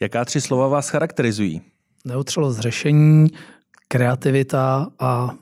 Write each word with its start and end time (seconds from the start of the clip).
Jaká 0.00 0.24
tři 0.24 0.40
slova 0.40 0.68
vás 0.68 0.88
charakterizují? 0.88 1.62
Neotřelost 2.04 2.58
řešení, 2.58 3.28
kreativita 3.88 4.88
a 4.98 5.34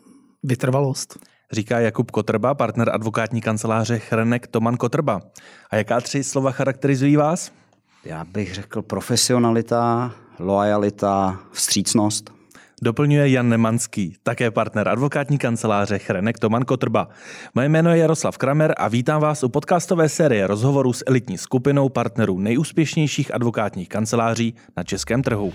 vytrvalost. 0.42 1.18
Říká 1.52 1.80
Jakub 1.80 2.10
Kotrba, 2.10 2.54
partner 2.54 2.90
advokátní 2.92 3.40
kanceláře 3.40 3.98
Chrenek 3.98 4.46
Toman 4.46 4.76
Kotrba. 4.76 5.20
A 5.70 5.76
jaká 5.76 6.00
tři 6.00 6.24
slova 6.24 6.50
charakterizují 6.50 7.16
vás? 7.16 7.52
Já 8.04 8.24
bych 8.24 8.54
řekl 8.54 8.82
profesionalita, 8.82 10.14
loajalita, 10.38 11.40
vstřícnost. 11.52 12.35
Doplňuje 12.82 13.28
Jan 13.28 13.48
Nemanský, 13.48 14.16
také 14.22 14.50
partner 14.50 14.88
advokátní 14.88 15.38
kanceláře 15.38 15.98
Chrenek 15.98 16.38
Toman 16.38 16.64
Kotrba. 16.64 17.08
Moje 17.54 17.68
jméno 17.68 17.90
je 17.90 17.98
Jaroslav 17.98 18.38
Kramer 18.38 18.74
a 18.76 18.88
vítám 18.88 19.20
vás 19.20 19.42
u 19.42 19.48
podcastové 19.48 20.08
série 20.08 20.46
rozhovorů 20.46 20.92
s 20.92 21.04
elitní 21.06 21.38
skupinou 21.38 21.88
partnerů 21.88 22.38
nejúspěšnějších 22.38 23.34
advokátních 23.34 23.88
kanceláří 23.88 24.54
na 24.76 24.82
českém 24.82 25.22
trhu. 25.22 25.52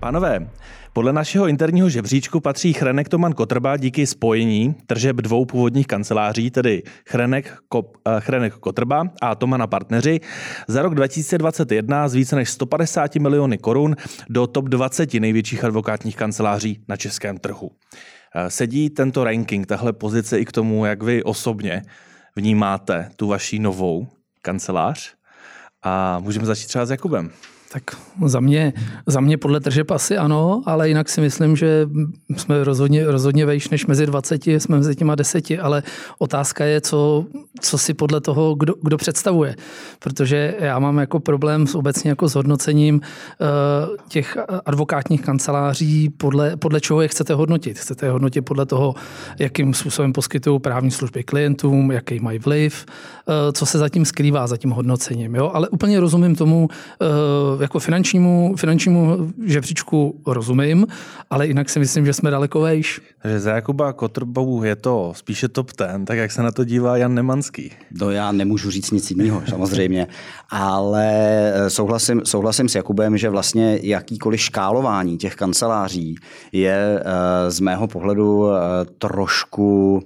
Pánové, 0.00 0.48
podle 0.92 1.12
našeho 1.12 1.46
interního 1.46 1.88
žebříčku 1.88 2.40
patří 2.40 2.72
Chrenek 2.72 3.08
Toman 3.08 3.32
Kotrba 3.32 3.76
díky 3.76 4.06
spojení 4.06 4.74
tržeb 4.86 5.16
dvou 5.16 5.44
původních 5.44 5.86
kanceláří, 5.86 6.50
tedy 6.50 6.82
Chrenek, 7.08 7.58
Kop, 7.68 7.96
uh, 8.06 8.20
Chrenek 8.20 8.54
Kotrba 8.54 9.04
a 9.22 9.34
Tomana 9.34 9.66
partneři, 9.66 10.20
za 10.68 10.82
rok 10.82 10.94
2021 10.94 12.08
z 12.08 12.14
více 12.14 12.36
než 12.36 12.50
150 12.50 13.14
miliony 13.14 13.58
korun 13.58 13.96
do 14.28 14.46
top 14.46 14.68
20 14.68 15.14
největších 15.14 15.64
advokátních 15.64 16.16
kanceláří 16.16 16.84
na 16.88 16.96
českém 16.96 17.38
trhu. 17.38 17.66
Uh, 17.66 17.72
sedí 18.48 18.90
tento 18.90 19.24
ranking, 19.24 19.66
tahle 19.66 19.92
pozice 19.92 20.38
i 20.38 20.44
k 20.44 20.52
tomu, 20.52 20.84
jak 20.84 21.02
vy 21.02 21.22
osobně 21.22 21.82
vnímáte 22.36 23.10
tu 23.16 23.28
vaší 23.28 23.58
novou 23.58 24.06
kancelář? 24.42 25.14
A 25.82 26.18
můžeme 26.18 26.46
začít 26.46 26.66
třeba 26.66 26.86
s 26.86 26.90
Jakubem. 26.90 27.30
Tak 27.72 27.82
za 28.26 28.40
mě, 28.40 28.72
za 29.06 29.20
mě 29.20 29.38
podle 29.38 29.60
tržeb 29.60 29.90
asi 29.90 30.16
ano, 30.18 30.62
ale 30.66 30.88
jinak 30.88 31.08
si 31.08 31.20
myslím, 31.20 31.56
že 31.56 31.88
jsme 32.36 32.64
rozhodně, 32.64 33.06
rozhodně 33.06 33.46
vejš 33.46 33.68
než 33.68 33.86
mezi 33.86 34.06
20, 34.06 34.46
jsme 34.46 34.76
mezi 34.76 34.96
těma 34.96 35.14
deseti, 35.14 35.58
ale 35.58 35.82
otázka 36.18 36.64
je, 36.64 36.80
co, 36.80 37.26
co 37.62 37.78
si 37.78 37.94
podle 37.94 38.20
toho, 38.20 38.54
kdo, 38.54 38.74
kdo 38.82 38.96
představuje. 38.96 39.56
Protože 39.98 40.54
já 40.58 40.78
mám 40.78 40.98
jako 40.98 41.20
problém 41.20 41.66
s 41.66 41.74
obecně 41.74 42.10
jako 42.10 42.28
s 42.28 42.34
hodnocením 42.34 42.94
uh, 42.94 43.96
těch 44.08 44.36
advokátních 44.66 45.22
kanceláří, 45.22 46.10
podle, 46.10 46.56
podle 46.56 46.80
čeho 46.80 47.00
je 47.00 47.08
chcete 47.08 47.34
hodnotit. 47.34 47.78
Chcete 47.78 48.06
je 48.06 48.10
hodnotit 48.10 48.42
podle 48.42 48.66
toho, 48.66 48.94
jakým 49.38 49.74
způsobem 49.74 50.12
poskytují 50.12 50.60
právní 50.60 50.90
služby 50.90 51.22
klientům, 51.22 51.90
jaký 51.90 52.20
mají 52.20 52.38
vliv, 52.38 52.86
uh, 52.86 53.34
co 53.52 53.66
se 53.66 53.78
zatím 53.78 54.04
skrývá 54.04 54.46
za 54.46 54.56
tím 54.56 54.70
hodnocením. 54.70 55.34
Jo? 55.34 55.50
Ale 55.54 55.68
úplně 55.68 56.00
rozumím 56.00 56.36
tomu, 56.36 56.68
uh, 56.68 57.62
jako 57.62 57.78
finančnímu, 57.78 58.54
finančnímu 58.56 59.32
žebříčku 59.46 60.20
rozumím, 60.26 60.86
ale 61.30 61.46
jinak 61.46 61.70
si 61.70 61.78
myslím, 61.78 62.06
že 62.06 62.12
jsme 62.12 62.30
daleko 62.30 62.60
vejš. 62.60 63.00
Takže 63.22 63.40
za 63.40 63.54
Jakuba 63.54 63.92
Kotrbou 63.92 64.62
je 64.62 64.76
to 64.76 65.12
spíše 65.16 65.48
top 65.48 65.72
ten, 65.72 66.04
tak 66.04 66.18
jak 66.18 66.32
se 66.32 66.42
na 66.42 66.52
to 66.52 66.64
dívá 66.64 66.96
Jan 66.96 67.14
Nemanský? 67.14 67.51
No 68.00 68.10
já 68.10 68.32
nemůžu 68.32 68.70
říct 68.70 68.90
nic 68.90 69.10
jiného, 69.10 69.42
samozřejmě, 69.48 70.06
ale 70.50 71.06
eh, 71.54 71.70
souhlasím, 71.70 72.20
souhlasím 72.24 72.68
s 72.68 72.74
Jakubem, 72.74 73.18
že 73.18 73.30
vlastně 73.30 73.78
jakýkoliv 73.82 74.40
škálování 74.40 75.18
těch 75.18 75.34
kanceláří 75.34 76.16
je 76.52 77.00
eh, 77.00 77.50
z 77.50 77.60
mého 77.60 77.88
pohledu 77.88 78.48
eh, 78.50 78.58
trošku 78.98 80.00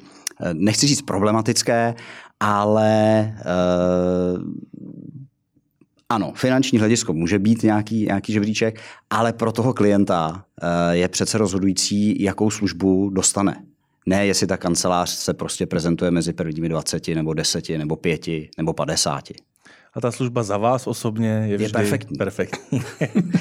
nechci 0.53 0.87
říct 0.87 1.03
problematické, 1.03 1.95
ale 2.41 3.33
ano, 6.09 6.33
finanční 6.35 6.79
hledisko 6.79 7.13
může 7.13 7.39
být 7.39 7.63
nějaký, 7.63 8.05
nějaký 8.05 8.33
žebříček, 8.33 8.81
ale 9.11 9.33
pro 9.33 9.53
toho 9.53 9.75
klienta 9.75 10.45
je 10.91 11.09
přece 11.09 11.39
rozhodující, 11.39 12.23
jakou 12.23 12.51
službu 12.51 13.11
dostane. 13.11 13.57
Ne, 14.07 14.27
jestli 14.27 14.47
ta 14.47 14.57
kancelář 14.57 15.11
se 15.11 15.35
prostě 15.35 15.67
prezentuje 15.67 16.11
mezi 16.11 16.33
prvními 16.33 16.69
20 16.69 17.09
nebo 17.09 17.35
10 17.35 17.69
nebo 17.69 17.97
5 17.97 18.27
nebo 18.59 18.73
50. 18.73 19.25
A 19.95 20.01
ta 20.01 20.13
služba 20.13 20.43
za 20.43 20.57
vás 20.57 20.87
osobně 20.87 21.29
je, 21.29 21.57
vždy 21.57 21.65
je 21.65 21.69
perfektní. 21.69 22.17
perfektní. 22.17 22.83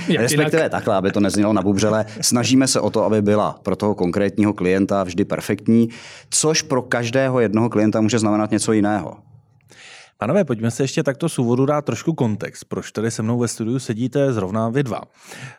Respektive 0.17 0.69
takhle, 0.69 0.95
aby 0.95 1.11
to 1.11 1.19
neznělo 1.19 1.53
na 1.53 1.61
bubřele. 1.61 2.05
Snažíme 2.21 2.67
se 2.67 2.79
o 2.79 2.89
to, 2.89 3.03
aby 3.03 3.21
byla 3.21 3.59
pro 3.63 3.75
toho 3.75 3.95
konkrétního 3.95 4.53
klienta 4.53 5.03
vždy 5.03 5.25
perfektní, 5.25 5.89
což 6.29 6.61
pro 6.61 6.81
každého 6.81 7.39
jednoho 7.39 7.69
klienta 7.69 8.01
může 8.01 8.19
znamenat 8.19 8.51
něco 8.51 8.73
jiného. 8.73 9.17
Panové, 10.17 10.45
pojďme 10.45 10.71
se 10.71 10.83
ještě 10.83 11.03
takto 11.03 11.29
z 11.29 11.39
úvodu 11.39 11.65
dát 11.65 11.85
trošku 11.85 12.13
kontext. 12.13 12.65
Proč 12.65 12.91
tady 12.91 13.11
se 13.11 13.21
mnou 13.21 13.39
ve 13.39 13.47
studiu 13.47 13.79
sedíte 13.79 14.33
zrovna 14.33 14.69
vy 14.69 14.83
dva? 14.83 15.01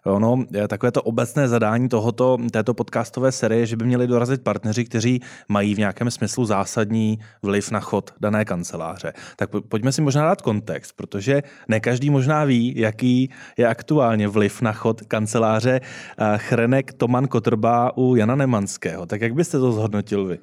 Ono, 0.05 0.45
takové 0.69 0.93
to 0.93 1.03
obecné 1.03 1.49
zadání 1.49 1.89
tohoto, 1.89 2.39
této 2.53 2.75
podcastové 2.75 3.33
série, 3.33 3.67
že 3.67 3.77
by 3.77 3.85
měli 3.85 4.07
dorazit 4.07 4.43
partneři, 4.43 4.85
kteří 4.85 5.21
mají 5.49 5.75
v 5.75 5.79
nějakém 5.79 6.11
smyslu 6.11 6.45
zásadní 6.45 7.19
vliv 7.43 7.71
na 7.71 7.81
chod 7.81 8.11
dané 8.21 8.45
kanceláře. 8.45 9.13
Tak 9.37 9.51
pojďme 9.69 9.93
si 9.93 10.03
možná 10.03 10.25
dát 10.25 10.43
kontext, 10.43 10.93
protože 10.97 11.43
ne 11.69 11.81
každý 11.81 12.11
možná 12.11 12.45
ví, 12.45 12.75
jaký 12.77 13.31
je 13.59 13.69
aktuálně 13.69 14.29
vliv 14.29 14.63
na 14.63 14.73
chod 14.73 15.01
kanceláře 15.01 15.81
eh, 15.81 16.39
Chrenek 16.39 16.93
Toman 16.93 17.29
Kotrba 17.29 17.97
u 17.97 18.17
Jana 18.17 18.35
Nemanského. 18.37 19.07
Tak 19.07 19.21
jak 19.21 19.35
byste 19.35 19.59
to 19.59 19.73
zhodnotil 19.73 20.25
vy? 20.25 20.39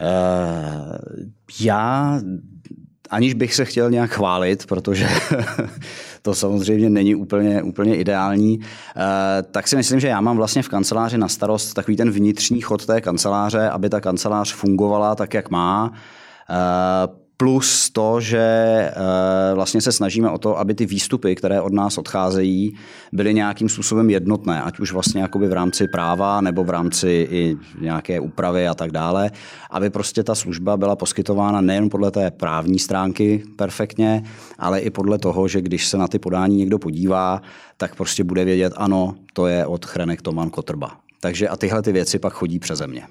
Uh, 0.00 0.96
já 1.60 2.20
aniž 3.10 3.34
bych 3.34 3.54
se 3.54 3.64
chtěl 3.64 3.90
nějak 3.90 4.10
chválit, 4.10 4.66
protože 4.66 5.08
to 6.22 6.34
samozřejmě 6.34 6.90
není 6.90 7.14
úplně, 7.14 7.62
úplně 7.62 7.96
ideální, 7.96 8.60
eh, 8.60 9.42
tak 9.42 9.68
si 9.68 9.76
myslím, 9.76 10.00
že 10.00 10.08
já 10.08 10.20
mám 10.20 10.36
vlastně 10.36 10.62
v 10.62 10.68
kanceláři 10.68 11.18
na 11.18 11.28
starost 11.28 11.74
takový 11.74 11.96
ten 11.96 12.10
vnitřní 12.10 12.60
chod 12.60 12.86
té 12.86 13.00
kanceláře, 13.00 13.70
aby 13.70 13.88
ta 13.88 14.00
kancelář 14.00 14.54
fungovala 14.54 15.14
tak, 15.14 15.34
jak 15.34 15.50
má. 15.50 15.92
Eh, 16.50 17.21
plus 17.42 17.90
to, 17.90 18.20
že 18.20 18.38
eh, 18.38 19.54
vlastně 19.54 19.80
se 19.80 19.92
snažíme 19.92 20.30
o 20.30 20.38
to, 20.38 20.58
aby 20.58 20.74
ty 20.74 20.86
výstupy, 20.86 21.34
které 21.34 21.60
od 21.60 21.72
nás 21.72 21.98
odcházejí, 21.98 22.74
byly 23.12 23.34
nějakým 23.34 23.68
způsobem 23.68 24.10
jednotné, 24.10 24.62
ať 24.62 24.78
už 24.78 24.92
vlastně 24.92 25.22
jakoby 25.22 25.48
v 25.48 25.52
rámci 25.52 25.88
práva 25.88 26.40
nebo 26.40 26.64
v 26.64 26.70
rámci 26.70 27.28
i 27.30 27.56
nějaké 27.80 28.20
úpravy 28.20 28.68
a 28.68 28.74
tak 28.74 28.90
dále, 28.90 29.30
aby 29.70 29.90
prostě 29.90 30.22
ta 30.22 30.34
služba 30.34 30.76
byla 30.76 30.96
poskytována 30.96 31.60
nejen 31.60 31.90
podle 31.90 32.10
té 32.10 32.30
právní 32.30 32.78
stránky 32.78 33.42
perfektně, 33.56 34.22
ale 34.58 34.80
i 34.80 34.90
podle 34.90 35.18
toho, 35.18 35.48
že 35.48 35.60
když 35.60 35.88
se 35.88 35.98
na 35.98 36.08
ty 36.08 36.18
podání 36.18 36.56
někdo 36.56 36.78
podívá, 36.78 37.42
tak 37.76 37.94
prostě 37.96 38.24
bude 38.24 38.44
vědět, 38.44 38.72
ano, 38.76 39.14
to 39.32 39.46
je 39.46 39.66
od 39.66 39.86
Chrenek 39.86 40.22
Toman 40.22 40.50
Kotrba. 40.50 40.96
Takže 41.20 41.48
a 41.48 41.56
tyhle 41.56 41.82
ty 41.82 41.92
věci 41.92 42.18
pak 42.18 42.32
chodí 42.32 42.58
přeze 42.58 42.86
mě. 42.86 43.02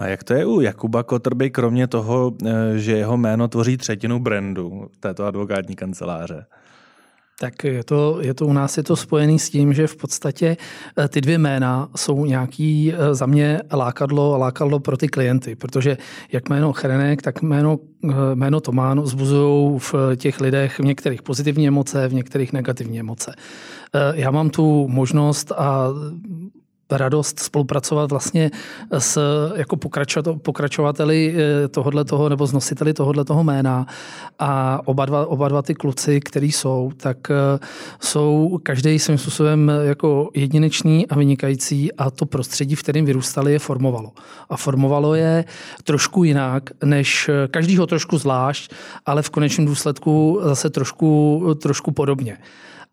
A 0.00 0.06
jak 0.06 0.24
to 0.24 0.34
je 0.34 0.46
u 0.46 0.60
Jakuba 0.60 1.02
Kotrby, 1.02 1.50
kromě 1.50 1.86
toho, 1.86 2.32
eh, 2.46 2.78
že 2.78 2.96
jeho 2.96 3.16
jméno 3.16 3.48
tvoří 3.48 3.76
třetinu 3.76 4.18
brandu 4.18 4.86
této 5.00 5.24
advokátní 5.24 5.76
kanceláře? 5.76 6.46
Tak 7.40 7.64
je 7.64 7.84
to, 7.84 8.18
je 8.20 8.34
to 8.34 8.46
u 8.46 8.52
nás 8.52 8.76
je 8.76 8.82
to 8.82 8.96
spojený 8.96 9.38
s 9.38 9.50
tím, 9.50 9.72
že 9.72 9.86
v 9.86 9.96
podstatě 9.96 10.56
eh, 10.98 11.08
ty 11.08 11.20
dvě 11.20 11.38
jména 11.38 11.88
jsou 11.96 12.24
nějaký 12.24 12.92
eh, 12.92 13.14
za 13.14 13.26
mě 13.26 13.60
lákadlo, 13.72 14.38
lákadlo 14.38 14.80
pro 14.80 14.96
ty 14.96 15.08
klienty, 15.08 15.56
protože 15.56 15.96
jak 16.32 16.48
jméno 16.48 16.72
Chrenek, 16.72 17.22
tak 17.22 17.42
jméno, 17.42 17.78
jméno 18.34 18.60
Tomán 18.60 19.00
vzbuzují 19.00 19.78
v 19.78 19.94
těch 20.16 20.40
lidech 20.40 20.78
v 20.78 20.84
některých 20.84 21.22
pozitivní 21.22 21.68
emoce, 21.68 22.08
v 22.08 22.14
některých 22.14 22.52
negativní 22.52 23.00
emoce. 23.00 23.34
Já 24.14 24.30
mám 24.30 24.50
tu 24.50 24.88
možnost 24.88 25.52
a 25.52 25.88
radost 26.90 27.40
spolupracovat 27.40 28.10
vlastně 28.10 28.50
s 28.98 29.18
jako 29.56 29.76
pokračovateli 30.42 31.34
eh, 31.36 31.68
tohohle 31.68 32.04
toho 32.04 32.28
nebo 32.28 32.46
s 32.46 32.52
nositeli 32.52 32.94
tohohle 32.94 33.24
toho 33.24 33.44
jména 33.44 33.86
a 34.38 34.80
oba 34.84 35.06
dva, 35.06 35.26
oba 35.26 35.48
dva 35.48 35.62
ty 35.62 35.74
kluci, 35.74 36.20
který 36.20 36.52
jsou, 36.52 36.92
tak 36.96 37.30
eh, 37.30 37.58
jsou 38.00 38.58
každý 38.62 38.98
svým 38.98 39.18
způsobem 39.18 39.72
jako 39.82 40.30
jedinečný 40.34 41.06
a 41.06 41.16
vynikající 41.16 41.92
a 41.92 42.10
to 42.10 42.26
prostředí, 42.26 42.74
v 42.74 42.82
kterém 42.82 43.04
vyrůstali, 43.04 43.52
je 43.52 43.58
formovalo. 43.58 44.12
A 44.50 44.56
formovalo 44.56 45.14
je 45.14 45.44
trošku 45.84 46.24
jinak, 46.24 46.70
než 46.84 47.30
každýho 47.50 47.86
trošku 47.86 48.18
zvlášť, 48.18 48.72
ale 49.06 49.22
v 49.22 49.30
konečném 49.30 49.66
důsledku 49.66 50.40
zase 50.44 50.70
trošku, 50.70 51.42
trošku 51.62 51.90
podobně. 51.90 52.38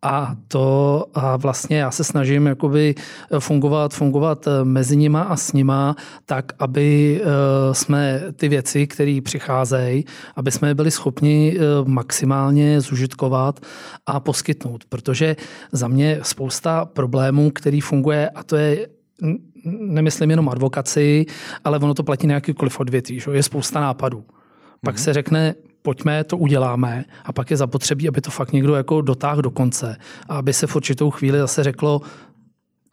A 0.07 0.35
to 0.47 1.05
a 1.13 1.37
vlastně 1.37 1.77
já 1.77 1.91
se 1.91 2.03
snažím 2.03 2.45
jakoby 2.45 2.95
fungovat, 3.39 3.93
fungovat 3.93 4.47
mezi 4.63 4.95
nima 4.95 5.21
a 5.21 5.35
s 5.35 5.53
nima 5.53 5.95
tak, 6.25 6.51
aby 6.59 7.21
eh, 7.21 7.73
jsme 7.73 8.21
ty 8.35 8.49
věci, 8.49 8.87
které 8.87 9.19
přicházejí, 9.23 10.05
aby 10.35 10.51
jsme 10.51 10.75
byli 10.75 10.91
schopni 10.91 11.57
eh, 11.57 11.61
maximálně 11.85 12.81
zužitkovat 12.81 13.59
a 14.05 14.19
poskytnout. 14.19 14.85
Protože 14.89 15.35
za 15.71 15.87
mě 15.87 16.19
spousta 16.21 16.85
problémů, 16.85 17.51
který 17.51 17.81
funguje, 17.81 18.29
a 18.29 18.43
to 18.43 18.55
je 18.55 18.87
nemyslím 19.79 20.29
jenom 20.29 20.49
advokaci, 20.49 21.25
ale 21.63 21.79
ono 21.79 21.93
to 21.93 22.03
platí 22.03 22.27
na 22.27 22.33
jakýkoliv 22.33 22.79
odvětví. 22.79 23.19
Že? 23.19 23.31
Je 23.31 23.43
spousta 23.43 23.79
nápadů. 23.81 24.23
Pak 24.85 24.95
mm-hmm. 24.95 25.03
se 25.03 25.13
řekne, 25.13 25.55
pojďme, 25.87 26.23
to 26.23 26.37
uděláme 26.37 27.05
a 27.25 27.33
pak 27.33 27.51
je 27.51 27.57
zapotřebí, 27.57 28.07
aby 28.07 28.21
to 28.21 28.31
fakt 28.31 28.51
někdo 28.51 28.75
jako 28.75 29.01
dotáhl 29.01 29.41
do 29.41 29.51
konce 29.51 29.97
a 30.29 30.37
aby 30.37 30.53
se 30.53 30.67
v 30.67 30.75
určitou 30.75 31.11
chvíli 31.11 31.39
zase 31.39 31.63
řeklo, 31.63 32.01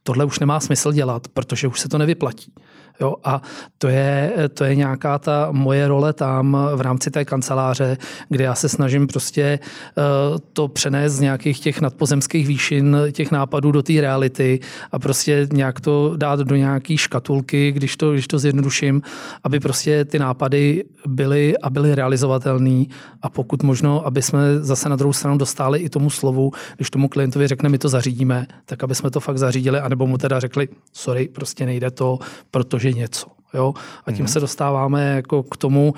tohle 0.02 0.24
už 0.24 0.38
nemá 0.38 0.60
smysl 0.60 0.92
dělat, 0.92 1.28
protože 1.28 1.68
už 1.68 1.80
se 1.80 1.88
to 1.88 1.98
nevyplatí. 1.98 2.52
Jo, 3.00 3.14
a 3.24 3.42
to 3.78 3.88
je, 3.88 4.32
to 4.54 4.64
je 4.64 4.74
nějaká 4.74 5.18
ta 5.18 5.48
moje 5.52 5.88
role 5.88 6.12
tam 6.12 6.58
v 6.74 6.80
rámci 6.80 7.10
té 7.10 7.24
kanceláře, 7.24 7.96
kde 8.28 8.44
já 8.44 8.54
se 8.54 8.68
snažím 8.68 9.06
prostě 9.06 9.58
uh, 9.96 10.38
to 10.52 10.68
přenést 10.68 11.12
z 11.12 11.20
nějakých 11.20 11.60
těch 11.60 11.80
nadpozemských 11.80 12.46
výšin, 12.46 12.96
těch 13.12 13.30
nápadů 13.30 13.72
do 13.72 13.82
té 13.82 13.92
reality 14.00 14.60
a 14.92 14.98
prostě 14.98 15.48
nějak 15.52 15.80
to 15.80 16.12
dát 16.16 16.40
do 16.40 16.56
nějaké 16.56 16.96
škatulky, 16.96 17.72
když 17.72 17.96
to, 17.96 18.12
když 18.12 18.26
to 18.26 18.38
zjednoduším, 18.38 19.02
aby 19.44 19.60
prostě 19.60 20.04
ty 20.04 20.18
nápady 20.18 20.84
byly 21.06 21.58
a 21.58 21.70
byly 21.70 21.94
realizovatelné 21.94 22.84
a 23.22 23.28
pokud 23.28 23.62
možno, 23.62 24.06
aby 24.06 24.22
jsme 24.22 24.38
zase 24.60 24.88
na 24.88 24.96
druhou 24.96 25.12
stranu 25.12 25.38
dostali 25.38 25.78
i 25.78 25.88
tomu 25.88 26.10
slovu, 26.10 26.52
když 26.76 26.90
tomu 26.90 27.08
klientovi 27.08 27.46
řekne, 27.48 27.68
my 27.68 27.78
to 27.78 27.88
zařídíme, 27.88 28.46
tak 28.64 28.84
aby 28.84 28.94
jsme 28.94 29.10
to 29.10 29.20
fakt 29.20 29.38
zařídili, 29.38 29.80
anebo 29.80 30.06
mu 30.06 30.18
teda 30.18 30.40
řekli, 30.40 30.68
sorry, 30.92 31.28
prostě 31.28 31.66
nejde 31.66 31.90
to, 31.90 32.18
protože 32.50 32.83
že 32.84 32.92
něco. 32.92 33.26
Jo? 33.54 33.74
A 34.06 34.12
tím 34.12 34.24
hmm. 34.24 34.28
se 34.28 34.40
dostáváme 34.40 35.14
jako 35.14 35.42
k 35.42 35.56
tomu, 35.56 35.94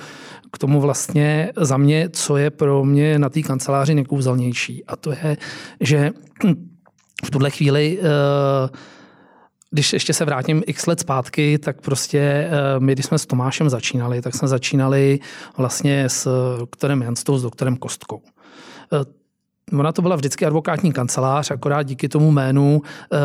k 0.53 0.59
tomu 0.59 0.81
vlastně 0.81 1.53
za 1.56 1.77
mě, 1.77 2.09
co 2.09 2.37
je 2.37 2.50
pro 2.50 2.85
mě 2.85 3.19
na 3.19 3.29
té 3.29 3.43
kanceláři 3.43 3.94
nekouzelnější. 3.94 4.85
A 4.85 4.97
to 4.97 5.11
je, 5.12 5.37
že 5.81 6.11
v 7.25 7.31
tuhle 7.31 7.50
chvíli 7.50 7.99
eh, 8.00 8.69
když 9.71 9.93
ještě 9.93 10.12
se 10.12 10.25
vrátím 10.25 10.62
x 10.67 10.87
let 10.87 11.00
zpátky, 11.00 11.59
tak 11.59 11.81
prostě 11.81 12.19
eh, 12.19 12.50
my, 12.81 12.93
když 12.93 13.06
jsme 13.06 13.19
s 13.19 13.27
Tomášem 13.27 13.71
začínali, 13.71 14.23
tak 14.23 14.35
jsme 14.35 14.49
začínali 14.49 15.19
vlastně 15.56 16.09
s 16.09 16.56
doktorem 16.59 17.03
Janstou, 17.03 17.39
s 17.39 17.43
doktorem 17.43 17.77
Kostkou. 17.77 18.23
Eh, 18.93 19.77
ona 19.77 19.93
to 19.93 20.03
byla 20.03 20.17
vždycky 20.17 20.47
advokátní 20.47 20.93
kancelář, 20.93 21.50
akorát 21.50 21.82
díky 21.82 22.09
tomu 22.09 22.32
jménu 22.32 22.82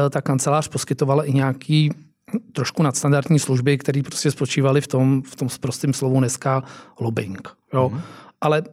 ta 0.10 0.22
kancelář 0.22 0.68
poskytovala 0.68 1.24
i 1.24 1.34
nějaký 1.34 1.92
trošku 2.54 2.84
nadstandardní 2.84 3.40
služby, 3.40 3.78
které 3.78 4.02
prostě 4.04 4.32
spočívaly 4.32 4.82
v 4.82 4.88
tom, 4.88 5.22
v 5.22 5.36
tom 5.36 5.48
prostým 5.60 5.94
slovu 5.94 6.20
dneska 6.20 6.64
lobbying. 7.00 7.50
Jo? 7.74 7.90
Mm-hmm. 7.94 8.02
Ale 8.42 8.64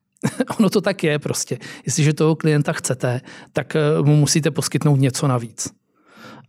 ono 0.58 0.70
to 0.70 0.80
tak 0.80 1.04
je 1.04 1.18
prostě. 1.18 1.58
Jestliže 1.86 2.12
toho 2.12 2.36
klienta 2.36 2.72
chcete, 2.72 3.20
tak 3.52 3.76
eh, 3.76 4.02
mu 4.02 4.16
musíte 4.16 4.50
poskytnout 4.50 4.96
něco 4.96 5.28
navíc. 5.28 5.81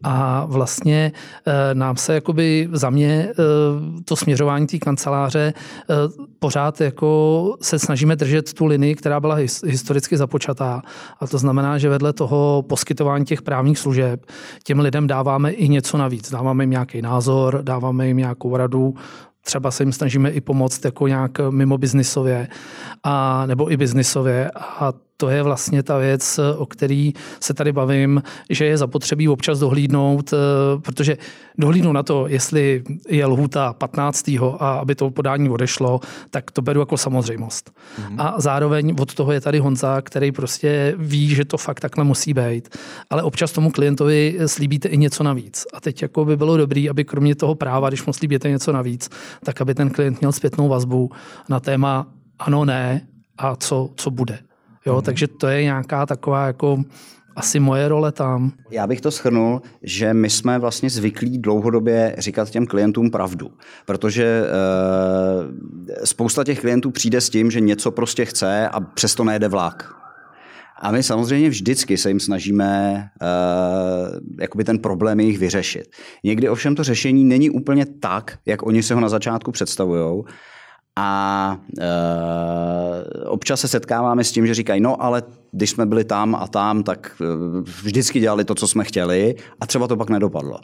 A 0.04 0.46
vlastně 0.46 1.12
eh, 1.46 1.76
nám 1.76 1.98
se 1.98 2.14
jakoby 2.14 2.70
za 2.72 2.90
mě 2.90 3.28
eh, 3.30 3.34
to 4.06 4.16
směřování 4.16 4.68
té 4.68 4.78
kanceláře 4.78 5.54
eh, 5.54 5.94
pořád 6.40 6.82
jako 6.82 7.56
se 7.62 7.80
snažíme 7.80 8.16
držet 8.16 8.54
tu 8.54 8.66
linii, 8.66 8.96
která 8.96 9.20
byla 9.20 9.38
historicky 9.66 10.18
započatá. 10.18 10.82
A 11.20 11.28
to 11.28 11.38
znamená, 11.38 11.78
že 11.78 11.90
vedle 11.90 12.14
toho 12.14 12.64
poskytování 12.70 13.26
těch 13.26 13.42
právních 13.42 13.80
služeb 13.80 14.26
těm 14.64 14.80
lidem 14.80 15.08
dáváme 15.08 15.52
i 15.52 15.70
něco 15.70 15.98
navíc. 15.98 16.32
Dáváme 16.32 16.64
jim 16.64 16.70
nějaký 16.70 17.02
názor, 17.02 17.60
dáváme 17.64 18.08
jim 18.08 18.18
nějakou 18.18 18.58
radu, 18.58 18.96
třeba 19.46 19.72
se 19.72 19.84
jim 19.84 19.94
snažíme 19.94 20.30
i 20.30 20.42
pomoct 20.42 20.86
jako 20.86 21.08
nějak 21.08 21.32
mimo 21.50 21.78
biznisově 21.78 22.48
a, 23.04 23.46
nebo 23.46 23.72
i 23.72 23.78
biznisově 23.78 24.52
a 24.56 24.94
to 25.18 25.30
je 25.30 25.44
vlastně 25.44 25.84
ta 25.84 25.98
věc, 25.98 26.40
o 26.58 26.66
který 26.66 27.14
se 27.40 27.54
tady 27.54 27.72
bavím, 27.72 28.24
že 28.50 28.66
je 28.66 28.78
zapotřebí 28.78 29.30
občas 29.30 29.60
dohlídnout, 29.60 30.34
eh, 30.34 30.38
protože 30.82 31.18
dohlídnout 31.58 31.94
na 31.94 32.04
to, 32.04 32.28
jestli 32.28 32.84
je 33.10 33.26
lhůta 33.26 33.74
15. 33.74 34.56
a 34.60 34.74
aby 34.74 34.96
to 34.96 35.12
podání 35.12 35.50
odešlo, 35.50 36.00
tak 36.30 36.52
to 36.52 36.62
beru 36.62 36.80
jako 36.80 36.98
samozřejmost. 36.98 37.72
Mm-hmm. 37.72 38.16
A 38.18 38.36
zároveň 38.38 38.96
od 39.00 39.14
toho 39.14 39.32
je 39.32 39.42
tady 39.42 39.60
Honza, 39.60 40.02
který 40.02 40.32
prostě 40.32 40.94
ví, 40.98 41.36
že 41.36 41.46
to 41.46 41.58
fakt 41.58 41.80
takhle 41.80 42.04
musí 42.04 42.34
být. 42.34 42.78
Ale 43.10 43.24
občas 43.24 43.52
tomu 43.52 43.72
klientovi 43.72 44.40
slíbíte 44.46 44.88
i 44.88 44.98
něco 44.98 45.24
navíc. 45.24 45.66
A 45.74 45.82
teď 45.82 46.02
jako 46.02 46.26
by 46.26 46.38
bylo 46.38 46.58
dobré, 46.58 46.86
aby 46.90 47.06
kromě 47.06 47.36
toho 47.36 47.56
práva, 47.56 47.90
když 47.90 48.06
mu 48.06 48.14
slíbíte 48.14 48.50
něco 48.50 48.72
navíc, 48.72 49.10
tak 49.44 49.62
aby 49.62 49.76
ten 49.76 49.90
klient 49.90 50.20
měl 50.20 50.32
zpětnou 50.32 50.68
vazbu 50.68 51.12
na 51.50 51.60
téma 51.60 52.08
ano, 52.40 52.66
ne 52.66 53.02
a 53.38 53.56
co, 53.56 53.90
co 53.96 54.12
bude. 54.12 54.40
Jo, 54.86 54.94
hmm. 54.94 55.04
Takže 55.04 55.28
to 55.28 55.48
je 55.48 55.64
nějaká 55.64 56.06
taková 56.06 56.48
jako 56.48 56.84
asi 57.36 57.60
moje 57.60 57.88
role 57.88 58.12
tam. 58.12 58.52
Já 58.72 58.88
bych 58.88 59.02
to 59.02 59.12
schrnul, 59.12 59.62
že 59.84 60.14
my 60.14 60.30
jsme 60.30 60.60
vlastně 60.60 60.90
zvyklí 60.90 61.38
dlouhodobě 61.38 62.16
říkat 62.18 62.50
těm 62.50 62.66
klientům 62.66 63.12
pravdu, 63.12 63.52
protože 63.86 64.46
e, 66.02 66.06
spousta 66.06 66.44
těch 66.44 66.60
klientů 66.60 66.92
přijde 66.92 67.22
s 67.22 67.30
tím, 67.30 67.52
že 67.52 67.60
něco 67.60 67.92
prostě 67.92 68.26
chce 68.26 68.70
a 68.70 68.80
přesto 68.80 69.24
nejde 69.24 69.48
vlak. 69.48 70.04
A 70.84 70.92
my 70.92 71.04
samozřejmě 71.04 71.50
vždycky 71.50 71.98
se 71.98 72.10
jim 72.10 72.20
snažíme 72.20 73.04
uh, 73.22 74.20
jakoby 74.40 74.64
ten 74.64 74.80
problém 74.80 75.20
jejich 75.20 75.40
vyřešit. 75.40 75.84
Někdy 76.24 76.50
ovšem 76.50 76.76
to 76.76 76.84
řešení 76.84 77.24
není 77.24 77.50
úplně 77.50 77.86
tak, 77.86 78.38
jak 78.46 78.66
oni 78.66 78.84
si 78.84 78.94
ho 78.94 79.00
na 79.00 79.10
začátku 79.10 79.52
představují. 79.52 80.24
A 80.96 81.58
e, 81.80 83.26
občas 83.26 83.62
se 83.62 83.68
setkáváme 83.68 84.24
s 84.24 84.32
tím, 84.32 84.48
že 84.48 84.54
říkají, 84.54 84.82
no 84.82 85.04
ale 85.04 85.24
když 85.52 85.70
jsme 85.70 85.86
byli 85.86 86.04
tam 86.04 86.36
a 86.36 86.48
tam, 86.48 86.84
tak 86.84 87.22
e, 87.22 87.26
vždycky 87.84 88.20
dělali 88.20 88.46
to, 88.46 88.56
co 88.56 88.68
jsme 88.68 88.84
chtěli 88.84 89.36
a 89.60 89.68
třeba 89.68 89.88
to 89.88 89.98
pak 89.98 90.10
nedopadlo. 90.10 90.60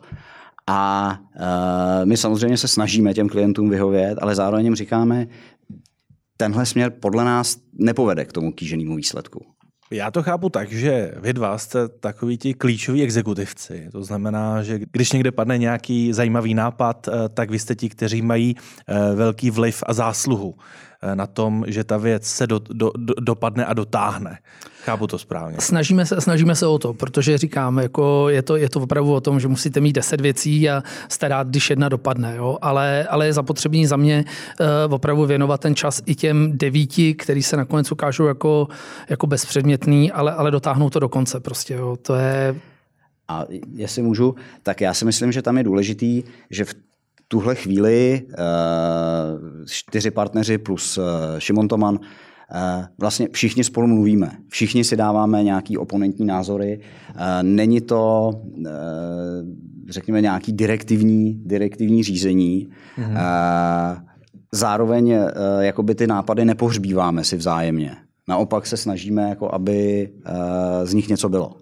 A 0.68 1.20
e, 1.36 2.06
my 2.06 2.18
samozřejmě 2.18 2.58
se 2.58 2.68
snažíme 2.68 3.14
těm 3.14 3.30
klientům 3.30 3.70
vyhovět, 3.70 4.20
ale 4.22 4.36
zároveň 4.36 4.66
jim 4.66 4.76
říkáme, 4.76 5.28
tenhle 6.38 6.66
směr 6.66 6.94
podle 7.00 7.25
nás 7.25 7.58
nepovede 7.74 8.25
k 8.25 8.34
tomu 8.34 8.52
kýženému 8.52 8.96
výsledku. 8.96 9.46
Já 9.91 10.12
to 10.12 10.24
chápu 10.24 10.50
tak, 10.50 10.71
že 10.71 11.13
vy 11.18 11.33
dva 11.33 11.57
jste 11.57 11.88
takový 11.88 12.38
ti 12.38 12.53
klíčoví 12.53 13.03
exekutivci. 13.03 13.89
To 13.91 14.03
znamená, 14.03 14.63
že 14.63 14.80
když 14.91 15.12
někde 15.12 15.31
padne 15.31 15.57
nějaký 15.57 16.13
zajímavý 16.13 16.53
nápad, 16.53 17.07
eh, 17.07 17.30
tak 17.30 17.50
vy 17.50 17.59
jste 17.59 17.75
ti, 17.75 17.89
kteří 17.89 18.21
mají 18.21 18.56
eh, 18.88 19.15
velký 19.15 19.51
vliv 19.51 19.83
a 19.86 19.94
zásluhu 19.94 20.56
na 21.13 21.28
tom, 21.28 21.66
že 21.68 21.84
ta 21.84 21.98
věc 21.98 22.28
se 22.28 22.48
do, 22.48 22.60
do, 22.60 22.92
do, 22.98 23.13
dopadne 23.19 23.66
a 23.66 23.74
dotáhne. 23.74 24.38
Chápu 24.84 25.07
to 25.07 25.18
správně. 25.18 25.57
Snažíme 25.60 26.06
se, 26.06 26.22
snažíme 26.22 26.56
se 26.56 26.68
o 26.68 26.80
to, 26.80 26.94
protože 26.94 27.38
říkám, 27.38 27.78
jako 27.78 28.30
je, 28.30 28.42
to, 28.42 28.56
je 28.56 28.69
to 28.69 28.81
opravdu 28.81 29.13
o 29.13 29.22
tom, 29.22 29.40
že 29.40 29.48
musíte 29.48 29.80
mít 29.81 29.94
deset 29.94 30.22
věcí 30.22 30.69
a 30.69 30.84
jste 31.10 31.28
rád, 31.28 31.48
když 31.48 31.69
jedna 31.69 31.90
dopadne. 31.90 32.36
Jo? 32.36 32.57
Ale, 32.62 33.07
ale 33.10 33.25
je 33.25 33.34
zapotřebí 33.34 33.86
za 33.86 33.98
mě 33.98 34.25
uh, 34.88 34.94
opravdu 34.94 35.25
věnovat 35.25 35.62
ten 35.62 35.75
čas 35.75 36.01
i 36.06 36.16
těm 36.16 36.57
devíti, 36.57 37.13
který 37.13 37.44
se 37.44 37.57
nakonec 37.57 37.92
ukážou 37.92 38.25
jako, 38.25 38.68
jako 39.10 39.28
bezpředmětný, 39.28 40.12
ale, 40.12 40.34
ale 40.34 40.51
dotáhnou 40.51 40.89
to 40.89 41.00
do 41.00 41.10
konce. 41.10 41.39
Prostě, 41.39 41.74
jo? 41.74 41.98
To 42.01 42.15
je 42.15 42.56
a 43.29 43.46
jestli 43.75 44.01
můžu, 44.01 44.36
tak 44.63 44.82
já 44.82 44.94
si 44.94 45.06
myslím, 45.06 45.32
že 45.32 45.41
tam 45.41 45.58
je 45.58 45.63
důležitý, 45.63 46.24
že 46.50 46.65
v 46.65 46.75
tuhle 47.27 47.56
chvíli 47.56 48.22
eh, 48.32 48.36
čtyři 49.66 50.12
partneři 50.12 50.58
plus 50.58 50.98
eh, 50.98 51.01
Šimon 51.42 51.68
Toman 51.68 52.00
eh, 52.51 52.88
vlastně 52.98 53.28
všichni 53.32 53.63
spolu 53.63 53.88
mluvíme. 53.88 54.32
Všichni 54.48 54.84
si 54.84 54.96
dáváme 54.96 55.44
nějaký 55.44 55.78
oponentní 55.78 56.25
názory. 56.25 56.80
Není 57.42 57.82
to, 57.82 58.34
řekněme, 59.89 60.22
nějaký 60.22 60.54
direktivní, 60.54 61.42
direktivní 61.46 62.04
řízení. 62.04 62.70
Mhm. 62.98 63.18
Zároveň 64.51 65.16
jakoby 65.60 65.96
ty 65.96 66.08
nápady 66.08 66.46
nepohřbíváme 66.46 67.24
si 67.24 67.38
vzájemně. 67.38 67.96
Naopak 68.28 68.66
se 68.66 68.78
snažíme, 68.78 69.30
jako 69.30 69.54
aby 69.56 70.10
z 70.84 70.94
nich 70.94 71.10
něco 71.10 71.30
bylo. 71.30 71.56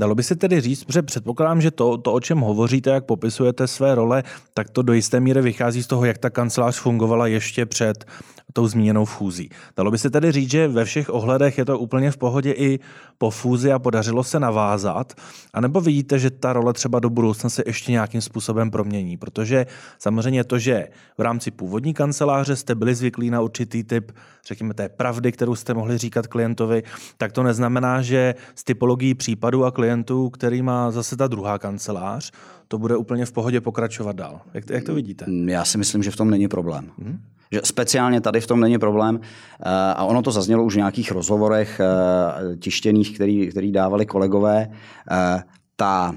Dalo 0.00 0.14
by 0.14 0.22
se 0.22 0.36
tedy 0.36 0.60
říct, 0.60 0.84
že 0.88 1.02
předpokládám, 1.02 1.60
že 1.60 1.70
to, 1.70 1.98
to, 1.98 2.12
o 2.12 2.20
čem 2.20 2.38
hovoříte, 2.38 2.90
jak 2.90 3.04
popisujete 3.04 3.66
své 3.66 3.94
role, 3.94 4.22
tak 4.54 4.70
to 4.70 4.82
do 4.82 4.92
jisté 4.92 5.20
míry 5.20 5.42
vychází 5.42 5.82
z 5.82 5.86
toho, 5.86 6.04
jak 6.04 6.18
ta 6.18 6.30
kancelář 6.30 6.78
fungovala 6.78 7.26
ještě 7.26 7.66
před 7.66 8.04
tou 8.52 8.66
zmíněnou 8.66 9.04
fúzí. 9.04 9.50
Dalo 9.76 9.90
by 9.90 9.98
se 9.98 10.10
tedy 10.10 10.32
říct, 10.32 10.50
že 10.50 10.68
ve 10.68 10.84
všech 10.84 11.14
ohledech 11.14 11.58
je 11.58 11.64
to 11.64 11.78
úplně 11.78 12.10
v 12.10 12.16
pohodě 12.16 12.52
i 12.52 12.80
po 13.18 13.30
fúzi 13.30 13.72
a 13.72 13.78
podařilo 13.78 14.24
se 14.24 14.40
navázat, 14.40 15.12
anebo 15.54 15.80
vidíte, 15.80 16.18
že 16.18 16.30
ta 16.30 16.52
role 16.52 16.72
třeba 16.72 17.00
do 17.00 17.10
budoucna 17.10 17.50
se 17.50 17.62
ještě 17.66 17.92
nějakým 17.92 18.20
způsobem 18.20 18.70
promění, 18.70 19.16
protože 19.16 19.66
samozřejmě 19.98 20.44
to, 20.44 20.58
že 20.58 20.88
v 21.18 21.20
rámci 21.20 21.50
původní 21.50 21.94
kanceláře 21.94 22.56
jste 22.56 22.74
byli 22.74 22.94
zvyklí 22.94 23.30
na 23.30 23.40
určitý 23.40 23.84
typ, 23.84 24.12
řekněme, 24.46 24.74
té 24.74 24.88
pravdy, 24.88 25.32
kterou 25.32 25.54
jste 25.54 25.74
mohli 25.74 25.98
říkat 25.98 26.26
klientovi, 26.26 26.82
tak 27.16 27.32
to 27.32 27.42
neznamená, 27.42 28.02
že 28.02 28.34
s 28.54 28.64
typologií 28.64 29.14
případů 29.14 29.64
a 29.64 29.70
klientů, 29.70 30.30
který 30.30 30.62
má 30.62 30.90
zase 30.90 31.16
ta 31.16 31.26
druhá 31.26 31.58
kancelář, 31.58 32.32
to 32.70 32.78
bude 32.78 32.96
úplně 32.96 33.26
v 33.26 33.32
pohodě 33.32 33.60
pokračovat 33.60 34.16
dál. 34.16 34.40
Jak, 34.54 34.70
jak 34.70 34.84
to 34.84 34.94
vidíte? 34.94 35.24
Já 35.44 35.64
si 35.64 35.78
myslím, 35.78 36.02
že 36.02 36.10
v 36.10 36.16
tom 36.16 36.30
není 36.30 36.48
problém. 36.48 36.90
Hmm? 36.98 37.18
Že 37.52 37.60
speciálně 37.64 38.20
tady 38.20 38.40
v 38.40 38.46
tom 38.46 38.60
není 38.60 38.78
problém. 38.78 39.20
Eh, 39.22 39.68
a 39.70 40.04
ono 40.04 40.22
to 40.22 40.30
zaznělo 40.30 40.64
už 40.64 40.74
v 40.74 40.76
nějakých 40.76 41.12
rozhovorech 41.12 41.80
eh, 41.80 42.56
tištěných, 42.56 43.14
který, 43.14 43.48
který 43.48 43.72
dávali 43.72 44.06
kolegové. 44.06 44.70
Eh, 45.10 45.42
ta, 45.76 46.14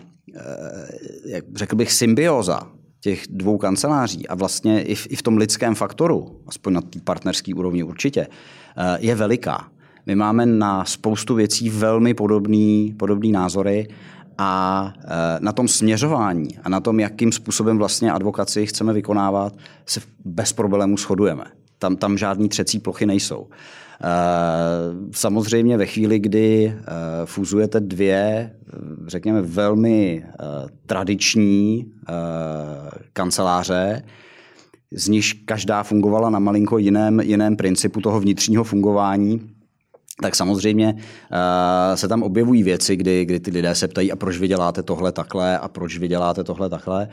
jak 1.25 1.45
řekl 1.55 1.75
bych, 1.75 1.91
symbioza 1.91 2.67
těch 2.99 3.23
dvou 3.29 3.57
kanceláří 3.57 4.27
a 4.27 4.35
vlastně 4.35 4.83
i 4.83 4.95
v, 4.95 5.07
i 5.09 5.15
v 5.15 5.21
tom 5.21 5.37
lidském 5.37 5.75
faktoru, 5.75 6.41
aspoň 6.47 6.73
na 6.73 6.81
té 6.81 6.99
partnerské 7.03 7.53
úrovni 7.53 7.83
určitě, 7.83 8.27
je 8.99 9.15
veliká. 9.15 9.67
My 10.05 10.15
máme 10.15 10.45
na 10.45 10.85
spoustu 10.85 11.35
věcí 11.35 11.69
velmi 11.69 12.13
podobný, 12.13 12.95
podobný 12.99 13.31
názory 13.31 13.87
a 14.37 14.93
eh, 14.97 15.07
na 15.39 15.51
tom 15.51 15.67
směřování 15.67 16.57
a 16.63 16.69
na 16.69 16.79
tom, 16.79 16.99
jakým 16.99 17.31
způsobem 17.31 17.77
vlastně 17.77 18.11
advokaci 18.11 18.65
chceme 18.65 18.93
vykonávat, 18.93 19.53
se 19.85 20.01
bez 20.25 20.53
problémů 20.53 20.97
shodujeme. 20.97 21.43
Tam, 21.77 21.95
tam 21.95 22.17
žádný 22.17 22.49
třecí 22.49 22.79
plochy 22.79 23.05
nejsou. 23.05 23.47
Eh, 23.49 24.07
samozřejmě 25.11 25.77
ve 25.77 25.85
chvíli, 25.85 26.19
kdy 26.19 26.75
fúzujete 27.25 27.79
dvě, 27.79 28.51
řekněme, 29.07 29.41
velmi 29.41 30.25
tradiční 30.85 31.85
kanceláře, 33.13 34.03
z 34.93 35.07
níž 35.07 35.33
každá 35.33 35.83
fungovala 35.83 36.29
na 36.29 36.39
malinko 36.39 36.77
jiném, 36.77 37.19
jiném 37.19 37.55
principu 37.55 38.01
toho 38.01 38.19
vnitřního 38.19 38.63
fungování, 38.63 39.52
tak 40.21 40.35
samozřejmě 40.35 40.93
uh, 40.93 41.95
se 41.95 42.07
tam 42.07 42.23
objevují 42.23 42.63
věci, 42.63 42.95
kdy, 42.95 43.25
kdy 43.25 43.39
ty 43.39 43.51
lidé 43.51 43.75
se 43.75 43.87
ptají, 43.87 44.11
a 44.11 44.15
proč 44.15 44.37
vy 44.37 44.47
děláte 44.47 44.83
tohle 44.83 45.11
takhle, 45.11 45.57
a 45.57 45.67
proč 45.67 45.97
vy 45.97 46.07
děláte 46.07 46.43
tohle 46.43 46.69
takhle. 46.69 47.07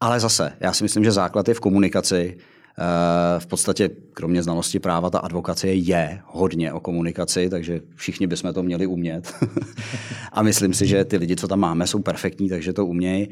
Ale 0.00 0.20
zase, 0.20 0.52
já 0.60 0.72
si 0.72 0.84
myslím, 0.84 1.04
že 1.04 1.12
základ 1.12 1.48
je 1.48 1.54
v 1.54 1.60
komunikaci. 1.60 2.36
Uh, 2.78 3.40
v 3.40 3.46
podstatě, 3.46 3.90
kromě 4.12 4.42
znalosti 4.42 4.78
práva, 4.78 5.10
ta 5.10 5.18
advokacie 5.18 5.74
je 5.74 6.20
hodně 6.26 6.72
o 6.72 6.80
komunikaci, 6.80 7.50
takže 7.50 7.80
všichni 7.94 8.26
bychom 8.26 8.54
to 8.54 8.62
měli 8.62 8.86
umět. 8.86 9.34
a 10.32 10.42
myslím 10.42 10.74
si, 10.74 10.86
že 10.86 11.04
ty 11.04 11.16
lidi, 11.16 11.36
co 11.36 11.48
tam 11.48 11.60
máme, 11.60 11.86
jsou 11.86 11.98
perfektní, 11.98 12.48
takže 12.48 12.72
to 12.72 12.86
umějí. 12.86 13.28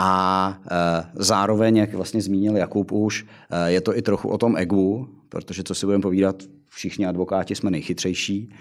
A 0.00 0.58
e, 0.70 1.04
zároveň, 1.14 1.76
jak 1.76 1.94
vlastně 1.94 2.22
zmínil 2.22 2.56
Jakub 2.56 2.92
už, 2.92 3.26
je 3.66 3.80
to 3.80 3.96
i 3.96 4.02
trochu 4.02 4.28
o 4.28 4.38
tom 4.38 4.56
egu, 4.56 5.08
protože 5.28 5.62
co 5.62 5.74
si 5.74 5.86
budeme 5.86 6.02
povídat, 6.02 6.42
všichni 6.76 7.06
advokáti 7.06 7.54
jsme 7.54 7.70
nejchytřejší. 7.70 8.48
E, 8.48 8.54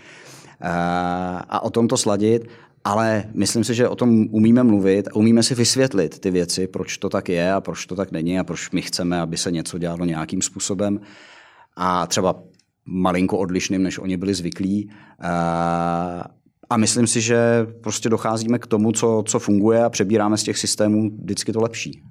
a 1.49 1.59
o 1.63 1.69
tom 1.69 1.87
to 1.87 1.97
sladit, 1.97 2.47
ale 2.83 3.23
myslím 3.33 3.63
si, 3.63 3.73
že 3.73 3.89
o 3.89 3.95
tom 3.95 4.27
umíme 4.31 4.63
mluvit 4.63 5.07
umíme 5.13 5.43
si 5.43 5.55
vysvětlit 5.55 6.19
ty 6.19 6.31
věci, 6.31 6.67
proč 6.67 6.97
to 6.97 7.09
tak 7.09 7.29
je 7.29 7.53
a 7.53 7.61
proč 7.61 7.85
to 7.85 7.95
tak 7.95 8.11
není 8.11 8.39
a 8.39 8.43
proč 8.43 8.71
my 8.71 8.81
chceme, 8.81 9.21
aby 9.21 9.37
se 9.37 9.51
něco 9.51 9.77
dělalo 9.77 10.05
nějakým 10.05 10.41
způsobem 10.41 10.99
a 11.75 12.07
třeba 12.07 12.43
malinko 12.85 13.37
odlišným, 13.37 13.83
než 13.83 13.99
oni 13.99 14.17
byli 14.17 14.33
zvyklí. 14.33 14.91
A 16.69 16.77
myslím 16.77 17.07
si, 17.07 17.21
že 17.21 17.67
prostě 17.81 18.09
docházíme 18.09 18.59
k 18.59 18.67
tomu, 18.67 18.91
co, 18.91 19.23
co 19.27 19.39
funguje 19.39 19.83
a 19.83 19.89
přebíráme 19.89 20.37
z 20.37 20.43
těch 20.43 20.57
systémů 20.57 21.11
vždycky 21.23 21.53
to 21.53 21.61
lepší. 21.61 22.01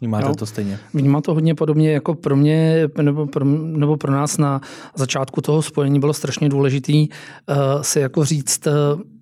Vnímáte 0.00 0.28
no, 0.28 0.34
to 0.34 0.46
stejně? 0.46 0.78
Vnímám 0.94 1.22
to 1.22 1.34
hodně 1.34 1.54
podobně 1.54 1.92
jako 1.92 2.14
pro 2.14 2.36
mě 2.36 2.88
nebo 3.02 3.26
pro, 3.26 3.44
nebo 3.44 3.96
pro 3.96 4.12
nás 4.12 4.38
na 4.38 4.60
začátku 4.94 5.40
toho 5.40 5.62
spojení 5.62 6.00
bylo 6.00 6.12
strašně 6.12 6.48
důležitý 6.48 7.08
uh, 7.08 7.56
si 7.82 8.00
jako 8.00 8.24
říct, 8.24 8.66
uh, 8.66 8.72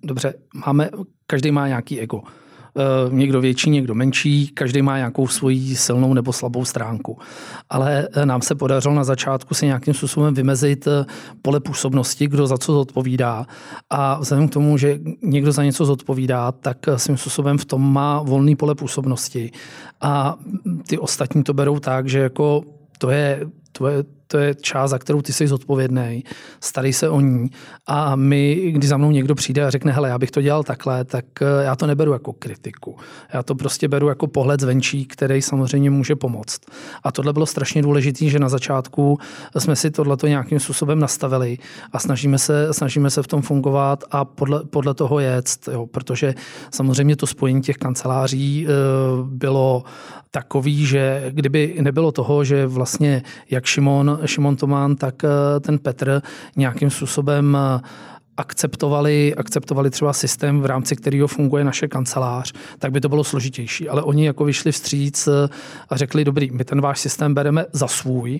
dobře, 0.03 0.33
máme, 0.65 0.89
každý 1.27 1.51
má 1.51 1.67
nějaký 1.67 1.99
ego. 1.99 2.21
Eh, 2.79 3.09
někdo 3.15 3.41
větší, 3.41 3.69
někdo 3.69 3.95
menší, 3.95 4.47
každý 4.47 4.81
má 4.81 4.97
nějakou 4.97 5.27
svoji 5.27 5.75
silnou 5.75 6.13
nebo 6.13 6.33
slabou 6.33 6.65
stránku. 6.65 7.17
Ale 7.69 8.07
eh, 8.13 8.25
nám 8.25 8.41
se 8.41 8.55
podařilo 8.55 8.95
na 8.95 9.03
začátku 9.03 9.53
si 9.53 9.65
nějakým 9.65 9.93
způsobem 9.93 10.33
vymezit 10.33 10.87
eh, 10.87 11.05
pole 11.41 11.59
působnosti, 11.59 12.27
kdo 12.27 12.47
za 12.47 12.57
co 12.57 12.73
zodpovídá. 12.73 13.45
A 13.89 14.19
vzhledem 14.19 14.47
k 14.47 14.53
tomu, 14.53 14.77
že 14.77 14.99
někdo 15.21 15.51
za 15.51 15.63
něco 15.63 15.85
zodpovídá, 15.85 16.51
tak 16.51 16.77
svým 16.95 17.17
způsobem 17.17 17.57
v 17.57 17.65
tom 17.65 17.93
má 17.93 18.21
volný 18.23 18.55
pole 18.55 18.75
působnosti. 18.75 19.51
A 20.01 20.35
ty 20.87 20.97
ostatní 20.97 21.43
to 21.43 21.53
berou 21.53 21.79
tak, 21.79 22.09
že 22.09 22.19
jako 22.19 22.63
to 22.97 23.09
je, 23.09 23.41
to 23.71 23.87
je, 23.87 24.03
to 24.31 24.37
je 24.37 24.55
část, 24.55 24.89
za 24.89 24.97
kterou 24.97 25.21
ty 25.21 25.33
jsi 25.33 25.47
zodpovědný, 25.47 26.23
starej 26.59 26.93
se 26.93 27.09
o 27.09 27.21
ní. 27.21 27.49
A 27.87 28.15
my, 28.15 28.71
když 28.71 28.89
za 28.89 28.97
mnou 28.97 29.11
někdo 29.11 29.35
přijde 29.35 29.65
a 29.65 29.69
řekne, 29.69 29.91
hele, 29.91 30.09
já 30.09 30.17
bych 30.17 30.31
to 30.31 30.41
dělal 30.41 30.63
takhle, 30.63 31.05
tak 31.05 31.25
eh, 31.41 31.63
já 31.63 31.75
to 31.75 31.87
neberu 31.87 32.13
jako 32.13 32.33
kritiku. 32.33 32.97
Já 33.33 33.43
to 33.43 33.55
prostě 33.55 33.87
beru 33.87 34.09
jako 34.09 34.27
pohled 34.27 34.61
zvenčí, 34.61 35.05
který 35.05 35.41
samozřejmě 35.41 35.89
může 35.89 36.15
pomoct. 36.15 36.61
A 37.03 37.11
tohle 37.11 37.33
bylo 37.33 37.45
strašně 37.45 37.81
důležité, 37.81 38.25
že 38.25 38.39
na 38.39 38.49
začátku 38.49 39.17
jsme 39.57 39.75
si 39.75 39.91
tohleto 39.91 40.27
nějakým 40.27 40.59
způsobem 40.59 40.99
nastavili 40.99 41.57
a 41.91 41.99
snažíme 41.99 42.37
se, 42.37 42.73
snažíme 42.73 43.09
se 43.09 43.23
v 43.23 43.27
tom 43.27 43.41
fungovat 43.41 44.03
a 44.11 44.25
podle, 44.25 44.63
podle 44.63 44.93
toho 44.93 45.19
jet, 45.19 45.49
jo, 45.71 45.85
protože 45.85 46.33
samozřejmě 46.71 47.15
to 47.15 47.27
spojení 47.27 47.61
těch 47.61 47.77
kanceláří 47.77 48.67
eh, 48.67 48.71
bylo 49.23 49.83
takový, 50.31 50.85
že 50.85 51.23
kdyby 51.29 51.75
nebylo 51.81 52.11
toho, 52.11 52.43
že 52.43 52.67
vlastně 52.67 53.23
jak 53.49 53.65
Šimon, 53.65 54.18
Šimon 54.25 54.55
Tomán, 54.55 54.95
tak 54.95 55.23
eh, 55.23 55.59
ten 55.59 55.79
Petr 55.79 56.21
nějakým 56.55 56.89
způsobem 56.89 57.57
eh, 57.59 57.81
akceptovali, 58.37 59.35
akceptovali 59.35 59.89
třeba 59.89 60.13
systém, 60.13 60.61
v 60.61 60.65
rámci 60.65 60.95
kterého 60.95 61.27
funguje 61.27 61.63
naše 61.63 61.87
kancelář, 61.87 62.53
tak 62.79 62.91
by 62.91 63.01
to 63.01 63.09
bylo 63.09 63.23
složitější. 63.23 63.89
Ale 63.89 64.03
oni 64.03 64.25
jako 64.25 64.45
vyšli 64.45 64.71
vstříc 64.71 65.27
eh, 65.27 65.49
a 65.89 65.97
řekli, 65.97 66.25
dobrý, 66.25 66.51
my 66.51 66.65
ten 66.65 66.81
váš 66.81 66.99
systém 66.99 67.33
bereme 67.33 67.65
za 67.73 67.87
svůj, 67.87 68.39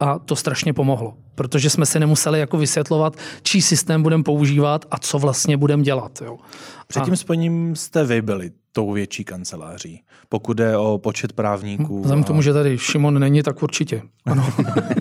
a 0.00 0.18
to 0.18 0.36
strašně 0.36 0.72
pomohlo, 0.72 1.14
protože 1.34 1.70
jsme 1.70 1.86
si 1.86 2.00
nemuseli 2.00 2.40
jako 2.40 2.56
vysvětlovat, 2.56 3.16
čí 3.42 3.62
systém 3.62 4.02
budeme 4.02 4.22
používat 4.22 4.84
a 4.90 4.98
co 4.98 5.18
vlastně 5.18 5.56
budeme 5.56 5.82
dělat. 5.82 6.22
Jo. 6.24 6.38
Před 6.86 7.04
tím 7.04 7.16
spojením 7.16 7.76
jste 7.76 8.04
vy 8.04 8.22
byli 8.22 8.50
tou 8.72 8.92
větší 8.92 9.24
kanceláří, 9.24 10.02
pokud 10.28 10.56
jde 10.56 10.76
o 10.76 10.98
počet 10.98 11.32
právníků. 11.32 12.00
Vzhledem 12.00 12.24
k 12.24 12.26
tomu, 12.26 12.42
že 12.42 12.52
tady 12.52 12.78
Šimon 12.78 13.18
není, 13.18 13.42
tak 13.42 13.62
určitě. 13.62 14.02
Ano. 14.26 14.52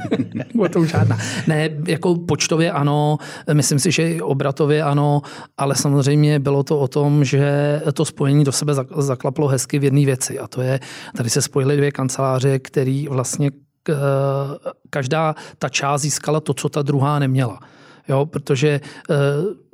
o 0.59 0.69
to 0.69 0.85
žádná. 0.85 1.17
Ne, 1.47 1.69
jako 1.87 2.15
počtově 2.15 2.71
ano, 2.71 3.17
myslím 3.53 3.79
si, 3.79 3.91
že 3.91 4.11
i 4.11 4.21
obratově 4.21 4.83
ano, 4.83 5.21
ale 5.57 5.75
samozřejmě 5.75 6.39
bylo 6.39 6.63
to 6.63 6.79
o 6.79 6.87
tom, 6.87 7.25
že 7.25 7.81
to 7.93 8.05
spojení 8.05 8.43
do 8.43 8.51
sebe 8.51 8.73
zaklaplo 8.97 9.47
hezky 9.47 9.79
v 9.79 9.83
jedné 9.83 10.05
věci 10.05 10.39
a 10.39 10.47
to 10.47 10.61
je, 10.61 10.79
tady 11.17 11.29
se 11.29 11.41
spojily 11.41 11.77
dvě 11.77 11.91
kanceláře, 11.91 12.59
které 12.59 13.05
vlastně 13.09 13.51
každá 14.89 15.35
ta 15.57 15.69
část 15.69 16.01
získala 16.01 16.39
to, 16.39 16.53
co 16.53 16.69
ta 16.69 16.81
druhá 16.81 17.19
neměla. 17.19 17.59
Jo, 18.09 18.25
protože 18.25 18.69
eh, 18.69 19.15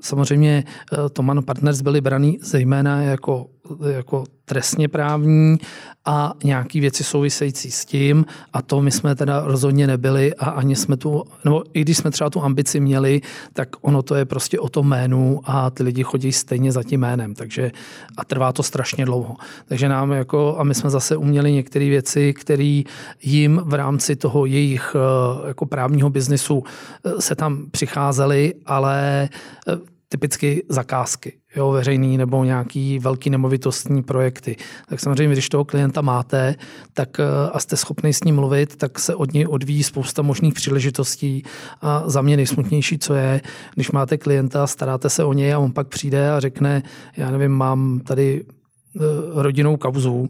samozřejmě 0.01 0.63
eh, 0.93 1.09
Toman 1.09 1.43
Partners 1.43 1.81
byli 1.81 2.01
braný 2.01 2.39
zejména 2.41 3.01
jako, 3.01 3.45
jako 3.89 4.24
trestně 4.45 4.88
právní 4.88 5.57
a 6.05 6.34
nějaké 6.43 6.79
věci 6.79 7.03
související 7.03 7.72
s 7.72 7.86
tím 7.86 8.25
a 8.53 8.62
to 8.62 8.81
my 8.81 8.91
jsme 8.91 9.15
teda 9.15 9.41
rozhodně 9.45 9.88
nebyli 9.88 10.36
a 10.36 10.50
ani 10.50 10.75
jsme 10.75 10.98
tu, 10.98 11.24
nebo 11.45 11.63
i 11.74 11.81
když 11.81 11.98
jsme 11.98 12.12
třeba 12.12 12.29
tu 12.29 12.41
ambici 12.41 12.79
měli, 12.79 13.22
tak 13.53 13.69
ono 13.81 14.01
to 14.01 14.15
je 14.15 14.25
prostě 14.25 14.60
o 14.60 14.69
tom 14.69 14.88
jménu 14.88 15.41
a 15.45 15.69
ty 15.69 15.84
lidi 15.84 16.03
chodí 16.03 16.31
stejně 16.31 16.72
za 16.72 16.84
tím 16.84 17.00
jménem, 17.00 17.36
takže 17.36 17.72
a 18.17 18.25
trvá 18.25 18.53
to 18.53 18.63
strašně 18.63 19.05
dlouho. 19.05 19.36
Takže 19.65 19.89
nám 19.89 20.12
jako, 20.12 20.55
a 20.60 20.63
my 20.63 20.75
jsme 20.75 20.89
zase 20.89 21.17
uměli 21.17 21.51
některé 21.51 21.89
věci, 21.89 22.34
které 22.34 22.81
jim 23.24 23.62
v 23.65 23.74
rámci 23.74 24.15
toho 24.15 24.45
jejich 24.45 24.95
eh, 24.95 25.48
jako 25.48 25.65
právního 25.65 26.10
biznesu 26.10 26.63
eh, 27.03 27.22
se 27.22 27.36
tam 27.36 27.65
přicházely, 27.72 28.53
ale 28.65 29.29
eh, 29.67 29.94
typicky 30.15 30.63
zakázky 30.69 31.34
jo, 31.55 31.72
veřejný 31.72 32.17
nebo 32.17 32.43
nějaký 32.43 33.00
velký 33.00 33.29
nemovitostní 33.29 34.03
projekty. 34.03 34.55
Tak 34.89 35.00
samozřejmě, 35.00 35.36
když 35.36 35.50
toho 35.50 35.65
klienta 35.65 36.01
máte 36.01 36.55
tak, 36.93 37.19
eh, 37.19 37.24
a 37.51 37.60
jste 37.60 37.77
schopni 37.77 38.13
s 38.13 38.24
ním 38.24 38.36
mluvit, 38.36 38.75
tak 38.75 39.00
se 39.00 39.15
od 39.15 39.34
něj 39.34 39.48
odvíjí 39.50 39.84
spousta 39.84 40.22
možných 40.22 40.53
příležitostí. 40.53 41.43
A 41.81 42.03
za 42.10 42.22
mě 42.22 42.38
nejsmutnější, 42.38 42.98
co 42.98 43.13
je, 43.13 43.41
když 43.75 43.91
máte 43.91 44.17
klienta, 44.17 44.67
staráte 44.67 45.10
se 45.10 45.24
o 45.24 45.34
něj 45.34 45.53
a 45.53 45.60
on 45.60 45.72
pak 45.72 45.88
přijde 45.88 46.31
a 46.31 46.39
řekne, 46.39 46.84
já 47.17 47.31
nevím, 47.31 47.51
mám 47.51 48.00
tady 48.00 48.43
eh, 48.45 49.00
rodinnou 49.41 49.77
kauzu 49.77 50.29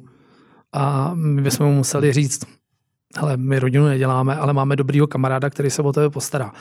a 0.73 1.11
my 1.13 1.41
bychom 1.41 1.65
mu 1.65 1.75
museli 1.75 2.13
říct, 2.13 2.45
ale 3.17 3.37
my 3.37 3.59
rodinu 3.59 3.85
neděláme, 3.85 4.35
ale 4.35 4.53
máme 4.53 4.75
dobrýho 4.75 5.07
kamaráda, 5.07 5.49
který 5.49 5.69
se 5.69 5.81
o 5.81 5.93
tebe 5.93 6.09
postará. 6.09 6.51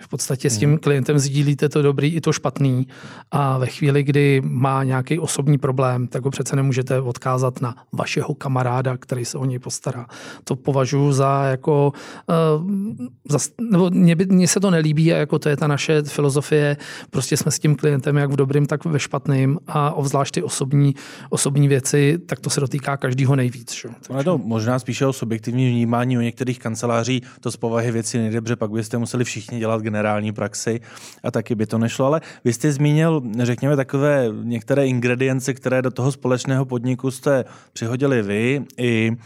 V 0.00 0.08
podstatě 0.08 0.50
s 0.50 0.58
tím 0.58 0.68
hmm. 0.68 0.78
klientem 0.78 1.18
sdílíte 1.18 1.68
to 1.68 1.82
dobrý 1.82 2.14
i 2.14 2.20
to 2.20 2.32
špatný 2.32 2.86
a 3.30 3.58
ve 3.58 3.66
chvíli, 3.66 4.02
kdy 4.02 4.42
má 4.44 4.84
nějaký 4.84 5.18
osobní 5.18 5.58
problém, 5.58 6.06
tak 6.06 6.24
ho 6.24 6.30
přece 6.30 6.56
nemůžete 6.56 7.00
odkázat 7.00 7.60
na 7.60 7.74
vašeho 7.92 8.34
kamaráda, 8.34 8.96
který 8.96 9.24
se 9.24 9.38
o 9.38 9.44
něj 9.44 9.58
postará. 9.58 10.06
To 10.44 10.56
považuji 10.56 11.12
za 11.12 11.44
jako, 11.44 11.92
uh, 12.28 13.06
za, 13.28 13.38
nebo 13.70 13.90
mně, 13.90 14.16
mně 14.28 14.48
se 14.48 14.60
to 14.60 14.70
nelíbí 14.70 15.12
a 15.12 15.16
jako 15.16 15.38
to 15.38 15.48
je 15.48 15.56
ta 15.56 15.66
naše 15.66 16.02
filozofie, 16.02 16.76
prostě 17.10 17.36
jsme 17.36 17.50
s 17.50 17.58
tím 17.58 17.76
klientem 17.76 18.16
jak 18.16 18.30
v 18.30 18.36
dobrým, 18.36 18.66
tak 18.66 18.84
ve 18.84 18.98
špatným 18.98 19.58
a 19.66 19.90
obzvlášť 19.94 20.34
ty 20.34 20.42
osobní, 20.42 20.94
osobní 21.30 21.68
věci, 21.68 22.18
tak 22.26 22.40
to 22.40 22.50
se 22.50 22.60
dotýká 22.60 22.96
každého 22.96 23.36
nejvíc. 23.36 23.72
Že? 23.74 23.88
Takže... 24.08 24.24
to 24.24 24.38
možná 24.38 24.78
spíše 24.78 25.06
o 25.06 25.12
subjektivní 25.12 25.70
vnímání 25.70 26.03
fungování 26.04 26.18
u 26.18 26.20
některých 26.20 26.58
kanceláří 26.58 27.22
to 27.40 27.50
z 27.50 27.56
povahy 27.56 27.92
věci 27.92 28.18
nejde, 28.18 28.40
protože 28.40 28.56
pak 28.56 28.70
byste 28.70 28.98
museli 28.98 29.24
všichni 29.24 29.58
dělat 29.58 29.82
generální 29.82 30.32
praxi 30.32 30.80
a 31.22 31.30
taky 31.30 31.54
by 31.54 31.66
to 31.66 31.78
nešlo. 31.78 32.06
Ale 32.06 32.20
vy 32.44 32.52
jste 32.52 32.72
zmínil, 32.72 33.22
řekněme, 33.38 33.76
takové 33.76 34.28
některé 34.42 34.86
ingredience, 34.86 35.54
které 35.54 35.82
do 35.82 35.90
toho 35.90 36.12
společného 36.12 36.64
podniku 36.64 37.10
jste 37.10 37.44
přihodili 37.72 38.22
vy 38.22 38.64
i 38.78 39.10
uh, 39.10 39.16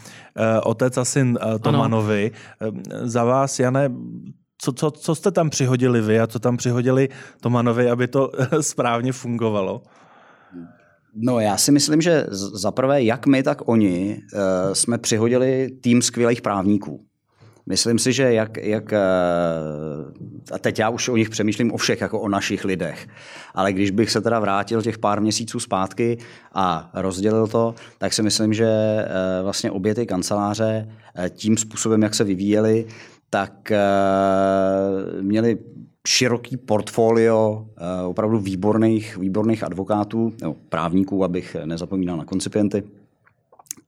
otec 0.63 0.97
a 0.97 1.05
syn 1.05 1.37
uh, 1.37 1.59
Tomanovi. 1.59 2.31
Ano. 2.59 2.71
Za 3.03 3.23
vás, 3.23 3.59
Jane, 3.59 3.89
co, 4.61 4.71
co, 4.73 4.91
co 4.91 5.15
jste 5.15 5.31
tam 5.31 5.49
přihodili 5.49 6.01
vy 6.01 6.19
a 6.19 6.27
co 6.27 6.39
tam 6.39 6.57
přihodili 6.57 7.09
Tomanovi, 7.41 7.89
aby 7.89 8.07
to 8.07 8.31
správně 8.61 9.11
fungovalo? 9.11 9.81
No 11.15 11.39
já 11.39 11.57
si 11.57 11.71
myslím, 11.71 12.01
že 12.01 12.25
za 12.31 12.71
prvé, 12.71 13.03
jak 13.03 13.27
my, 13.27 13.43
tak 13.43 13.69
oni 13.69 14.21
uh, 14.33 14.39
jsme 14.73 14.97
přihodili 14.97 15.69
tým 15.81 16.01
skvělých 16.01 16.41
právníků. 16.41 17.09
Myslím 17.69 17.99
si, 17.99 18.13
že 18.13 18.33
jak, 18.33 18.57
jak, 18.57 18.93
eh, 18.93 18.99
a 20.51 20.57
teď 20.59 20.79
já 20.79 20.89
už 20.89 21.09
o 21.09 21.17
nich 21.17 21.29
přemýšlím 21.29 21.71
o 21.71 21.77
všech, 21.77 22.01
jako 22.01 22.19
o 22.19 22.29
našich 22.29 22.65
lidech, 22.65 23.07
ale 23.53 23.73
když 23.73 23.91
bych 23.91 24.11
se 24.11 24.21
teda 24.21 24.39
vrátil 24.39 24.81
těch 24.81 24.97
pár 24.97 25.21
měsíců 25.21 25.59
zpátky 25.59 26.17
a 26.53 26.89
rozdělil 26.93 27.47
to, 27.47 27.75
tak 27.97 28.13
si 28.13 28.23
myslím, 28.23 28.53
že 28.53 28.67
eh, 28.67 29.07
vlastně 29.43 29.71
obě 29.71 29.95
ty 29.95 30.05
kanceláře 30.05 30.89
tím 31.29 31.57
způsobem, 31.57 32.03
jak 32.03 32.15
se 32.15 32.23
vyvíjely, 32.23 32.85
tak 33.29 33.71
měli 35.21 35.57
široký 36.09 36.57
portfolio 36.57 37.65
eh, 37.77 38.03
opravdu 38.05 38.39
výborných, 38.39 39.17
výborných 39.17 39.63
advokátů, 39.63 40.33
nebo 40.41 40.55
právníků, 40.69 41.23
abych 41.23 41.55
nezapomínal 41.65 42.17
na 42.17 42.25
koncipienty. 42.25 42.83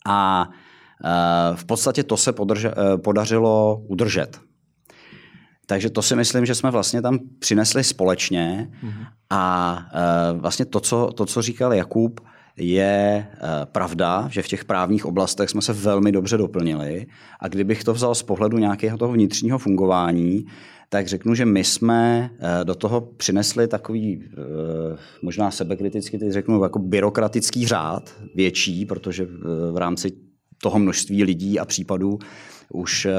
A 0.06 0.50
eh, 0.50 1.56
v 1.56 1.66
podstatě 1.66 2.04
to 2.04 2.18
se 2.18 2.34
podrže, 2.34 2.72
eh, 2.72 2.98
podařilo 2.98 3.82
udržet. 3.88 4.40
Takže 5.66 5.90
to 5.90 6.02
si 6.02 6.16
myslím, 6.16 6.46
že 6.46 6.56
jsme 6.56 6.72
vlastně 6.72 7.02
tam 7.02 7.20
přinesli 7.40 7.84
společně 7.84 8.70
mm-hmm. 8.84 9.06
a 9.30 9.78
vlastně 10.34 10.66
to 10.66 10.80
co, 10.80 11.12
to, 11.16 11.26
co 11.26 11.42
říkal 11.42 11.74
Jakub, 11.74 12.20
je 12.58 13.28
pravda, 13.66 14.28
že 14.32 14.42
v 14.42 14.48
těch 14.48 14.66
právních 14.66 15.06
oblastech 15.06 15.50
jsme 15.50 15.62
se 15.62 15.74
velmi 15.74 16.12
dobře 16.12 16.38
doplnili 16.38 17.08
a 17.40 17.48
kdybych 17.48 17.84
to 17.84 17.94
vzal 17.94 18.16
z 18.16 18.24
pohledu 18.24 18.58
nějakého 18.58 18.98
toho 18.98 19.14
vnitřního 19.14 19.58
fungování, 19.58 20.46
tak 20.94 21.08
řeknu, 21.08 21.36
že 21.36 21.46
my 21.46 21.64
jsme 21.64 22.30
eh, 22.40 22.66
do 22.66 22.76
toho 22.76 23.02
přinesli 23.02 23.68
takový, 23.68 24.24
eh, 24.24 24.98
možná 25.22 25.52
sebekriticky 25.52 26.18
teď 26.18 26.32
řeknu, 26.32 26.64
jako 26.64 26.80
byrokratický 26.80 27.68
řád 27.68 28.14
větší, 28.36 28.86
protože 28.86 29.28
v 29.72 29.78
rámci 29.78 30.12
toho 30.62 30.80
množství 30.80 31.24
lidí 31.24 31.60
a 31.60 31.66
případů 31.66 32.20
už 32.74 33.06
eh, 33.06 33.14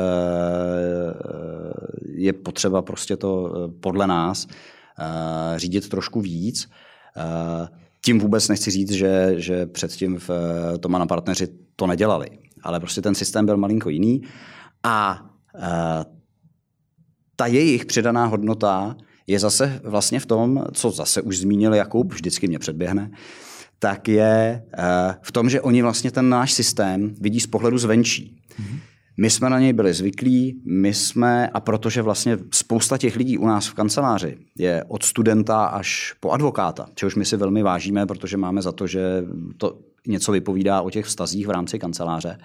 je 2.08 2.32
potřeba 2.32 2.82
prostě 2.82 3.16
to 3.16 3.52
podle 3.80 4.06
nás 4.06 4.46
řídit 5.56 5.88
trošku 5.88 6.20
víc. 6.20 6.68
Tím 8.04 8.18
vůbec 8.18 8.48
nechci 8.48 8.70
říct, 8.70 8.92
že, 8.92 9.34
že 9.36 9.66
předtím 9.66 10.18
v 10.18 10.30
Toma 10.80 10.98
na 10.98 11.06
partneři 11.06 11.48
to 11.76 11.86
nedělali, 11.86 12.28
ale 12.62 12.80
prostě 12.80 13.02
ten 13.02 13.14
systém 13.14 13.46
byl 13.46 13.56
malinko 13.56 13.88
jiný 13.88 14.22
a 14.82 15.26
ta 17.42 17.46
jejich 17.46 17.86
přidaná 17.86 18.26
hodnota 18.26 18.96
je 19.26 19.38
zase 19.38 19.80
vlastně 19.84 20.20
v 20.20 20.26
tom, 20.26 20.64
co 20.72 20.90
zase 20.90 21.22
už 21.22 21.38
zmínil 21.38 21.74
Jakub, 21.74 22.12
vždycky 22.12 22.48
mě 22.48 22.58
předběhne, 22.58 23.10
tak 23.78 24.08
je 24.08 24.62
eh, 24.78 25.14
v 25.22 25.32
tom, 25.32 25.50
že 25.50 25.60
oni 25.60 25.82
vlastně 25.82 26.10
ten 26.10 26.28
náš 26.28 26.52
systém 26.52 27.14
vidí 27.20 27.40
z 27.40 27.46
pohledu 27.46 27.78
zvenčí. 27.78 28.36
Mm-hmm. 28.50 28.78
My 29.16 29.30
jsme 29.30 29.50
na 29.50 29.58
něj 29.58 29.72
byli 29.72 29.94
zvyklí, 29.94 30.62
my 30.66 30.94
jsme, 30.94 31.48
a 31.48 31.60
protože 31.60 32.02
vlastně 32.02 32.38
spousta 32.52 32.98
těch 32.98 33.16
lidí 33.16 33.38
u 33.38 33.46
nás 33.46 33.66
v 33.66 33.74
kanceláři 33.74 34.36
je 34.58 34.84
od 34.88 35.02
studenta 35.02 35.64
až 35.64 36.14
po 36.20 36.30
advokáta, 36.30 36.86
čehož 36.94 37.14
my 37.14 37.24
si 37.24 37.36
velmi 37.36 37.62
vážíme, 37.62 38.06
protože 38.06 38.36
máme 38.36 38.62
za 38.62 38.72
to, 38.72 38.86
že 38.86 39.24
to 39.56 39.78
něco 40.06 40.32
vypovídá 40.32 40.80
o 40.80 40.90
těch 40.90 41.06
vztazích 41.06 41.46
v 41.46 41.50
rámci 41.50 41.78
kanceláře, 41.78 42.38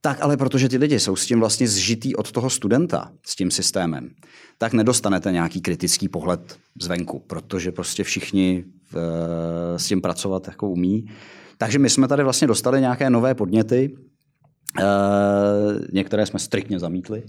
tak 0.00 0.18
ale 0.20 0.36
protože 0.36 0.68
ty 0.68 0.76
lidi 0.76 1.00
jsou 1.00 1.16
s 1.16 1.26
tím 1.26 1.40
vlastně 1.40 1.68
zžitý 1.68 2.16
od 2.16 2.32
toho 2.32 2.50
studenta, 2.50 3.12
s 3.26 3.36
tím 3.36 3.50
systémem, 3.50 4.10
tak 4.58 4.72
nedostanete 4.72 5.32
nějaký 5.32 5.60
kritický 5.60 6.08
pohled 6.08 6.58
zvenku, 6.82 7.18
protože 7.18 7.72
prostě 7.72 8.04
všichni 8.04 8.64
v, 8.92 8.96
eh, 8.96 9.78
s 9.78 9.86
tím 9.86 10.00
pracovat 10.00 10.48
jako 10.48 10.70
umí. 10.70 11.06
Takže 11.58 11.78
my 11.78 11.90
jsme 11.90 12.08
tady 12.08 12.22
vlastně 12.22 12.46
dostali 12.46 12.80
nějaké 12.80 13.10
nové 13.10 13.34
podněty, 13.34 13.96
Uh, 14.80 15.80
některé 15.92 16.26
jsme 16.26 16.38
striktně 16.38 16.78
zamítli, 16.78 17.22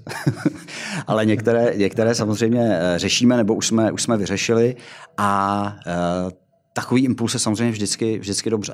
ale 1.08 1.26
některé, 1.26 1.74
některé 1.78 2.16
samozřejmě 2.16 2.80
eh, 2.80 3.00
řešíme 3.00 3.38
nebo 3.38 3.56
už 3.56 3.68
jsme, 3.68 3.92
už 3.92 4.04
jsme 4.04 4.18
vyřešili 4.18 4.76
a 5.18 5.64
uh, 6.26 6.32
takový 6.74 7.04
impuls 7.04 7.34
je 7.34 7.40
samozřejmě 7.40 7.72
vždycky, 7.72 8.20
vždycky 8.20 8.50
dobře. 8.50 8.74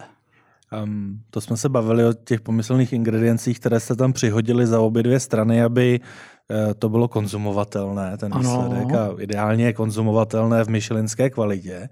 Um, 0.83 1.19
to 1.29 1.41
jsme 1.41 1.57
se 1.57 1.69
bavili 1.69 2.05
o 2.05 2.13
těch 2.13 2.41
pomyslných 2.41 2.93
ingrediencích, 2.93 3.59
které 3.59 3.79
se 3.79 3.95
tam 3.95 4.13
přihodili 4.13 4.67
za 4.67 4.79
obě 4.79 5.03
dvě 5.03 5.19
strany, 5.19 5.63
aby 5.63 5.99
uh, 5.99 6.73
to 6.73 6.89
bylo 6.89 7.07
konzumovatelné, 7.07 8.17
ten 8.17 8.31
výsledek, 8.37 8.93
a 8.93 9.09
ideálně 9.19 9.65
je 9.65 9.73
konzumovatelné 9.73 10.63
v 10.63 10.69
myšelinské 10.69 11.29
kvalitě. 11.29 11.89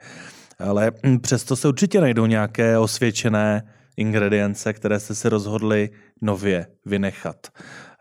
Ale 0.60 0.91
um, 1.04 1.20
přesto 1.20 1.56
se 1.56 1.67
určitě 1.67 2.02
najdou 2.02 2.26
nějaké 2.26 2.78
osvědčené 2.78 3.63
ingredience, 3.98 4.74
které 4.74 5.00
jste 5.00 5.15
si 5.15 5.30
rozhodli 5.30 5.89
nově 6.22 6.67
vynechat. 6.86 7.48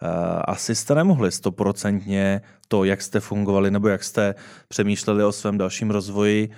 Uh, 0.02 0.08
asi 0.44 0.74
jste 0.74 0.94
nemohli 0.94 1.32
stoprocentně 1.32 2.40
to, 2.68 2.84
jak 2.84 3.02
jste 3.02 3.20
fungovali 3.20 3.70
nebo 3.70 3.88
jak 3.88 4.04
jste 4.04 4.34
přemýšleli 4.68 5.24
o 5.24 5.32
svém 5.32 5.58
dalším 5.58 5.90
rozvoji, 5.90 6.50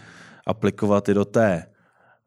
aplikovat 0.46 1.08
i 1.08 1.14
do 1.14 1.24
té 1.24 1.66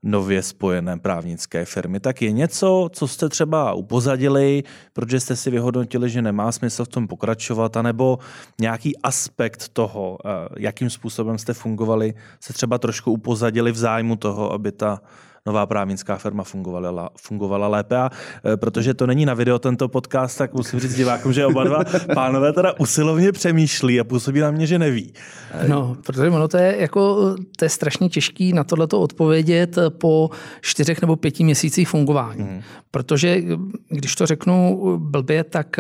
nově 0.06 0.44
spojené 0.44 0.98
právnické 0.98 1.66
firmy. 1.66 2.00
Tak 2.00 2.22
je 2.22 2.32
něco, 2.32 2.90
co 2.94 3.08
jste 3.08 3.30
třeba 3.30 3.74
upozadili, 3.74 4.64
protože 4.94 5.20
jste 5.20 5.36
si 5.36 5.52
vyhodnotili, 5.52 6.10
že 6.10 6.22
nemá 6.22 6.52
smysl 6.52 6.86
v 6.86 6.88
tom 6.88 7.08
pokračovat, 7.08 7.78
anebo 7.78 8.20
nějaký 8.62 8.98
aspekt 8.98 9.70
toho, 9.70 10.18
eh, 10.26 10.30
jakým 10.58 10.90
způsobem 10.90 11.38
jste 11.38 11.54
fungovali, 11.54 12.14
se 12.40 12.54
třeba 12.54 12.78
trošku 12.78 13.12
upozadili 13.12 13.72
v 13.72 13.78
zájmu 13.78 14.16
toho, 14.16 14.54
aby 14.54 14.72
ta 14.72 15.02
nová 15.46 15.66
právnická 15.66 16.18
firma 16.18 16.44
fungovala, 16.44 17.10
fungovala 17.18 17.68
lépe. 17.68 17.98
A 17.98 18.10
e, 18.54 18.58
protože 18.58 18.94
to 18.94 19.08
není 19.08 19.26
na 19.26 19.34
video 19.34 19.60
tento 19.60 19.88
podcast, 19.88 20.38
tak 20.38 20.54
musím 20.54 20.80
říct 20.80 20.96
divákům, 20.96 21.34
že 21.34 21.46
oba 21.46 21.64
dva 21.64 21.84
pánové 22.14 22.54
teda 22.54 22.74
usilovně 22.80 23.32
přemýšlí 23.32 24.00
a 24.00 24.04
působí 24.04 24.40
na 24.40 24.52
mě, 24.52 24.68
že 24.68 24.80
neví. 24.80 25.14
No, 25.68 25.98
protože 26.06 26.30
ono 26.30 26.48
to 26.48 26.58
je 26.58 26.76
jako, 26.80 27.36
to 27.58 27.66
je 27.66 27.70
strašně 27.70 28.10
těžký 28.10 28.54
na 28.54 28.64
tohleto 28.64 29.02
odpovědět 29.02 29.78
po 29.90 30.30
čtyřech 30.62 31.02
nebo 31.02 31.16
pěti 31.16 31.44
měsících 31.44 31.90
fungování. 31.90 32.42
Hmm. 32.42 32.62
Protože, 32.92 33.42
když 33.90 34.16
to 34.16 34.26
řeknu 34.26 34.82
blbě, 34.98 35.44
tak 35.44 35.80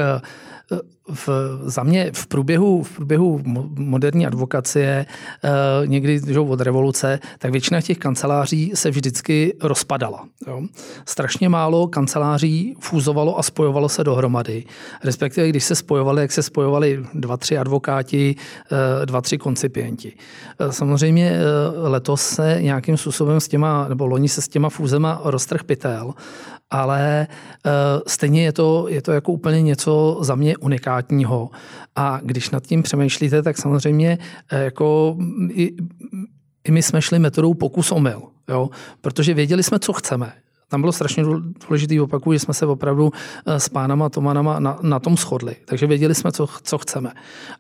v, 1.13 1.29
za 1.63 1.83
mě 1.83 2.11
v 2.13 2.27
průběhu, 2.27 2.83
v 2.83 2.95
průběhu 2.95 3.41
moderní 3.75 4.27
advokacie, 4.27 5.05
eh, 5.43 5.49
někdy 5.87 6.21
že 6.27 6.39
od 6.39 6.61
revoluce, 6.61 7.19
tak 7.39 7.51
většina 7.51 7.81
těch 7.81 7.97
kanceláří 7.97 8.71
se 8.75 8.89
vždycky 8.89 9.57
rozpadala. 9.61 10.25
Jo. 10.47 10.61
Strašně 11.05 11.49
málo 11.49 11.87
kanceláří 11.87 12.75
fúzovalo 12.79 13.39
a 13.39 13.43
spojovalo 13.43 13.89
se 13.89 14.03
dohromady. 14.03 14.63
Respektive, 15.03 15.49
když 15.49 15.63
se 15.63 15.75
spojovali, 15.75 16.21
jak 16.21 16.31
se 16.31 16.43
spojovali 16.43 17.05
dva, 17.13 17.37
tři 17.37 17.57
advokáti, 17.57 18.35
eh, 18.71 19.05
dva, 19.05 19.21
tři 19.21 19.37
koncipienti. 19.37 20.13
Eh, 20.59 20.71
samozřejmě 20.71 21.39
letos 21.75 22.21
se 22.21 22.57
nějakým 22.61 22.97
způsobem 22.97 23.39
s 23.39 23.47
těma, 23.47 23.87
nebo 23.87 24.05
loni 24.05 24.29
se 24.29 24.41
s 24.41 24.47
těma 24.47 24.69
fúzema 24.69 25.21
roztrh 25.23 25.63
pytel 25.63 26.13
ale 26.69 27.27
uh, 27.65 27.71
stejně 28.07 28.43
je 28.43 28.53
to, 28.53 28.85
je 28.89 29.01
to 29.01 29.11
jako 29.11 29.31
úplně 29.31 29.61
něco 29.61 30.17
za 30.21 30.35
mě 30.35 30.57
unikátního. 30.57 31.49
A 31.95 32.19
když 32.23 32.49
nad 32.49 32.67
tím 32.67 32.83
přemýšlíte, 32.83 33.41
tak 33.41 33.57
samozřejmě 33.57 34.17
uh, 34.53 34.59
jako 34.59 35.17
i, 35.49 35.75
i 36.63 36.71
my 36.71 36.81
jsme 36.81 37.01
šli 37.01 37.19
metodou 37.19 37.53
pokus 37.53 37.91
omyl, 37.91 38.21
jo? 38.49 38.69
protože 39.01 39.33
věděli 39.33 39.63
jsme, 39.63 39.79
co 39.79 39.93
chceme 39.93 40.33
tam 40.67 40.81
bylo 40.81 40.91
strašně 40.91 41.23
důležitý 41.67 41.99
opaku, 41.99 42.33
že 42.33 42.39
jsme 42.39 42.53
se 42.53 42.65
opravdu 42.65 43.11
eh, 43.45 43.59
s 43.59 43.69
pánama 43.69 44.09
Tomanama 44.09 44.59
na, 44.59 44.79
na 44.81 44.99
tom 44.99 45.17
shodli. 45.17 45.55
Takže 45.65 45.87
věděli 45.87 46.15
jsme, 46.15 46.31
co, 46.31 46.47
co 46.63 46.77
chceme. 46.77 47.11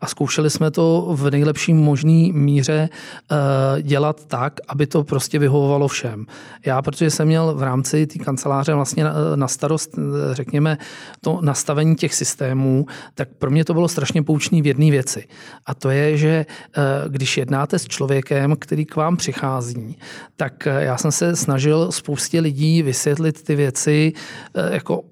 A 0.01 0.07
zkoušeli 0.07 0.49
jsme 0.49 0.71
to 0.71 1.07
v 1.15 1.31
nejlepší 1.31 1.73
možné 1.73 2.29
míře 2.33 2.89
uh, 3.31 3.37
dělat 3.81 4.25
tak, 4.25 4.59
aby 4.67 4.87
to 4.87 5.03
prostě 5.03 5.39
vyhovovalo 5.39 5.87
všem. 5.87 6.25
Já, 6.65 6.81
protože 6.81 7.09
jsem 7.09 7.27
měl 7.27 7.55
v 7.55 7.63
rámci 7.63 8.07
té 8.07 8.19
kanceláře 8.19 8.73
vlastně 8.73 9.03
na, 9.03 9.13
na 9.35 9.47
starost, 9.47 9.99
řekněme, 10.31 10.77
to 11.21 11.39
nastavení 11.41 11.95
těch 11.95 12.13
systémů, 12.13 12.85
tak 13.13 13.29
pro 13.37 13.51
mě 13.51 13.65
to 13.65 13.73
bylo 13.73 13.87
strašně 13.87 14.23
poučný 14.23 14.61
v 14.61 14.67
jedné 14.67 14.91
věci. 14.91 15.27
A 15.65 15.73
to 15.73 15.89
je, 15.89 16.17
že 16.17 16.45
uh, 16.77 16.83
když 17.11 17.37
jednáte 17.37 17.79
s 17.79 17.87
člověkem, 17.87 18.55
který 18.59 18.85
k 18.85 18.95
vám 18.95 19.17
přichází, 19.17 19.97
tak 20.35 20.65
já 20.65 20.97
jsem 20.97 21.11
se 21.11 21.35
snažil 21.35 21.91
spoustě 21.91 22.39
lidí 22.39 22.83
vysvětlit 22.95 23.43
ty 23.43 23.55
věci 23.55 24.13
eh, 24.55 24.73
jako 24.73 25.03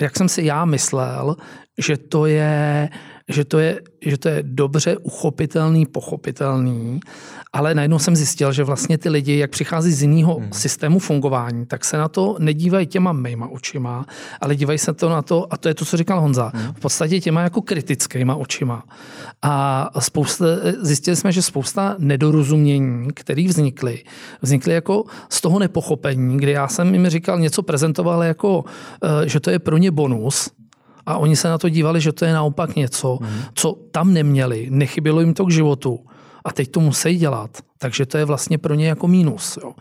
jak 0.00 0.16
jsem 0.16 0.28
si 0.28 0.44
já 0.44 0.64
myslel, 0.64 1.36
že 1.78 1.96
to 1.96 2.26
je, 2.26 2.88
že 3.30 3.44
to 3.44 3.58
je, 3.58 3.80
že 4.00 4.18
to 4.18 4.28
je 4.28 4.42
dobře 4.42 4.96
uchopitelný, 4.96 5.86
pochopitelný, 5.86 7.00
ale 7.52 7.74
najednou 7.74 7.98
jsem 7.98 8.16
zjistil, 8.16 8.52
že 8.52 8.64
vlastně 8.64 8.98
ty 8.98 9.08
lidi, 9.08 9.38
jak 9.38 9.50
přichází 9.50 9.92
z 9.92 10.02
jiného 10.02 10.34
hmm. 10.34 10.52
systému 10.52 10.98
fungování, 10.98 11.66
tak 11.66 11.84
se 11.84 11.96
na 11.96 12.08
to 12.08 12.36
nedívají 12.38 12.86
těma 12.86 13.12
mýma 13.12 13.48
očima, 13.48 14.06
ale 14.40 14.56
dívají 14.56 14.78
se 14.78 14.92
to 14.92 15.08
na 15.08 15.22
to, 15.22 15.52
a 15.52 15.56
to 15.56 15.68
je 15.68 15.74
to, 15.74 15.84
co 15.84 15.96
říkal 15.96 16.20
Honza, 16.20 16.52
hmm. 16.54 16.72
v 16.72 16.80
podstatě 16.80 17.20
těma 17.20 17.42
jako 17.42 17.62
kritickýma 17.62 18.34
očima. 18.34 18.84
A 19.42 19.90
spousta, 19.98 20.44
zjistili 20.82 21.16
jsme, 21.16 21.32
že 21.32 21.42
spousta 21.42 21.96
nedorozumění, 21.98 23.08
které 23.14 23.44
vznikly, 23.48 24.04
vznikly 24.42 24.74
jako 24.74 25.04
z 25.28 25.40
toho 25.40 25.58
nepochopení, 25.58 26.38
kdy 26.38 26.52
já 26.52 26.68
jsem 26.68 26.94
jim 26.94 27.08
říkal, 27.08 27.38
něco 27.38 27.62
prezentoval 27.62 28.22
jako, 28.22 28.64
eh, 29.02 29.28
že 29.28 29.40
to 29.40 29.50
je 29.50 29.58
pro 29.58 29.76
ně 29.76 29.90
bonus, 29.90 30.50
a 31.06 31.18
oni 31.18 31.36
se 31.36 31.48
na 31.48 31.58
to 31.58 31.68
dívali, 31.68 32.00
že 32.00 32.12
to 32.12 32.24
je 32.24 32.32
naopak 32.32 32.76
něco, 32.76 33.18
mm. 33.20 33.28
co 33.54 33.72
tam 33.90 34.12
neměli, 34.12 34.66
nechybělo 34.70 35.20
jim 35.20 35.34
to 35.34 35.44
k 35.46 35.50
životu 35.50 36.00
a 36.44 36.52
teď 36.52 36.70
to 36.70 36.80
musí 36.80 37.16
dělat. 37.16 37.50
Takže 37.78 38.06
to 38.06 38.18
je 38.18 38.24
vlastně 38.24 38.58
pro 38.58 38.74
ně 38.74 38.88
jako 38.88 39.08
mínus. 39.08 39.58
Jo. 39.62 39.72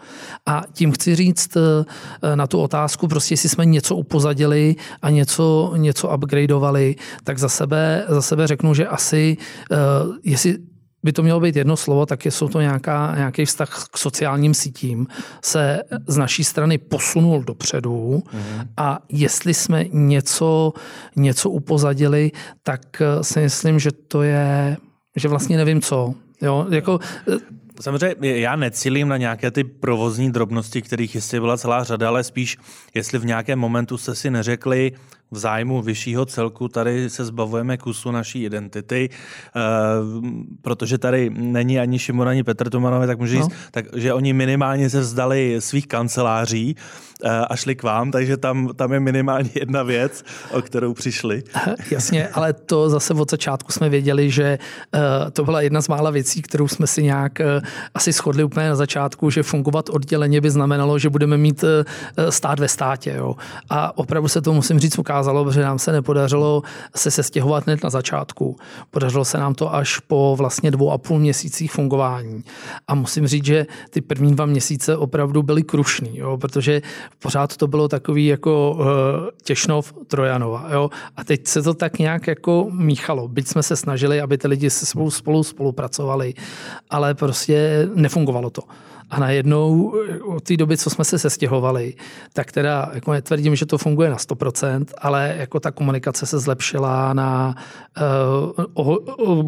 A 0.46 0.64
tím 0.74 0.92
chci 0.92 1.16
říct 1.16 1.58
eh, 1.58 2.36
na 2.36 2.48
tu 2.48 2.60
otázku, 2.60 3.08
prostě 3.08 3.34
jestli 3.34 3.50
jsme 3.50 3.66
něco 3.66 3.96
upozadili 3.96 4.76
a 5.02 5.10
něco, 5.10 5.74
něco 5.78 6.16
upgradeovali, 6.16 6.96
tak 7.24 7.40
za 7.40 7.50
sebe, 7.50 8.06
za 8.08 8.22
sebe 8.22 8.48
řeknu, 8.48 8.74
že 8.74 8.88
asi, 8.88 9.38
eh, 9.72 9.76
jestli 10.24 10.58
by 11.04 11.14
to 11.14 11.24
mělo 11.24 11.40
být 11.40 11.56
jedno 11.56 11.78
slovo, 11.78 12.06
tak 12.06 12.26
jsou 12.26 12.48
to 12.48 12.62
nějaká, 12.62 13.14
nějaký 13.16 13.46
vztah 13.46 13.88
k 13.92 13.98
sociálním 13.98 14.54
sítím, 14.54 15.08
se 15.44 15.82
z 16.08 16.18
naší 16.18 16.44
strany 16.44 16.78
posunul 16.78 17.44
dopředu 17.44 18.24
mm. 18.34 18.42
a 18.78 19.00
jestli 19.10 19.54
jsme 19.54 19.86
něco, 19.92 20.74
něco 21.16 21.50
upozadili, 21.50 22.32
tak 22.64 23.02
eh, 23.02 23.24
si 23.24 23.40
myslím, 23.40 23.80
že 23.80 23.92
to 23.92 24.24
je, 24.24 24.78
že 25.16 25.28
vlastně 25.28 25.58
nevím 25.58 25.82
co. 25.82 26.14
Jo, 26.42 26.66
jako, 26.70 27.00
eh, 27.34 27.60
Samozřejmě 27.82 28.40
já 28.40 28.56
necílím 28.56 29.08
na 29.08 29.18
nějaké 29.18 29.52
ty 29.52 29.64
provozní 29.64 30.32
drobnosti, 30.32 30.82
kterých 30.82 31.16
jistě 31.16 31.40
byla 31.40 31.58
celá 31.58 31.84
řada, 31.84 32.08
ale 32.08 32.24
spíš, 32.24 32.58
jestli 32.94 33.20
v 33.20 33.26
nějakém 33.26 33.60
momentu 33.60 33.98
jste 33.98 34.16
si 34.16 34.32
neřekli, 34.32 34.92
v 35.32 35.38
zájmu 35.38 35.82
vyššího 35.82 36.26
celku 36.26 36.68
tady 36.68 37.10
se 37.10 37.26
zbavujeme 37.26 37.78
kusu 37.78 38.12
naší 38.12 38.44
identity, 38.44 39.10
uh, 39.10 40.30
protože 40.62 40.98
tady 40.98 41.30
není 41.30 41.80
ani 41.80 42.00
Šimon, 42.00 42.30
ani 42.30 42.44
Petr 42.44 42.70
Tomanové, 42.70 43.08
tak 43.08 43.20
můžu 43.20 43.36
no. 43.36 43.44
říct, 43.44 43.56
tak, 43.72 43.86
že 43.96 44.14
oni 44.14 44.34
minimálně 44.34 44.90
se 44.90 45.00
vzdali 45.00 45.56
svých 45.60 45.88
kanceláří 45.88 46.76
a 47.50 47.56
šli 47.56 47.76
k 47.76 47.84
vám, 47.84 48.12
takže 48.12 48.38
tam, 48.38 48.70
tam 48.76 48.94
je 48.94 49.00
minimálně 49.00 49.50
jedna 49.56 49.84
věc, 49.84 50.24
o 50.52 50.62
kterou 50.62 50.94
přišli. 50.94 51.44
Jasně, 51.92 52.28
ale 52.28 52.54
to 52.54 52.90
zase 52.90 53.14
od 53.14 53.32
začátku 53.32 53.72
jsme 53.72 53.90
věděli, 53.90 54.32
že 54.32 54.60
uh, 54.94 55.02
to 55.32 55.46
byla 55.46 55.62
jedna 55.62 55.82
z 55.82 55.88
mála 55.88 56.10
věcí, 56.10 56.42
kterou 56.42 56.68
jsme 56.68 56.88
si 56.88 57.04
nějak 57.04 57.40
uh, 57.40 57.68
asi 57.94 58.12
shodli 58.12 58.44
úplně 58.44 58.70
na 58.70 58.76
začátku, 58.76 59.30
že 59.30 59.44
fungovat 59.44 59.90
odděleně 59.90 60.42
by 60.42 60.50
znamenalo, 60.50 61.00
že 61.00 61.10
budeme 61.10 61.38
mít 61.38 61.64
stát 62.30 62.60
ve 62.60 62.68
státě. 62.68 63.14
Jo. 63.18 63.36
A 63.70 63.98
opravdu 63.98 64.28
se 64.28 64.42
to 64.42 64.54
musím 64.54 64.80
říct 64.80 65.00
ukázalo, 65.00 65.46
protože 65.46 65.62
nám 65.62 65.80
se 65.80 65.92
nepodařilo 65.92 66.62
se 66.96 67.12
sestěhovat 67.12 67.66
hned 67.66 67.84
na 67.84 67.90
začátku. 67.90 68.58
Podařilo 68.92 69.26
se 69.26 69.38
nám 69.38 69.54
to 69.54 69.76
až 69.76 70.00
po 70.00 70.36
vlastně 70.38 70.72
dvou 70.72 70.92
a 70.92 70.98
půl 70.98 71.20
měsících 71.20 71.72
fungování. 71.72 72.44
A 72.88 72.96
musím 72.96 73.28
říct, 73.28 73.46
že 73.46 73.66
ty 73.90 74.02
první 74.02 74.36
dva 74.36 74.46
měsíce 74.46 74.98
opravdu 74.98 75.44
byly 75.44 75.64
krušný, 75.64 76.18
jo, 76.18 76.38
protože 76.38 76.82
pořád 77.20 77.58
to 77.58 77.68
bylo 77.68 77.88
takový 77.88 78.26
jako 78.26 78.72
uh, 78.72 78.86
Těšnov, 79.44 79.94
Trojanova. 80.08 80.68
Jo. 80.72 80.90
A 81.16 81.24
teď 81.24 81.48
se 81.48 81.62
to 81.62 81.74
tak 81.74 82.00
nějak 82.00 82.28
jako 82.28 82.68
míchalo. 82.72 83.28
Byť 83.28 83.48
jsme 83.48 83.64
se 83.64 83.76
snažili, 83.76 84.22
aby 84.22 84.38
ty 84.38 84.48
lidi 84.48 84.70
se 84.70 84.86
spolu, 84.86 85.12
spolu 85.12 85.44
spolupracovali, 85.44 86.34
ale 86.90 87.14
prostě 87.14 87.88
nefungovalo 87.94 88.50
to. 88.50 88.62
A 89.10 89.20
najednou 89.20 89.94
od 90.26 90.44
té 90.44 90.58
doby, 90.58 90.78
co 90.78 90.90
jsme 90.90 91.06
se 91.06 91.20
sestěhovali, 91.20 91.94
tak 92.34 92.52
teda 92.52 92.92
jako 92.94 93.12
netvrdím, 93.12 93.56
že 93.56 93.66
to 93.66 93.78
funguje 93.78 94.10
na 94.10 94.18
100%, 94.18 94.86
ale 94.98 95.36
jako 95.38 95.60
ta 95.60 95.72
komunikace 95.72 96.26
se 96.26 96.40
zlepšila 96.40 97.14
na 97.14 97.56
uh, 98.58 98.66
o, 98.74 98.98
o, 99.26 99.44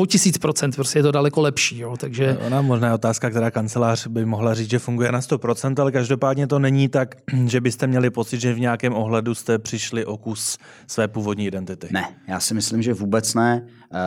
o 0.00 0.06
tisíc 0.06 0.38
procent, 0.38 0.76
prostě 0.76 0.98
je 0.98 1.02
to 1.02 1.12
daleko 1.12 1.40
lepší. 1.40 1.78
Jo, 1.78 1.96
takže... 1.96 2.38
Ona 2.46 2.62
možná 2.62 2.88
je 2.88 2.94
otázka, 2.94 3.30
která 3.30 3.50
kancelář 3.50 4.06
by 4.06 4.24
mohla 4.24 4.54
říct, 4.54 4.70
že 4.70 4.78
funguje 4.78 5.12
na 5.12 5.20
100%, 5.20 5.82
ale 5.82 5.92
každopádně 5.92 6.46
to 6.46 6.58
není 6.58 6.88
tak, 6.88 7.14
že 7.46 7.60
byste 7.60 7.86
měli 7.86 8.10
pocit, 8.10 8.40
že 8.40 8.54
v 8.54 8.60
nějakém 8.60 8.94
ohledu 8.94 9.34
jste 9.34 9.58
přišli 9.58 10.04
o 10.04 10.16
kus 10.16 10.58
své 10.86 11.08
původní 11.08 11.46
identity. 11.46 11.88
Ne, 11.90 12.04
já 12.28 12.40
si 12.40 12.54
myslím, 12.54 12.82
že 12.82 12.94
vůbec 12.94 13.34
ne. 13.34 13.66
Uh, 13.92 13.98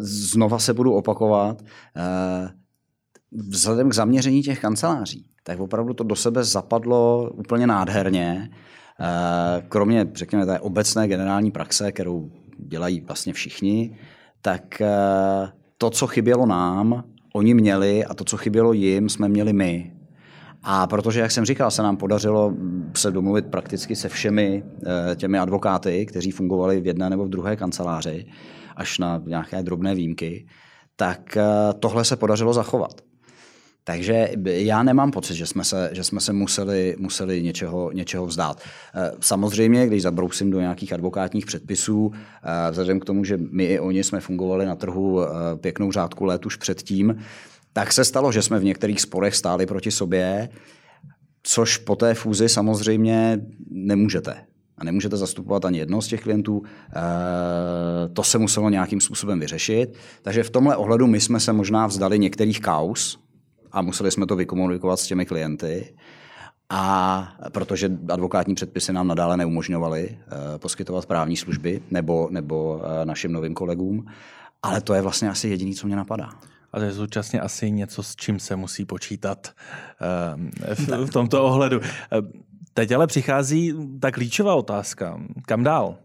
znova 0.00 0.58
se 0.58 0.74
budu 0.74 0.92
opakovat. 0.92 1.62
Vzhledem 3.48 3.90
k 3.90 3.94
zaměření 3.94 4.42
těch 4.42 4.60
kanceláří, 4.60 5.26
tak 5.42 5.60
opravdu 5.60 5.94
to 5.94 6.04
do 6.04 6.16
sebe 6.16 6.44
zapadlo 6.44 7.30
úplně 7.34 7.66
nádherně. 7.66 8.50
Eh, 9.00 9.62
kromě, 9.68 10.08
řekněme, 10.14 10.46
té 10.46 10.60
obecné 10.60 11.08
generální 11.08 11.50
praxe, 11.50 11.92
kterou 11.92 12.30
dělají 12.58 13.00
vlastně 13.00 13.32
všichni, 13.32 13.98
tak 14.42 14.80
eh, 14.80 14.88
to, 15.78 15.90
co 15.90 16.06
chybělo 16.06 16.46
nám, 16.46 17.04
oni 17.34 17.54
měli 17.54 18.04
a 18.04 18.14
to, 18.14 18.24
co 18.24 18.36
chybělo 18.36 18.72
jim, 18.72 19.08
jsme 19.08 19.28
měli 19.28 19.52
my. 19.52 19.92
A 20.62 20.86
protože, 20.86 21.20
jak 21.20 21.30
jsem 21.30 21.44
říkal, 21.44 21.70
se 21.70 21.82
nám 21.82 21.96
podařilo 21.96 22.54
se 22.94 23.10
domluvit 23.10 23.46
prakticky 23.46 23.96
se 23.96 24.08
všemi 24.08 24.64
eh, 24.86 25.16
těmi 25.16 25.38
advokáty, 25.38 26.06
kteří 26.06 26.30
fungovali 26.30 26.80
v 26.80 26.86
jedné 26.86 27.10
nebo 27.10 27.24
v 27.24 27.28
druhé 27.28 27.56
kanceláři, 27.56 28.26
až 28.76 28.98
na 28.98 29.22
nějaké 29.26 29.62
drobné 29.62 29.94
výjimky, 29.94 30.46
tak 30.96 31.38
tohle 31.80 32.04
se 32.04 32.16
podařilo 32.16 32.52
zachovat. 32.52 33.05
Takže 33.88 34.28
já 34.44 34.82
nemám 34.82 35.10
pocit, 35.10 35.34
že 35.34 35.46
jsme 35.46 35.64
se, 35.64 35.90
že 35.92 36.04
jsme 36.04 36.20
se 36.20 36.32
museli, 36.32 36.96
museli 36.98 37.42
něčeho, 37.42 37.92
něčeho 37.92 38.26
vzdát. 38.26 38.60
Eh, 38.94 39.12
samozřejmě, 39.20 39.86
když 39.86 40.02
zabrousím 40.02 40.50
do 40.50 40.60
nějakých 40.60 40.92
advokátních 40.92 41.46
předpisů, 41.46 42.12
eh, 42.14 42.70
vzhledem 42.70 43.00
k 43.00 43.04
tomu, 43.04 43.24
že 43.24 43.38
my 43.50 43.64
i 43.64 43.80
oni 43.80 44.04
jsme 44.04 44.20
fungovali 44.20 44.66
na 44.66 44.76
trhu 44.76 45.22
eh, 45.22 45.26
pěknou 45.56 45.92
řádku 45.92 46.24
let 46.24 46.46
už 46.46 46.56
předtím, 46.56 47.18
tak 47.72 47.92
se 47.92 48.04
stalo, 48.04 48.32
že 48.32 48.42
jsme 48.42 48.58
v 48.58 48.64
některých 48.64 49.00
sporech 49.00 49.34
stáli 49.34 49.66
proti 49.66 49.90
sobě, 49.90 50.48
což 51.42 51.76
po 51.76 51.96
té 51.96 52.14
fúzi 52.14 52.48
samozřejmě 52.48 53.40
nemůžete. 53.70 54.34
A 54.78 54.84
nemůžete 54.84 55.16
zastupovat 55.16 55.64
ani 55.64 55.78
jednoho 55.78 56.02
z 56.02 56.08
těch 56.08 56.20
klientů. 56.20 56.62
To 58.12 58.22
se 58.22 58.38
muselo 58.38 58.70
nějakým 58.70 59.00
způsobem 59.00 59.40
vyřešit. 59.40 59.94
Takže 60.22 60.42
v 60.42 60.50
tomhle 60.50 60.76
ohledu 60.76 61.06
my 61.06 61.20
jsme 61.20 61.40
se 61.40 61.52
možná 61.52 61.86
vzdali 61.86 62.18
některých 62.18 62.60
kaus, 62.60 63.18
a 63.76 63.82
museli 63.82 64.10
jsme 64.10 64.26
to 64.26 64.36
vykomunikovat 64.36 65.00
s 65.00 65.06
těmi 65.06 65.26
klienty. 65.26 65.94
A 66.70 67.28
protože 67.52 67.90
advokátní 68.08 68.54
předpisy 68.54 68.92
nám 68.92 69.08
nadále 69.08 69.36
neumožňovaly 69.36 70.08
uh, 70.10 70.58
poskytovat 70.58 71.06
právní 71.06 71.36
služby 71.36 71.82
nebo, 71.90 72.28
nebo 72.30 72.74
uh, 72.74 72.82
našim 73.04 73.32
novým 73.32 73.54
kolegům, 73.54 74.06
ale 74.62 74.80
to 74.80 74.94
je 74.94 75.02
vlastně 75.02 75.30
asi 75.30 75.48
jediné, 75.48 75.74
co 75.74 75.86
mě 75.86 75.96
napadá. 75.96 76.30
A 76.72 76.78
to 76.78 76.84
je 76.84 76.92
současně 76.92 77.40
asi 77.40 77.70
něco, 77.70 78.02
s 78.02 78.16
čím 78.16 78.40
se 78.40 78.56
musí 78.56 78.84
počítat 78.84 79.52
v, 80.74 81.06
v 81.06 81.10
tomto 81.10 81.44
ohledu. 81.44 81.80
Teď 82.76 82.92
ale 82.92 83.06
přichází 83.06 83.74
ta 84.00 84.10
klíčová 84.10 84.54
otázka. 84.54 85.20
Kam 85.46 85.64
dál? 85.64 85.96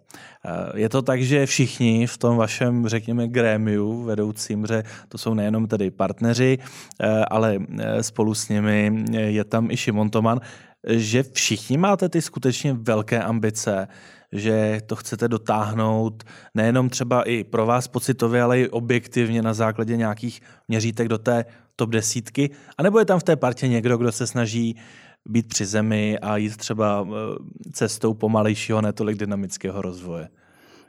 Je 0.76 0.90
to 0.90 1.02
tak, 1.02 1.22
že 1.22 1.46
všichni 1.46 2.08
v 2.08 2.18
tom 2.18 2.38
vašem, 2.38 2.88
řekněme, 2.88 3.28
grémiu 3.28 4.04
vedoucím, 4.04 4.66
že 4.66 4.84
to 5.08 5.18
jsou 5.18 5.34
nejenom 5.34 5.68
tedy 5.68 5.92
partneři, 5.92 6.58
ale 7.28 7.58
spolu 8.02 8.34
s 8.34 8.50
nimi 8.50 9.06
je 9.12 9.44
tam 9.44 9.72
i 9.72 9.78
Šimon 9.78 10.10
Toman, 10.10 10.42
že 10.88 11.24
všichni 11.24 11.78
máte 11.78 12.10
ty 12.10 12.22
skutečně 12.22 12.74
velké 12.74 13.24
ambice, 13.24 13.88
že 14.32 14.82
to 14.86 14.96
chcete 14.96 15.28
dotáhnout 15.28 16.24
nejenom 16.56 16.90
třeba 16.90 17.24
i 17.24 17.44
pro 17.44 17.66
vás 17.66 17.88
pocitově, 17.88 18.42
ale 18.42 18.60
i 18.60 18.70
objektivně 18.70 19.42
na 19.42 19.54
základě 19.54 19.98
nějakých 19.98 20.42
měřítek 20.68 21.08
do 21.08 21.18
té 21.18 21.46
top 21.76 21.90
desítky, 21.90 22.50
anebo 22.78 23.00
je 23.00 23.06
tam 23.06 23.20
v 23.20 23.24
té 23.24 23.36
partě 23.36 23.68
někdo, 23.68 23.98
kdo 23.98 24.12
se 24.12 24.28
snaží 24.28 24.76
být 25.30 25.48
při 25.48 25.66
zemi 25.66 26.20
a 26.20 26.38
jít 26.38 26.58
třeba 26.58 27.08
eh, 27.08 27.12
cestou 27.72 28.14
pomalejšího, 28.14 28.82
netolik 28.82 29.18
dynamického 29.18 29.82
rozvoje. 29.82 30.28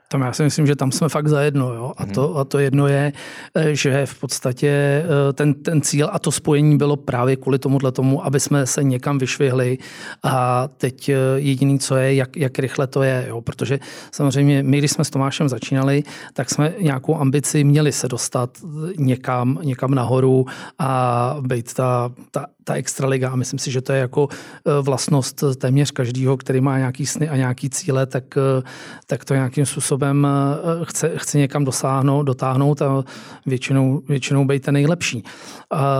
Tam 0.08 0.20
já 0.20 0.32
si 0.32 0.42
myslím, 0.42 0.66
že 0.66 0.76
tam 0.76 0.92
jsme 0.92 1.08
fakt 1.08 1.28
zajedno. 1.28 1.74
Jo? 1.74 1.92
A, 1.96 2.06
to, 2.06 2.36
a 2.36 2.44
to 2.44 2.58
jedno 2.58 2.86
je, 2.86 3.12
eh, 3.54 3.74
že 3.74 4.06
v 4.06 4.20
podstatě 4.20 4.68
eh, 4.68 5.32
ten, 5.32 5.54
ten 5.54 5.80
cíl 5.80 6.08
a 6.12 6.18
to 6.18 6.32
spojení 6.32 6.76
bylo 6.76 6.96
právě 6.96 7.36
kvůli 7.36 7.58
tomuhle 7.58 7.92
tomu, 7.92 8.24
aby 8.26 8.40
jsme 8.40 8.66
se 8.66 8.84
někam 8.84 9.18
vyšvihli. 9.18 9.78
A 10.22 10.68
teď 10.68 11.10
jediný, 11.36 11.78
co 11.78 11.96
je, 11.96 12.14
jak, 12.14 12.36
jak 12.36 12.58
rychle 12.58 12.86
to 12.86 13.02
je. 13.02 13.24
Jo? 13.28 13.40
Protože 13.40 13.78
samozřejmě 14.12 14.62
my, 14.62 14.78
když 14.78 14.90
jsme 14.90 15.04
s 15.04 15.10
Tomášem 15.10 15.48
začínali, 15.48 16.02
tak 16.32 16.50
jsme 16.50 16.74
nějakou 16.80 17.16
ambici 17.16 17.64
měli 17.64 17.92
se 17.92 18.08
dostat 18.08 18.58
někam, 18.98 19.58
někam 19.62 19.94
nahoru 19.94 20.46
a 20.78 21.36
být 21.40 21.74
ta, 21.74 22.12
ta 22.30 22.46
ta 22.64 22.74
extraliga 22.74 23.30
a 23.30 23.36
myslím 23.36 23.58
si, 23.58 23.70
že 23.70 23.80
to 23.80 23.92
je 23.92 23.98
jako 23.98 24.28
eh, 24.30 24.82
vlastnost 24.82 25.44
téměř 25.56 25.90
každého, 25.90 26.36
který 26.36 26.60
má 26.60 26.78
nějaký 26.78 27.06
sny 27.06 27.28
a 27.28 27.36
nějaký 27.36 27.70
cíle, 27.70 28.06
tak, 28.06 28.24
eh, 28.36 28.62
tak 29.06 29.24
to 29.24 29.34
nějakým 29.34 29.66
způsobem 29.66 30.26
eh, 30.26 30.84
chce, 30.84 31.12
chce 31.16 31.38
někam 31.38 31.64
dosáhnout, 31.64 32.22
dotáhnout 32.22 32.82
a 32.82 33.04
většinou, 33.46 34.02
většinou 34.08 34.44
být 34.44 34.62
ten 34.62 34.74
nejlepší. 34.74 35.24
A 35.70 35.96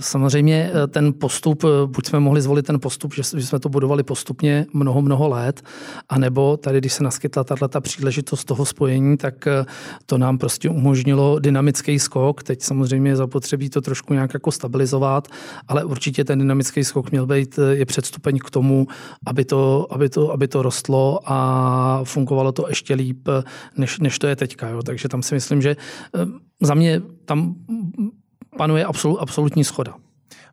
samozřejmě 0.00 0.70
ten 0.88 1.12
postup, 1.12 1.64
buď 1.86 2.06
jsme 2.06 2.20
mohli 2.20 2.42
zvolit 2.42 2.66
ten 2.66 2.80
postup, 2.80 3.14
že 3.14 3.22
jsme 3.22 3.58
to 3.58 3.68
budovali 3.68 4.02
postupně 4.02 4.66
mnoho, 4.72 5.02
mnoho 5.02 5.28
let, 5.28 5.62
anebo 6.08 6.56
tady, 6.56 6.78
když 6.78 6.92
se 6.92 7.04
naskytla 7.04 7.44
tato 7.44 7.80
příležitost 7.80 8.44
toho 8.44 8.64
spojení, 8.64 9.16
tak 9.16 9.48
to 10.06 10.18
nám 10.18 10.38
prostě 10.38 10.68
umožnilo 10.68 11.38
dynamický 11.38 11.98
skok. 11.98 12.42
Teď 12.42 12.62
samozřejmě 12.62 13.16
zapotřebí 13.16 13.70
to 13.70 13.80
trošku 13.80 14.14
nějak 14.14 14.34
jako 14.34 14.50
stabilizovat, 14.52 15.28
ale 15.68 15.84
určitě 15.84 16.01
určitě 16.02 16.24
ten 16.24 16.38
dynamický 16.38 16.84
skok 16.84 17.10
měl 17.10 17.26
být 17.26 17.58
eh, 17.58 17.76
je 17.76 17.86
předstupeň 17.86 18.38
k 18.38 18.50
tomu, 18.50 18.86
aby 19.26 19.44
to, 19.44 19.86
aby 19.90 20.08
to, 20.08 20.32
aby 20.32 20.48
to 20.48 20.62
rostlo 20.62 21.20
a 21.24 22.00
fungovalo 22.04 22.52
to 22.52 22.68
ještě 22.68 22.94
líp, 22.94 23.28
eh, 23.28 23.42
než, 23.76 23.98
než 23.98 24.18
to 24.18 24.26
je 24.26 24.36
teďka. 24.36 24.68
Jo. 24.68 24.82
Takže 24.82 25.08
tam 25.08 25.22
si 25.22 25.34
myslím, 25.34 25.62
že 25.62 25.70
eh, 25.70 26.26
za 26.60 26.74
mě 26.74 27.00
tam 27.24 27.54
panuje 28.58 28.84
absolut, 28.84 29.18
absolutní 29.20 29.64
schoda. 29.64 29.94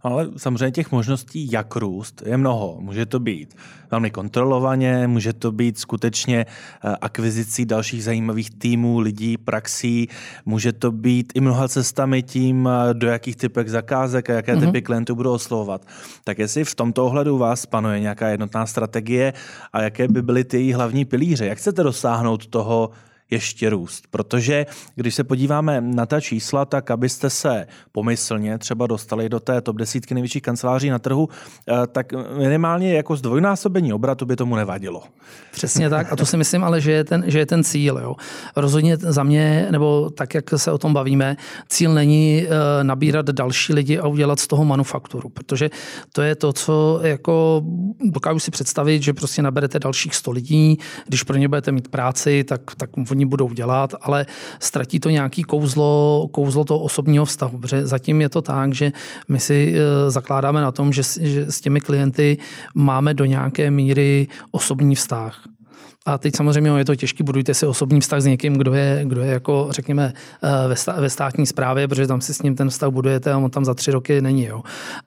Ale 0.01 0.29
samozřejmě 0.37 0.71
těch 0.71 0.91
možností, 0.91 1.51
jak 1.51 1.75
růst, 1.75 2.23
je 2.25 2.37
mnoho. 2.37 2.77
Může 2.79 3.05
to 3.05 3.19
být 3.19 3.55
velmi 3.91 4.11
kontrolovaně, 4.11 5.07
může 5.07 5.33
to 5.33 5.51
být 5.51 5.79
skutečně 5.79 6.45
eh, 6.45 6.95
akvizicí 7.01 7.65
dalších 7.65 8.03
zajímavých 8.03 8.49
týmů, 8.49 8.99
lidí, 8.99 9.37
praxí, 9.37 10.09
může 10.45 10.73
to 10.73 10.91
být 10.91 11.33
i 11.35 11.41
mnoha 11.41 11.67
cestami 11.67 12.23
tím, 12.23 12.69
eh, 12.71 12.93
do 12.93 13.07
jakých 13.07 13.35
typek 13.35 13.69
zakázek 13.69 14.29
a 14.29 14.33
jaké 14.33 14.55
mm-hmm. 14.55 14.65
typy 14.65 14.81
klientů 14.81 15.15
budou 15.15 15.33
oslovovat. 15.33 15.85
Tak 16.23 16.39
jestli 16.39 16.63
v 16.63 16.75
tomto 16.75 17.05
ohledu 17.05 17.37
vás 17.37 17.65
panuje 17.65 17.99
nějaká 17.99 18.27
jednotná 18.27 18.65
strategie 18.65 19.33
a 19.73 19.81
jaké 19.81 20.07
by 20.07 20.21
byly 20.21 20.43
ty 20.43 20.57
její 20.57 20.73
hlavní 20.73 21.05
pilíře? 21.05 21.45
Jak 21.45 21.57
chcete 21.57 21.83
dosáhnout 21.83 22.47
toho, 22.47 22.89
ještě 23.31 23.69
růst. 23.69 24.03
Protože 24.11 24.65
když 24.95 25.15
se 25.15 25.23
podíváme 25.23 25.81
na 25.81 26.05
ta 26.05 26.21
čísla, 26.21 26.65
tak 26.65 26.91
abyste 26.91 27.29
se 27.29 27.67
pomyslně 27.91 28.57
třeba 28.57 28.87
dostali 28.87 29.29
do 29.29 29.39
té 29.39 29.61
top 29.61 29.77
desítky 29.77 30.13
největších 30.13 30.41
kanceláří 30.41 30.89
na 30.89 30.99
trhu, 30.99 31.29
eh, 31.67 31.87
tak 31.87 32.13
minimálně 32.37 32.93
jako 32.93 33.15
zdvojnásobení 33.15 33.93
obratu 33.93 34.25
by 34.25 34.35
tomu 34.35 34.55
nevadilo. 34.55 35.03
Přesně 35.51 35.89
tak. 35.89 36.13
A 36.13 36.15
to 36.15 36.25
si 36.25 36.37
myslím 36.37 36.63
ale, 36.63 36.81
že 36.81 36.91
je 36.91 37.03
ten, 37.03 37.23
že 37.27 37.39
je 37.39 37.45
ten 37.45 37.63
cíl. 37.63 37.97
Jo. 37.97 38.15
Rozhodně 38.55 38.97
za 38.97 39.23
mě, 39.23 39.67
nebo 39.71 40.09
tak, 40.09 40.33
jak 40.33 40.45
se 40.55 40.71
o 40.71 40.77
tom 40.77 40.93
bavíme, 40.93 41.37
cíl 41.69 41.93
není 41.93 42.45
eh, 42.45 42.83
nabírat 42.83 43.25
další 43.25 43.73
lidi 43.73 43.99
a 43.99 44.07
udělat 44.07 44.39
z 44.39 44.47
toho 44.47 44.65
manufakturu, 44.65 45.29
protože 45.29 45.69
to 46.13 46.21
je 46.21 46.35
to, 46.35 46.53
co 46.53 46.99
jako 47.03 47.63
dokážu 47.99 48.39
si 48.39 48.51
představit, 48.51 49.03
že 49.03 49.13
prostě 49.13 49.41
naberete 49.41 49.79
dalších 49.79 50.15
100 50.15 50.31
lidí, 50.31 50.77
když 51.07 51.23
pro 51.23 51.37
ně 51.37 51.47
budete 51.47 51.71
mít 51.71 51.87
práci, 51.87 52.43
tak, 52.43 52.61
tak 52.77 52.89
oni 53.19 53.25
budou 53.25 53.51
dělat, 53.51 53.95
ale 54.01 54.25
ztratí 54.59 54.99
to 54.99 55.09
nějaký 55.09 55.43
kouzlo, 55.43 56.27
kouzlo 56.31 56.63
toho 56.63 56.79
osobního 56.79 57.25
vztahu, 57.25 57.57
protože 57.59 57.87
zatím 57.87 58.21
je 58.21 58.29
to 58.29 58.41
tak, 58.41 58.73
že 58.73 58.91
my 59.27 59.39
si 59.39 59.75
eh, 59.75 60.11
zakládáme 60.11 60.61
na 60.61 60.71
tom, 60.71 60.93
že, 60.93 61.03
že 61.19 61.51
s 61.51 61.61
těmi 61.61 61.83
klienty 61.83 62.37
máme 62.75 63.13
do 63.13 63.25
nějaké 63.25 63.71
míry 63.71 64.27
osobní 64.51 64.95
vztah. 64.95 65.58
A 66.05 66.17
teď 66.17 66.35
samozřejmě 66.35 66.69
je 66.69 66.85
to 66.85 66.95
těžké, 66.95 67.23
budujte 67.23 67.53
si 67.53 67.65
osobní 67.65 68.01
vztah 68.01 68.21
s 68.21 68.25
někým, 68.25 68.53
kdo 68.53 68.73
je, 68.73 69.01
kdo 69.03 69.21
je 69.21 69.31
jako, 69.31 69.67
řekněme, 69.69 70.13
eh, 70.43 71.01
ve 71.01 71.09
státní 71.09 71.45
správě, 71.45 71.87
protože 71.87 72.07
tam 72.07 72.21
si 72.21 72.33
s 72.33 72.41
ním 72.41 72.55
ten 72.55 72.69
vztah 72.69 72.89
budujete 72.89 73.33
a 73.33 73.37
on 73.37 73.49
tam 73.49 73.65
za 73.65 73.73
tři 73.73 73.91
roky 73.91 74.21
není. 74.21 74.45
Jo. 74.45 74.61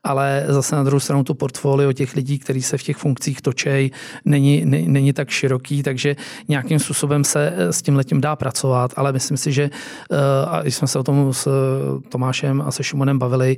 Ale 0.04 0.44
zase 0.48 0.76
na 0.76 0.82
druhou 0.82 1.00
stranu 1.00 1.24
to 1.24 1.34
portfolio 1.34 1.92
těch 1.92 2.14
lidí, 2.14 2.38
kteří 2.38 2.62
se 2.62 2.78
v 2.78 2.82
těch 2.82 2.96
funkcích 2.96 3.42
točej, 3.42 3.90
není, 4.24 4.62
není 4.64 5.12
tak 5.12 5.30
široký, 5.30 5.82
takže 5.82 6.16
nějakým 6.48 6.78
způsobem 6.78 7.24
se 7.24 7.52
eh, 7.56 7.72
s 7.72 7.82
tím 7.82 7.96
letím 7.96 8.20
dá 8.20 8.36
pracovat, 8.36 8.92
ale 8.96 9.12
myslím 9.12 9.36
si, 9.36 9.52
že 9.52 9.62
eh, 9.62 10.16
a 10.46 10.62
když 10.62 10.74
jsme 10.74 10.88
se 10.88 10.98
o 10.98 11.02
tom 11.02 11.32
s 11.32 11.48
Tomášem 12.08 12.62
a 12.62 12.70
se 12.70 12.84
Šimonem 12.84 13.18
bavili, 13.18 13.56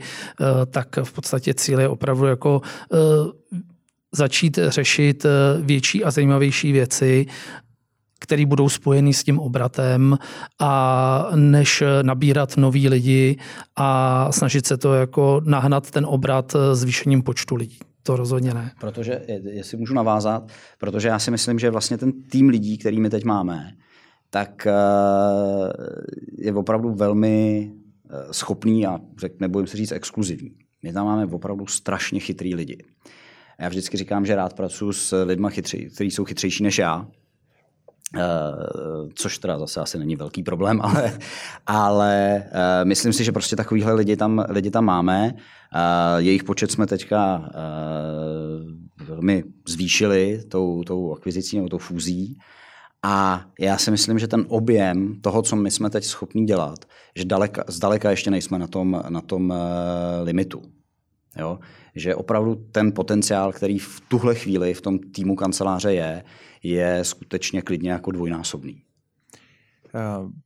tak 0.70 0.96
v 1.02 1.12
podstatě 1.12 1.54
cíl 1.54 1.80
je 1.80 1.88
opravdu 1.88 2.26
jako 2.26 2.60
začít 4.14 4.58
řešit 4.68 5.24
eh, 5.24 5.28
větší 5.62 6.04
a 6.04 6.10
zajímavější 6.10 6.72
věci, 6.72 7.26
které 8.20 8.46
budou 8.46 8.68
spojeny 8.68 9.14
s 9.14 9.24
tím 9.24 9.38
obratem 9.38 10.18
a 10.60 11.30
než 11.34 11.82
nabírat 12.02 12.56
nový 12.56 12.88
lidi 12.88 13.38
a 13.76 14.28
snažit 14.32 14.66
se 14.66 14.76
to 14.76 14.94
jako 14.94 15.40
nahnat 15.44 15.90
ten 15.90 16.06
obrat 16.06 16.54
eh, 16.54 16.74
zvýšením 16.74 17.22
počtu 17.22 17.54
lidí. 17.54 17.78
To 18.02 18.16
rozhodně 18.16 18.54
ne. 18.54 18.72
Protože, 18.80 19.20
jestli 19.50 19.78
můžu 19.78 19.94
navázat, 19.94 20.48
protože 20.78 21.08
já 21.08 21.18
si 21.18 21.30
myslím, 21.30 21.58
že 21.58 21.70
vlastně 21.70 21.98
ten 21.98 22.12
tým 22.22 22.48
lidí, 22.48 22.78
který 22.78 23.00
my 23.00 23.10
teď 23.10 23.24
máme, 23.24 23.72
tak 24.30 24.66
eh, 24.66 24.72
je 26.38 26.52
opravdu 26.54 26.94
velmi 26.94 27.72
schopný 28.30 28.86
a 28.86 29.00
nebojím 29.40 29.66
se 29.66 29.76
říct 29.76 29.92
exkluzivní. 29.92 30.50
My 30.82 30.92
tam 30.92 31.06
máme 31.06 31.26
opravdu 31.26 31.66
strašně 31.66 32.20
chytrý 32.20 32.54
lidi. 32.54 32.78
Já 33.58 33.68
vždycky 33.68 33.96
říkám, 33.96 34.26
že 34.26 34.34
rád 34.34 34.54
pracuji 34.54 34.92
s 34.92 35.24
lidmi, 35.24 35.48
kteří 35.50 36.10
jsou 36.10 36.24
chytřejší 36.24 36.62
než 36.62 36.78
já. 36.78 37.06
Uh, 38.16 39.08
což 39.14 39.38
teda 39.38 39.58
zase 39.58 39.80
asi 39.80 39.98
není 39.98 40.16
velký 40.16 40.42
problém, 40.42 40.80
ale, 40.82 41.18
ale 41.66 42.44
uh, 42.46 42.88
myslím 42.88 43.12
si, 43.12 43.24
že 43.24 43.32
prostě 43.32 43.56
takovýhle 43.56 43.92
lidi 43.92 44.16
tam, 44.16 44.44
lidi 44.48 44.70
tam 44.70 44.84
máme. 44.84 45.34
Uh, 45.34 46.18
jejich 46.18 46.44
počet 46.44 46.72
jsme 46.72 46.86
teďka 46.86 47.50
velmi 49.06 49.44
zvýšili 49.68 50.42
tou, 50.48 50.82
tou 50.84 51.14
akvizicí 51.14 51.56
nebo 51.56 51.68
tou 51.68 51.78
fúzí. 51.78 52.38
A 53.02 53.44
já 53.60 53.78
si 53.78 53.90
myslím, 53.90 54.18
že 54.18 54.28
ten 54.28 54.44
objem 54.48 55.20
toho, 55.20 55.42
co 55.42 55.56
my 55.56 55.70
jsme 55.70 55.90
teď 55.90 56.04
schopni 56.04 56.44
dělat, 56.44 56.78
že 57.16 57.24
daleka, 57.24 57.64
zdaleka 57.68 58.10
ještě 58.10 58.30
nejsme 58.30 58.58
na 58.58 58.66
tom, 58.66 59.02
na 59.08 59.20
tom 59.20 59.54
limitu. 60.22 60.62
Jo? 61.38 61.58
Že 61.94 62.14
opravdu 62.14 62.54
ten 62.72 62.92
potenciál, 62.92 63.52
který 63.52 63.78
v 63.78 64.00
tuhle 64.08 64.34
chvíli 64.34 64.74
v 64.74 64.80
tom 64.80 64.98
týmu 64.98 65.36
kanceláře 65.36 65.94
je, 65.94 66.24
je 66.62 67.04
skutečně 67.04 67.62
klidně 67.62 67.90
jako 67.90 68.10
dvojnásobný. 68.10 68.82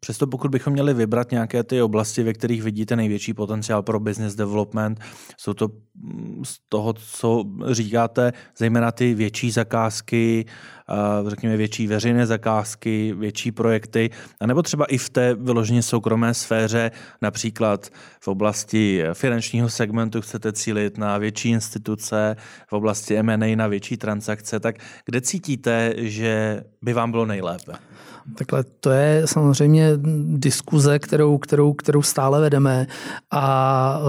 Přesto 0.00 0.26
pokud 0.26 0.50
bychom 0.50 0.72
měli 0.72 0.94
vybrat 0.94 1.30
nějaké 1.30 1.62
ty 1.64 1.82
oblasti, 1.82 2.22
ve 2.22 2.32
kterých 2.32 2.62
vidíte 2.62 2.96
největší 2.96 3.34
potenciál 3.34 3.82
pro 3.82 4.00
business 4.00 4.34
development, 4.34 5.00
jsou 5.36 5.54
to 5.54 5.68
mm, 5.94 6.42
z 6.44 6.58
toho, 6.68 6.92
co 6.92 7.44
říkáte, 7.70 8.32
zejména 8.58 8.92
ty 8.92 9.14
větší 9.14 9.50
zakázky, 9.50 10.46
řekněme 11.26 11.56
větší 11.56 11.86
veřejné 11.86 12.26
zakázky, 12.26 13.14
větší 13.18 13.52
projekty, 13.52 14.10
anebo 14.40 14.62
třeba 14.62 14.84
i 14.84 14.98
v 14.98 15.10
té 15.10 15.34
vyloženě 15.34 15.82
soukromé 15.82 16.34
sféře, 16.34 16.90
například 17.22 17.88
v 18.20 18.28
oblasti 18.28 19.04
finančního 19.12 19.68
segmentu 19.68 20.20
chcete 20.20 20.52
cílit 20.52 20.98
na 20.98 21.18
větší 21.18 21.50
instituce, 21.50 22.36
v 22.66 22.72
oblasti 22.72 23.16
M&A 23.16 23.56
na 23.56 23.66
větší 23.66 23.96
transakce, 23.96 24.60
tak 24.60 24.76
kde 25.04 25.20
cítíte, 25.20 25.94
že 25.96 26.62
by 26.82 26.92
vám 26.92 27.10
bylo 27.10 27.26
nejlépe? 27.26 27.87
Takhle 28.34 28.64
to 28.80 28.90
je 28.90 29.22
samozřejmě 29.24 29.90
diskuze, 30.26 30.98
kterou, 30.98 31.38
kterou, 31.38 31.72
kterou 31.72 32.02
stále 32.02 32.40
vedeme 32.40 32.86
a 33.30 34.00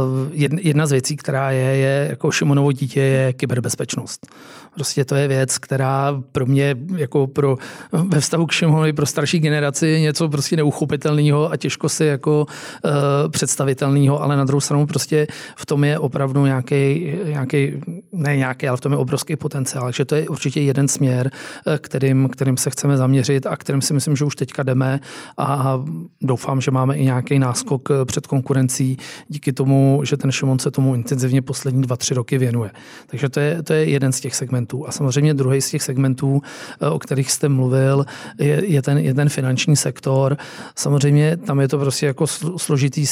jedna 0.59 0.87
z 0.87 0.91
věcí, 0.91 1.15
která 1.17 1.51
je, 1.51 1.77
je 1.77 2.07
jako 2.09 2.31
Šimonovo 2.31 2.71
dítě, 2.71 3.01
je 3.01 3.33
kyberbezpečnost. 3.33 4.27
Prostě 4.75 5.05
to 5.05 5.15
je 5.15 5.27
věc, 5.27 5.57
která 5.57 6.21
pro 6.31 6.45
mě 6.45 6.75
jako 6.95 7.27
pro, 7.27 7.57
ve 7.91 8.19
vztahu 8.19 8.45
k 8.45 8.51
Šimonovi 8.51 8.93
pro 8.93 9.05
starší 9.05 9.39
generaci 9.39 9.87
je 9.87 9.99
něco 9.99 10.29
prostě 10.29 10.55
neuchopitelného 10.55 11.51
a 11.51 11.57
těžko 11.57 11.89
si 11.89 12.05
jako 12.05 12.45
uh, 12.45 12.91
představitelného, 13.29 14.23
ale 14.23 14.37
na 14.37 14.43
druhou 14.45 14.61
stranu 14.61 14.85
prostě 14.85 15.27
v 15.55 15.65
tom 15.65 15.83
je 15.83 15.99
opravdu 15.99 16.45
nějaký, 16.45 17.11
nějaký 17.25 17.81
ne 18.11 18.37
nějaký, 18.37 18.67
ale 18.67 18.77
v 18.77 18.81
tom 18.81 18.91
je 18.91 18.97
obrovský 18.97 19.35
potenciál. 19.35 19.85
Takže 19.85 20.05
to 20.05 20.15
je 20.15 20.29
určitě 20.29 20.61
jeden 20.61 20.87
směr, 20.87 21.31
eh, 21.67 21.77
kterým, 21.77 22.29
kterým 22.29 22.57
se 22.57 22.69
chceme 22.69 22.97
zaměřit 22.97 23.45
a 23.45 23.57
kterým 23.57 23.81
si 23.81 23.93
myslím, 23.93 24.08
že 24.15 24.25
už 24.25 24.35
teďka 24.35 24.63
jdeme 24.63 24.99
a 25.37 25.79
doufám, 26.21 26.61
že 26.61 26.71
máme 26.71 26.95
i 26.95 27.03
nějaký 27.03 27.39
náskok 27.39 27.91
eh, 27.91 28.05
před 28.05 28.27
konkurencí 28.27 28.97
díky 29.27 29.53
tomu, 29.53 30.01
že 30.03 30.17
ten 30.17 30.31
Šimon 30.31 30.59
se 30.59 30.71
tomu 30.71 30.95
intenzivně 30.95 31.41
poslední 31.41 31.81
dva, 31.81 31.97
tři 31.97 32.13
roky 32.13 32.37
věnuje. 32.37 32.71
Takže 33.07 33.29
to 33.29 33.39
je, 33.39 33.63
to 33.63 33.73
je 33.73 33.89
jeden 33.89 34.11
z 34.11 34.19
těch 34.19 34.35
segmentů. 34.35 34.87
A 34.87 34.91
samozřejmě 34.91 35.33
druhý 35.33 35.61
z 35.61 35.69
těch 35.69 35.83
segmentů, 35.83 36.41
eh, 36.81 36.89
o 36.89 36.99
kterých 36.99 37.31
jste 37.31 37.49
mluvil, 37.49 38.05
je, 38.39 38.65
je, 38.65 38.81
ten, 38.81 38.97
je 38.97 39.13
ten 39.13 39.29
finanční 39.29 39.75
sektor. 39.75 40.37
Samozřejmě 40.75 41.37
tam 41.37 41.59
je 41.59 41.67
to 41.67 41.79
prostě 41.79 42.05
jako 42.05 42.27
složitý, 42.57 43.05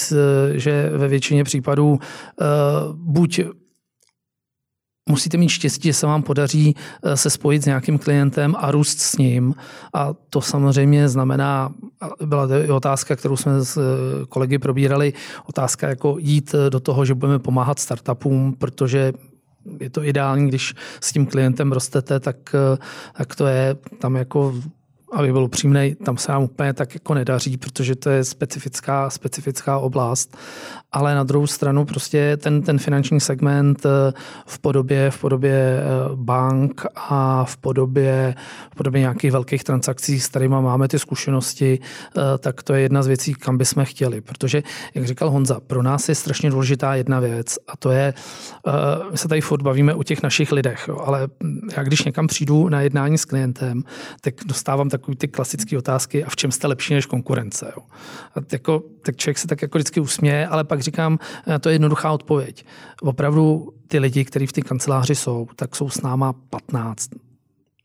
že 0.53 0.89
ve 0.97 1.07
většině 1.07 1.43
případů 1.43 1.99
buď 2.93 3.41
musíte 5.07 5.37
mít 5.37 5.49
štěstí, 5.49 5.89
že 5.89 5.93
se 5.93 6.07
vám 6.07 6.23
podaří 6.23 6.75
eh, 7.03 7.17
se 7.17 7.29
spojit 7.29 7.63
s 7.63 7.65
nějakým 7.65 7.97
klientem 7.97 8.55
a 8.57 8.71
růst 8.71 8.99
s 8.99 9.17
ním. 9.17 9.55
A 9.93 10.13
to 10.29 10.41
samozřejmě 10.41 11.09
znamená, 11.09 11.73
byla 12.25 12.47
to 12.47 12.53
i 12.53 12.69
otázka, 12.69 13.15
kterou 13.15 13.37
jsme 13.37 13.65
s 13.65 13.77
eh, 13.77 14.25
kolegy 14.25 14.57
probírali, 14.57 15.13
otázka 15.45 15.89
jako 15.89 16.17
jít 16.19 16.55
eh, 16.55 16.69
do 16.69 16.79
toho, 16.79 17.05
že 17.05 17.13
budeme 17.13 17.39
pomáhat 17.39 17.79
startupům, 17.79 18.53
protože 18.53 19.13
je 19.79 19.89
to 19.89 20.03
ideální, 20.03 20.47
když 20.47 20.73
s 21.01 21.11
tím 21.11 21.25
klientem 21.25 21.71
rostete, 21.71 22.19
tak, 22.19 22.55
tak 23.17 23.35
to 23.35 23.47
je 23.47 23.75
tam 23.99 24.15
jako 24.15 24.53
aby 25.13 25.31
byl 25.31 25.43
upřímný, 25.43 25.95
tam 25.95 26.17
se 26.17 26.31
nám 26.31 26.43
úplně 26.43 26.73
tak 26.73 26.93
jako 26.93 27.13
nedaří, 27.13 27.57
protože 27.57 27.95
to 27.95 28.09
je 28.09 28.23
specifická, 28.23 29.09
specifická 29.09 29.77
oblast. 29.77 30.37
Ale 30.97 31.15
na 31.15 31.23
druhou 31.23 31.47
stranu 31.47 31.85
prostě 31.85 32.37
ten, 32.37 32.61
ten 32.61 32.79
finanční 32.79 33.19
segment 33.19 33.85
eh, 33.85 34.13
v 34.45 34.59
podobě, 34.59 35.11
v 35.11 35.21
podobě 35.21 35.51
eh, 35.51 35.83
bank 36.15 36.85
a 36.95 37.45
v 37.45 37.57
podobě, 37.57 38.35
v 38.71 38.75
podobě 38.75 39.01
nějakých 39.01 39.31
velkých 39.31 39.63
transakcí, 39.63 40.19
s 40.19 40.27
kterými 40.27 40.55
máme 40.61 40.87
ty 40.87 40.99
zkušenosti, 40.99 41.79
eh, 41.79 42.21
tak 42.37 42.63
to 42.63 42.73
je 42.73 42.81
jedna 42.81 43.03
z 43.03 43.07
věcí, 43.07 43.33
kam 43.33 43.57
bychom 43.57 43.85
chtěli. 43.85 44.21
Protože, 44.21 44.63
jak 44.93 45.05
říkal 45.05 45.29
Honza, 45.29 45.59
pro 45.67 45.83
nás 45.83 46.09
je 46.09 46.15
strašně 46.15 46.49
důležitá 46.49 46.95
jedna 46.95 47.19
věc 47.19 47.57
a 47.67 47.77
to 47.77 47.91
je, 47.91 48.13
my 49.11 49.17
se 49.17 49.27
tady 49.27 49.41
furt 49.41 49.61
bavíme 49.61 49.93
o 49.93 50.03
těch 50.03 50.23
našich 50.23 50.51
lidech, 50.51 50.85
jo, 50.87 50.97
ale 51.05 51.27
já 51.77 51.83
když 51.83 52.03
někam 52.03 52.27
přijdu 52.27 52.69
na 52.69 52.81
jednání 52.81 53.17
s 53.17 53.25
klientem, 53.25 53.83
tak 54.21 54.33
dostávám 54.45 54.89
takové 54.89 55.17
ty 55.17 55.27
klasické 55.27 55.77
otázky 55.77 56.23
a 56.23 56.29
v 56.29 56.35
čem 56.35 56.51
jste 56.51 56.67
lepší 56.67 56.93
než 56.93 57.05
konkurence. 57.05 57.71
Jo. 57.75 57.83
A 58.35 58.39
jako, 58.51 58.83
tak 59.01 59.15
člověk 59.15 59.37
se 59.37 59.47
tak 59.47 59.61
jako 59.61 59.77
vždycky 59.77 59.99
usměje, 59.99 60.47
ale 60.47 60.63
pak 60.63 60.79
říkám, 60.87 61.19
eh, 61.47 61.59
to 61.59 61.69
je 61.69 61.75
jednoduchá 61.75 62.11
odpověď. 62.11 62.65
Opravdu 63.01 63.73
ty 63.87 63.99
lidi, 63.99 64.25
kteří 64.25 64.47
v 64.47 64.53
té 64.53 64.61
kanceláři 64.61 65.15
jsou, 65.15 65.47
tak 65.55 65.75
jsou 65.75 65.89
s 65.89 66.01
náma 66.01 66.33
15, 66.33 67.09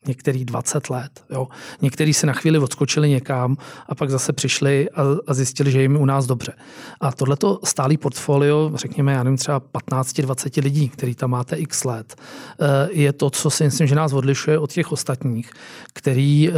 některý 0.07 0.45
20 0.45 0.91
let. 0.91 1.25
Jo. 1.31 1.49
Někteří 1.83 2.15
se 2.15 2.27
na 2.27 2.33
chvíli 2.33 2.59
odskočili 2.59 3.11
někam 3.11 3.57
a 3.89 3.95
pak 3.95 4.11
zase 4.11 4.33
přišli 4.33 4.91
a, 4.91 5.03
a 5.27 5.35
zjistili, 5.35 5.71
že 5.71 5.83
jim 5.83 5.97
u 5.97 6.05
nás 6.05 6.27
dobře. 6.27 6.53
A 7.01 7.13
tohleto 7.13 7.59
stálý 7.65 7.97
portfolio, 7.97 8.71
řekněme, 8.75 9.13
já 9.13 9.23
nevím, 9.23 9.37
třeba 9.37 9.61
15-20 9.61 10.63
lidí, 10.63 10.89
který 10.89 11.15
tam 11.15 11.31
máte 11.31 11.57
x 11.57 11.85
let, 11.85 12.15
eh, 12.61 12.89
je 12.93 13.13
to, 13.13 13.31
co 13.31 13.51
si 13.51 13.65
myslím, 13.65 13.87
že 13.87 13.95
nás 13.95 14.13
odlišuje 14.13 14.59
od 14.59 14.73
těch 14.73 14.93
ostatních, 14.93 15.51
který, 15.93 16.51
eh, 16.51 16.53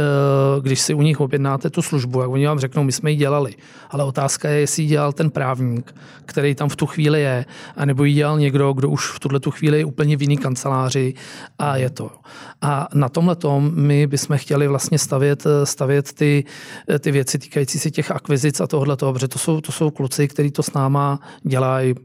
když 0.61 0.81
si 0.81 0.93
u 0.93 1.01
nich 1.01 1.19
objednáte 1.19 1.69
tu 1.69 1.81
službu, 1.81 2.21
jak 2.21 2.29
oni 2.29 2.47
vám 2.47 2.59
řeknou, 2.59 2.83
my 2.83 2.91
jsme 2.91 3.11
ji 3.11 3.17
dělali, 3.17 3.53
ale 3.95 4.03
otázka 4.03 4.49
je, 4.49 4.59
jestli 4.59 4.83
ji 4.83 4.89
dělal 4.89 5.13
ten 5.13 5.29
právník, 5.29 5.95
který 6.25 6.55
tam 6.55 6.69
v 6.69 6.75
tu 6.75 6.85
chvíli 6.85 7.21
je, 7.21 7.45
anebo 7.75 8.03
ji 8.03 8.13
dělal 8.13 8.39
někdo, 8.39 8.73
kdo 8.73 8.89
už 8.89 9.11
v 9.11 9.19
tuhle 9.19 9.39
tu 9.39 9.51
chvíli 9.51 9.77
je 9.77 9.85
úplně 9.85 10.17
v 10.17 10.21
jiný 10.21 10.37
kanceláři 10.37 11.13
a 11.59 11.77
je 11.77 11.89
to. 11.89 12.11
A 12.61 12.87
na 12.93 13.09
tomhle 13.09 13.35
tom 13.35 13.71
my 13.75 14.07
bychom 14.07 14.37
chtěli 14.37 14.67
vlastně 14.67 14.99
stavět, 14.99 15.43
stavět 15.63 16.13
ty, 16.13 16.43
ty 16.99 17.11
věci 17.11 17.39
týkající 17.39 17.79
se 17.79 17.91
těch 17.91 18.11
akvizic 18.11 18.59
a 18.59 18.67
tohle 18.67 18.97
toho, 18.97 19.13
protože 19.13 19.27
to 19.27 19.39
jsou, 19.39 19.61
to 19.61 19.71
jsou 19.71 19.91
kluci, 19.91 20.27
kteří 20.27 20.51
to 20.51 20.63
s 20.63 20.73
náma 20.73 21.19
dělají 21.43 21.95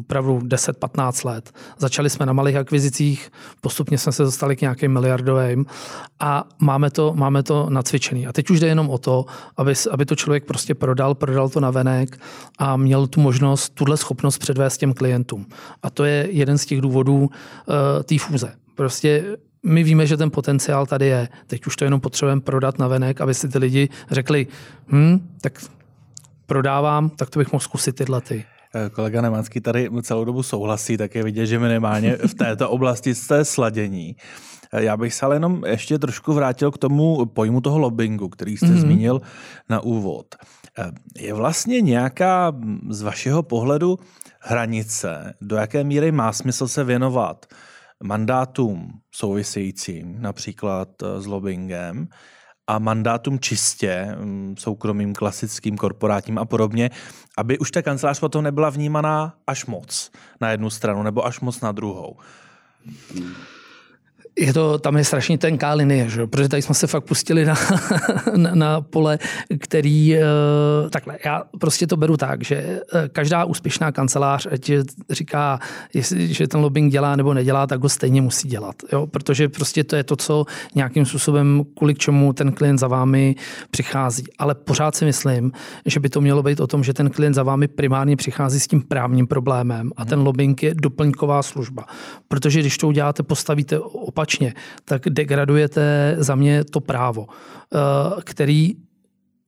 opravdu 0.00 0.38
10-15 0.38 1.26
let. 1.26 1.52
Začali 1.78 2.10
jsme 2.10 2.26
na 2.26 2.32
malých 2.32 2.56
akvizicích, 2.56 3.32
postupně 3.60 3.98
jsme 3.98 4.12
se 4.12 4.22
dostali 4.22 4.56
k 4.56 4.60
nějakým 4.60 4.92
miliardovým 4.92 5.66
a 6.20 6.44
máme 6.58 6.90
to, 6.90 7.14
máme 7.14 7.42
to 7.42 7.70
nacvičený. 7.70 8.26
A 8.26 8.32
teď 8.32 8.50
už 8.50 8.60
jde 8.60 8.66
jenom 8.66 8.90
o 8.90 8.98
to, 8.98 9.26
aby, 9.56 9.74
aby 9.90 10.04
to 10.04 10.16
člověk 10.16 10.44
prostě 10.44 10.74
prodal, 10.74 11.14
prodal 11.14 11.48
to 11.48 11.60
na 11.60 11.70
venek 11.70 12.20
a 12.58 12.76
měl 12.76 13.06
tu 13.06 13.20
možnost, 13.20 13.74
tuhle 13.74 13.96
schopnost 13.96 14.38
předvést 14.38 14.78
těm 14.78 14.94
klientům. 14.94 15.46
A 15.82 15.90
to 15.90 16.04
je 16.04 16.28
jeden 16.30 16.58
z 16.58 16.66
těch 16.66 16.80
důvodů 16.80 17.18
uh, 17.18 17.28
té 18.02 18.18
fúze. 18.18 18.52
Prostě 18.74 19.36
my 19.62 19.82
víme, 19.82 20.06
že 20.06 20.16
ten 20.16 20.30
potenciál 20.30 20.86
tady 20.86 21.06
je. 21.06 21.28
Teď 21.46 21.66
už 21.66 21.76
to 21.76 21.84
jenom 21.84 22.00
potřebujeme 22.00 22.40
prodat 22.40 22.78
na 22.78 22.88
venek, 22.88 23.20
aby 23.20 23.34
si 23.34 23.48
ty 23.48 23.58
lidi 23.58 23.88
řekli, 24.10 24.46
hm, 24.88 25.28
tak 25.40 25.64
prodávám, 26.46 27.10
tak 27.10 27.30
to 27.30 27.38
bych 27.38 27.52
mohl 27.52 27.62
zkusit 27.62 27.96
tyhle 27.96 28.20
ty. 28.20 28.44
Kolega 28.92 29.20
Nemanský 29.20 29.60
tady 29.60 29.90
celou 30.02 30.24
dobu 30.24 30.42
souhlasí, 30.42 30.96
tak 30.96 31.14
je 31.14 31.22
vidět, 31.22 31.46
že 31.46 31.58
minimálně 31.58 32.16
v 32.16 32.34
této 32.34 32.70
oblasti 32.70 33.14
jste 33.14 33.44
sladění. 33.44 34.16
Já 34.72 34.96
bych 34.96 35.14
se 35.14 35.26
ale 35.26 35.36
jenom 35.36 35.62
ještě 35.66 35.98
trošku 35.98 36.32
vrátil 36.32 36.70
k 36.70 36.78
tomu 36.78 37.26
pojmu 37.26 37.60
toho 37.60 37.78
lobbingu, 37.78 38.28
který 38.28 38.56
jste 38.56 38.66
mm-hmm. 38.66 38.80
zmínil 38.80 39.20
na 39.68 39.80
úvod. 39.80 40.34
Je 41.18 41.34
vlastně 41.34 41.80
nějaká 41.80 42.52
z 42.88 43.02
vašeho 43.02 43.42
pohledu 43.42 43.98
hranice, 44.40 45.34
do 45.40 45.56
jaké 45.56 45.84
míry 45.84 46.12
má 46.12 46.32
smysl 46.32 46.68
se 46.68 46.84
věnovat 46.84 47.46
mandátům 48.02 48.92
souvisejícím, 49.10 50.16
například 50.18 50.88
s 51.18 51.26
lobbyingem, 51.26 52.08
a 52.68 52.78
mandátům 52.78 53.40
čistě 53.40 54.16
mm, 54.18 54.54
soukromým, 54.58 55.14
klasickým, 55.14 55.76
korporátním 55.76 56.38
a 56.38 56.44
podobně, 56.44 56.90
aby 57.36 57.58
už 57.58 57.70
ta 57.70 57.82
kancelář 57.82 58.20
potom 58.20 58.44
nebyla 58.44 58.70
vnímaná 58.70 59.34
až 59.46 59.66
moc 59.66 60.10
na 60.40 60.50
jednu 60.50 60.70
stranu 60.70 61.02
nebo 61.02 61.26
až 61.26 61.40
moc 61.40 61.60
na 61.60 61.72
druhou 61.72 62.16
je 64.38 64.52
to, 64.52 64.78
tam 64.78 64.96
je 64.96 65.04
strašně 65.04 65.38
tenká 65.38 65.72
linie, 65.72 66.08
že? 66.08 66.26
protože 66.26 66.48
tady 66.48 66.62
jsme 66.62 66.74
se 66.74 66.86
fakt 66.86 67.04
pustili 67.04 67.44
na, 67.44 67.54
na, 68.36 68.54
na 68.54 68.80
pole, 68.80 69.18
který, 69.58 70.16
eh, 70.16 70.20
takhle, 70.90 71.18
já 71.24 71.42
prostě 71.60 71.86
to 71.86 71.96
beru 71.96 72.16
tak, 72.16 72.44
že 72.44 72.56
eh, 72.56 73.08
každá 73.12 73.44
úspěšná 73.44 73.92
kancelář, 73.92 74.46
ať 74.50 74.70
říká, 75.10 75.58
jestli, 75.94 76.34
že 76.34 76.48
ten 76.48 76.60
lobbying 76.60 76.92
dělá 76.92 77.16
nebo 77.16 77.34
nedělá, 77.34 77.66
tak 77.66 77.82
ho 77.82 77.88
stejně 77.88 78.22
musí 78.22 78.48
dělat, 78.48 78.76
jo? 78.92 79.06
protože 79.06 79.48
prostě 79.48 79.84
to 79.84 79.96
je 79.96 80.04
to, 80.04 80.16
co 80.16 80.44
nějakým 80.74 81.06
způsobem, 81.06 81.64
kvůli 81.76 81.94
čemu 81.94 82.32
ten 82.32 82.52
klient 82.52 82.78
za 82.78 82.88
vámi 82.88 83.34
přichází. 83.70 84.24
Ale 84.38 84.54
pořád 84.54 84.96
si 84.96 85.04
myslím, 85.04 85.52
že 85.86 86.00
by 86.00 86.08
to 86.08 86.20
mělo 86.20 86.42
být 86.42 86.60
o 86.60 86.66
tom, 86.66 86.84
že 86.84 86.92
ten 86.92 87.10
klient 87.10 87.34
za 87.34 87.42
vámi 87.42 87.68
primárně 87.68 88.16
přichází 88.16 88.60
s 88.60 88.66
tím 88.66 88.82
právním 88.82 89.26
problémem 89.26 89.90
a 89.96 90.04
ten 90.04 90.20
lobbying 90.20 90.62
je 90.62 90.74
doplňková 90.74 91.42
služba. 91.42 91.84
Protože 92.28 92.60
když 92.60 92.78
to 92.78 92.88
uděláte, 92.88 93.22
postavíte 93.22 93.78
opačně 93.78 94.27
opačně, 94.28 94.54
tak 94.84 95.02
degradujete 95.08 96.16
za 96.18 96.34
mě 96.34 96.64
to 96.64 96.80
právo, 96.80 97.26
eh, 97.28 98.22
který 98.24 98.74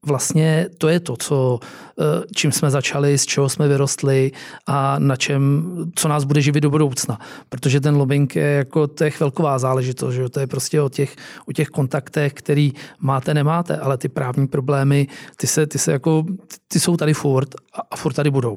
vlastně 0.07 0.69
to 0.79 0.89
je 0.89 1.01
to, 1.01 1.17
co, 1.17 1.61
eh, 1.61 2.25
čím 2.35 2.53
jsme 2.53 2.71
začali, 2.71 3.19
z 3.19 3.27
čeho 3.27 3.49
jsme 3.49 3.69
vyrostli 3.69 4.33
a 4.67 4.99
na 4.99 5.17
čem, 5.17 5.69
co 5.95 6.09
nás 6.09 6.25
bude 6.25 6.41
živit 6.41 6.61
do 6.61 6.71
budoucna. 6.71 7.21
Protože 7.49 7.81
ten 7.81 7.97
lobbying 7.97 8.37
je 8.37 8.65
jako, 8.65 8.87
to 8.87 9.05
je 9.05 9.11
chvilková 9.11 9.59
záležitost, 9.59 10.15
že? 10.15 10.29
to 10.29 10.41
je 10.41 10.47
prostě 10.47 10.81
o 10.81 10.89
těch, 10.89 11.17
o 11.49 11.53
těch 11.53 11.69
kontaktech, 11.69 12.33
který 12.33 12.73
máte, 13.01 13.35
nemáte, 13.35 13.77
ale 13.77 13.99
ty 13.99 14.09
právní 14.09 14.49
problémy, 14.49 15.09
ty, 15.37 15.47
se, 15.47 15.67
ty, 15.67 15.79
se 15.79 15.93
jako, 15.93 16.25
ty 16.69 16.81
jsou 16.81 16.97
tady 16.97 17.15
furt 17.15 17.55
a, 17.93 17.97
furt 17.97 18.15
tady 18.15 18.31
budou. 18.31 18.57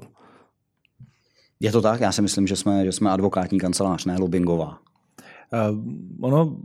Je 1.59 1.71
to 1.71 1.81
tak? 1.81 2.01
Já 2.01 2.11
si 2.11 2.21
myslím, 2.21 2.47
že 2.47 2.55
jsme, 2.55 2.85
že 2.85 2.91
jsme 2.91 3.11
advokátní 3.11 3.59
kancelář, 3.59 4.05
ne 4.05 4.15
lobbyingová. 4.19 4.79
Uh, 5.53 5.77
ono, 6.21 6.57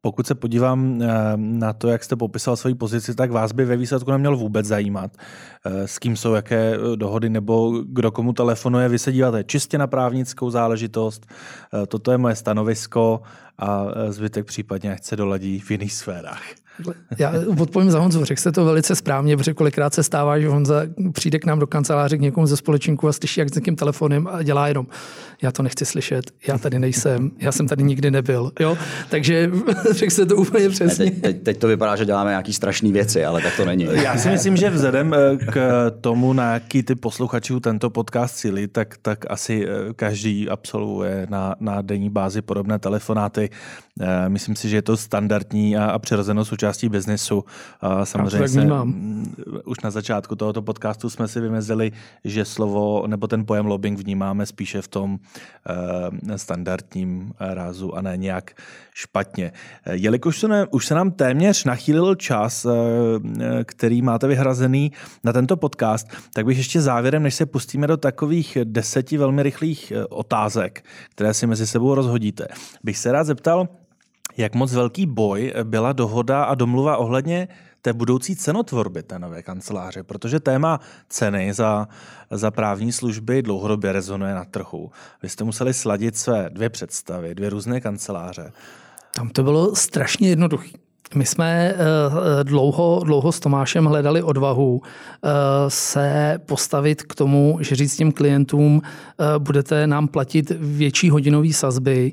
pokud 0.00 0.26
se 0.26 0.34
podívám 0.34 1.02
eh, 1.02 1.06
na 1.36 1.72
to, 1.72 1.88
jak 1.88 2.04
jste 2.04 2.16
popisal 2.16 2.56
svoji 2.56 2.74
pozici, 2.74 3.14
tak 3.14 3.30
vás 3.30 3.52
by 3.52 3.64
ve 3.64 3.76
výsledku 3.76 4.10
neměl 4.10 4.36
vůbec 4.36 4.66
zajímat, 4.66 5.10
eh, 5.64 5.88
s 5.88 5.98
kým 5.98 6.16
jsou 6.16 6.34
jaké 6.34 6.78
dohody 6.96 7.30
nebo 7.30 7.82
kdo 7.86 8.10
komu 8.10 8.32
telefonuje. 8.32 8.88
Vy 8.88 8.98
se 8.98 9.12
díváte 9.12 9.44
čistě 9.44 9.78
na 9.78 9.86
právnickou 9.86 10.50
záležitost, 10.50 11.26
toto 11.88 12.12
je 12.12 12.18
moje 12.18 12.34
stanovisko 12.34 13.20
a 13.58 13.86
zbytek 14.08 14.46
případně 14.46 14.96
chce 14.96 15.16
doladí 15.16 15.60
v 15.60 15.70
jiných 15.70 15.92
sférách. 15.92 16.42
Já 17.18 17.32
odpovím 17.58 17.90
za 17.90 18.00
Honzu, 18.00 18.24
řekl 18.24 18.40
jste 18.40 18.52
to 18.52 18.64
velice 18.64 18.96
správně, 18.96 19.36
protože 19.36 19.54
kolikrát 19.54 19.94
se 19.94 20.02
stává, 20.02 20.40
že 20.40 20.48
Honza 20.48 20.82
přijde 21.12 21.38
k 21.38 21.44
nám 21.44 21.58
do 21.58 21.66
kanceláře 21.66 22.16
k 22.18 22.20
někomu 22.20 22.46
ze 22.46 22.56
společníku 22.56 23.08
a 23.08 23.12
slyší, 23.12 23.40
jak 23.40 23.48
s 23.48 23.54
někým 23.54 23.76
telefonem 23.76 24.28
a 24.30 24.42
dělá 24.42 24.68
jenom, 24.68 24.86
já 25.42 25.52
to 25.52 25.62
nechci 25.62 25.84
slyšet, 25.84 26.30
já 26.48 26.58
tady 26.58 26.78
nejsem, 26.78 27.30
já 27.38 27.52
jsem 27.52 27.68
tady 27.68 27.82
nikdy 27.82 28.10
nebyl. 28.10 28.52
Jo? 28.60 28.78
Takže 29.10 29.50
řekl 29.90 30.12
jste 30.12 30.26
to 30.26 30.36
úplně 30.36 30.68
přesně. 30.68 31.04
Teď, 31.04 31.20
teď, 31.20 31.42
teď, 31.42 31.58
to 31.58 31.68
vypadá, 31.68 31.96
že 31.96 32.04
děláme 32.04 32.30
nějaké 32.30 32.52
strašné 32.52 32.92
věci, 32.92 33.24
ale 33.24 33.42
tak 33.42 33.56
to 33.56 33.64
není. 33.64 33.84
Já 33.92 34.16
si 34.16 34.28
myslím, 34.28 34.56
že 34.56 34.70
vzhledem 34.70 35.14
eh, 35.14 35.36
k 35.36 35.90
tomu, 36.00 36.32
na 36.32 36.52
jaký 36.54 36.82
ty 36.82 36.94
posluchačů 36.94 37.60
tento 37.60 37.90
podcast 37.90 38.36
cílí, 38.36 38.66
tak, 38.66 38.96
tak 39.02 39.24
asi 39.28 39.66
eh, 39.66 39.94
každý 39.94 40.48
absolvuje 40.48 41.26
na, 41.30 41.54
na 41.60 41.82
denní 41.82 42.10
bázi 42.10 42.42
podobné 42.42 42.78
telefonáty. 42.78 43.47
Eh, 44.00 44.28
myslím 44.28 44.56
si, 44.56 44.68
že 44.68 44.76
je 44.76 44.82
to 44.82 44.96
standardní 44.96 45.76
a, 45.76 45.84
a 45.84 45.98
přirozenou 45.98 46.44
součást 46.44 46.68
součástí 46.68 46.88
biznesu. 46.88 47.44
Samozřejmě 48.04 48.48
se, 48.48 48.64
mm, 48.64 49.34
už 49.64 49.80
na 49.80 49.90
začátku 49.90 50.36
tohoto 50.36 50.62
podcastu 50.62 51.10
jsme 51.10 51.28
si 51.28 51.40
vymezili, 51.40 51.92
že 52.24 52.44
slovo 52.44 53.06
nebo 53.06 53.26
ten 53.26 53.46
pojem 53.46 53.66
lobbying 53.66 53.98
vnímáme 53.98 54.46
spíše 54.46 54.82
v 54.82 54.88
tom 54.88 55.12
uh, 55.12 56.36
standardním 56.36 57.32
rázu 57.40 57.94
a 57.94 58.02
ne 58.02 58.16
nějak 58.16 58.52
špatně. 58.98 59.52
Jelikož 59.90 60.40
se, 60.40 60.48
ne, 60.48 60.66
už 60.70 60.86
se 60.86 60.94
nám 60.94 61.10
téměř 61.10 61.64
nachýlil 61.64 62.14
čas, 62.14 62.64
uh, 62.64 62.72
který 63.64 64.02
máte 64.02 64.26
vyhrazený 64.26 64.92
na 65.24 65.32
tento 65.32 65.56
podcast, 65.56 66.08
tak 66.34 66.46
bych 66.46 66.58
ještě 66.58 66.80
závěrem, 66.80 67.22
než 67.22 67.34
se 67.34 67.46
pustíme 67.46 67.86
do 67.86 67.96
takových 67.96 68.58
deseti 68.64 69.18
velmi 69.18 69.42
rychlých 69.42 69.92
otázek, 70.08 70.84
které 71.10 71.34
si 71.34 71.46
mezi 71.46 71.66
sebou 71.66 71.94
rozhodíte, 71.94 72.48
bych 72.84 72.98
se 72.98 73.12
rád 73.12 73.24
zeptal, 73.24 73.68
jak 74.36 74.54
moc 74.54 74.72
velký 74.72 75.06
boj 75.06 75.52
byla 75.64 75.92
dohoda 75.92 76.44
a 76.44 76.54
domluva 76.54 76.96
ohledně 76.96 77.48
té 77.82 77.92
budoucí 77.92 78.36
cenotvorby 78.36 79.02
té 79.02 79.18
nové 79.18 79.42
kanceláře, 79.42 80.02
protože 80.02 80.40
téma 80.40 80.80
ceny 81.08 81.52
za, 81.52 81.88
za 82.30 82.50
právní 82.50 82.92
služby 82.92 83.42
dlouhodobě 83.42 83.92
rezonuje 83.92 84.34
na 84.34 84.44
trhu. 84.44 84.90
Vy 85.22 85.28
jste 85.28 85.44
museli 85.44 85.74
sladit 85.74 86.16
své 86.16 86.50
dvě 86.50 86.70
představy, 86.70 87.34
dvě 87.34 87.50
různé 87.50 87.80
kanceláře. 87.80 88.52
Tam 89.14 89.30
to 89.30 89.42
bylo 89.42 89.76
strašně 89.76 90.28
jednoduché. 90.28 90.87
My 91.14 91.26
jsme 91.26 91.74
eh, 91.74 92.44
dlouho, 92.44 93.00
dlouho 93.04 93.32
s 93.32 93.40
Tomášem 93.40 93.84
hledali 93.84 94.22
odvahu 94.22 94.82
eh, 94.82 95.28
se 95.68 96.38
postavit 96.46 97.02
k 97.02 97.14
tomu, 97.14 97.58
že 97.60 97.74
říct 97.76 97.96
těm 97.96 98.12
klientům, 98.12 98.82
eh, 98.84 99.24
budete 99.38 99.86
nám 99.86 100.08
platit 100.08 100.52
větší 100.60 101.10
hodinové 101.10 101.52
sazby, 101.52 102.12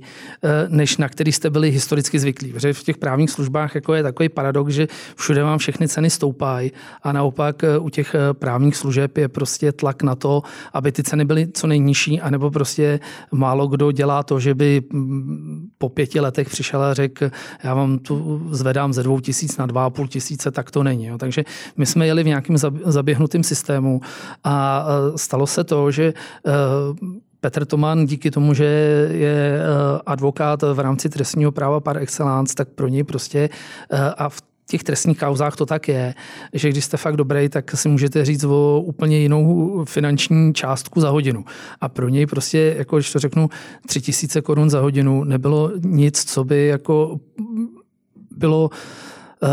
než 0.67 0.97
na 0.97 1.09
který 1.09 1.31
jste 1.31 1.49
byli 1.49 1.71
historicky 1.71 2.19
zvyklí. 2.19 2.53
Protože 2.53 2.73
v 2.73 2.83
těch 2.83 2.97
právních 2.97 3.29
službách 3.29 3.75
jako 3.75 3.93
je 3.93 4.03
takový 4.03 4.29
paradox, 4.29 4.73
že 4.73 4.87
všude 5.15 5.43
vám 5.43 5.57
všechny 5.57 5.87
ceny 5.87 6.09
stoupají 6.09 6.71
a 7.03 7.11
naopak 7.11 7.63
u 7.79 7.89
těch 7.89 8.15
právních 8.31 8.75
služeb 8.75 9.17
je 9.17 9.27
prostě 9.27 9.71
tlak 9.71 10.03
na 10.03 10.15
to, 10.15 10.41
aby 10.73 10.91
ty 10.91 11.03
ceny 11.03 11.25
byly 11.25 11.47
co 11.47 11.67
nejnižší, 11.67 12.21
anebo 12.21 12.51
prostě 12.51 12.99
málo 13.31 13.67
kdo 13.67 13.91
dělá 13.91 14.23
to, 14.23 14.39
že 14.39 14.53
by 14.55 14.81
mm, 14.93 15.67
po 15.77 15.89
pěti 15.89 16.19
letech 16.19 16.49
přišel 16.49 16.83
a 16.83 16.93
řekl, 16.93 17.29
já 17.63 17.73
vám 17.73 17.99
tu 17.99 18.41
zvedám 18.51 18.84
dám 18.85 18.93
ze 18.93 19.03
dvou 19.03 19.19
tisíc 19.19 19.57
na 19.57 19.65
dva 19.65 19.85
a 19.85 19.89
půl 19.89 20.07
tisíce, 20.07 20.51
tak 20.51 20.71
to 20.71 20.83
není. 20.83 21.05
Jo. 21.05 21.17
Takže 21.17 21.43
my 21.77 21.85
jsme 21.85 22.07
jeli 22.07 22.23
v 22.23 22.27
nějakém 22.27 22.57
zaběhnutém 22.85 23.43
systému 23.43 24.01
a 24.43 24.85
stalo 25.15 25.47
se 25.47 25.63
to, 25.63 25.91
že 25.91 26.05
e, 26.05 26.13
Petr 27.39 27.65
Toman 27.65 28.05
díky 28.05 28.31
tomu, 28.31 28.53
že 28.53 28.65
je 29.11 29.57
e, 29.57 29.61
advokát 30.05 30.61
v 30.61 30.79
rámci 30.79 31.09
trestního 31.09 31.51
práva 31.51 31.79
par 31.79 31.97
excellence, 31.97 32.55
tak 32.55 32.69
pro 32.69 32.87
něj 32.87 33.03
prostě 33.03 33.49
e, 33.89 34.09
a 34.17 34.29
v 34.29 34.41
těch 34.67 34.83
trestních 34.83 35.19
kauzách 35.19 35.55
to 35.55 35.65
tak 35.65 35.87
je, 35.87 36.13
že 36.53 36.69
když 36.69 36.85
jste 36.85 36.97
fakt 36.97 37.17
dobrý, 37.17 37.49
tak 37.49 37.71
si 37.71 37.89
můžete 37.89 38.25
říct 38.25 38.43
o 38.43 38.81
úplně 38.85 39.17
jinou 39.17 39.85
finanční 39.85 40.53
částku 40.53 41.01
za 41.01 41.09
hodinu. 41.09 41.45
A 41.81 41.89
pro 41.89 42.09
něj 42.09 42.25
prostě, 42.25 42.75
jako 42.77 42.97
když 42.97 43.11
to 43.11 43.19
řeknu, 43.19 43.49
tři 43.87 44.01
tisíce 44.01 44.41
korun 44.41 44.69
za 44.69 44.79
hodinu 44.79 45.23
nebylo 45.23 45.71
nic, 45.83 46.23
co 46.23 46.43
by 46.43 46.67
jako 46.67 47.19
bylo, 48.37 48.69
uh, 49.43 49.49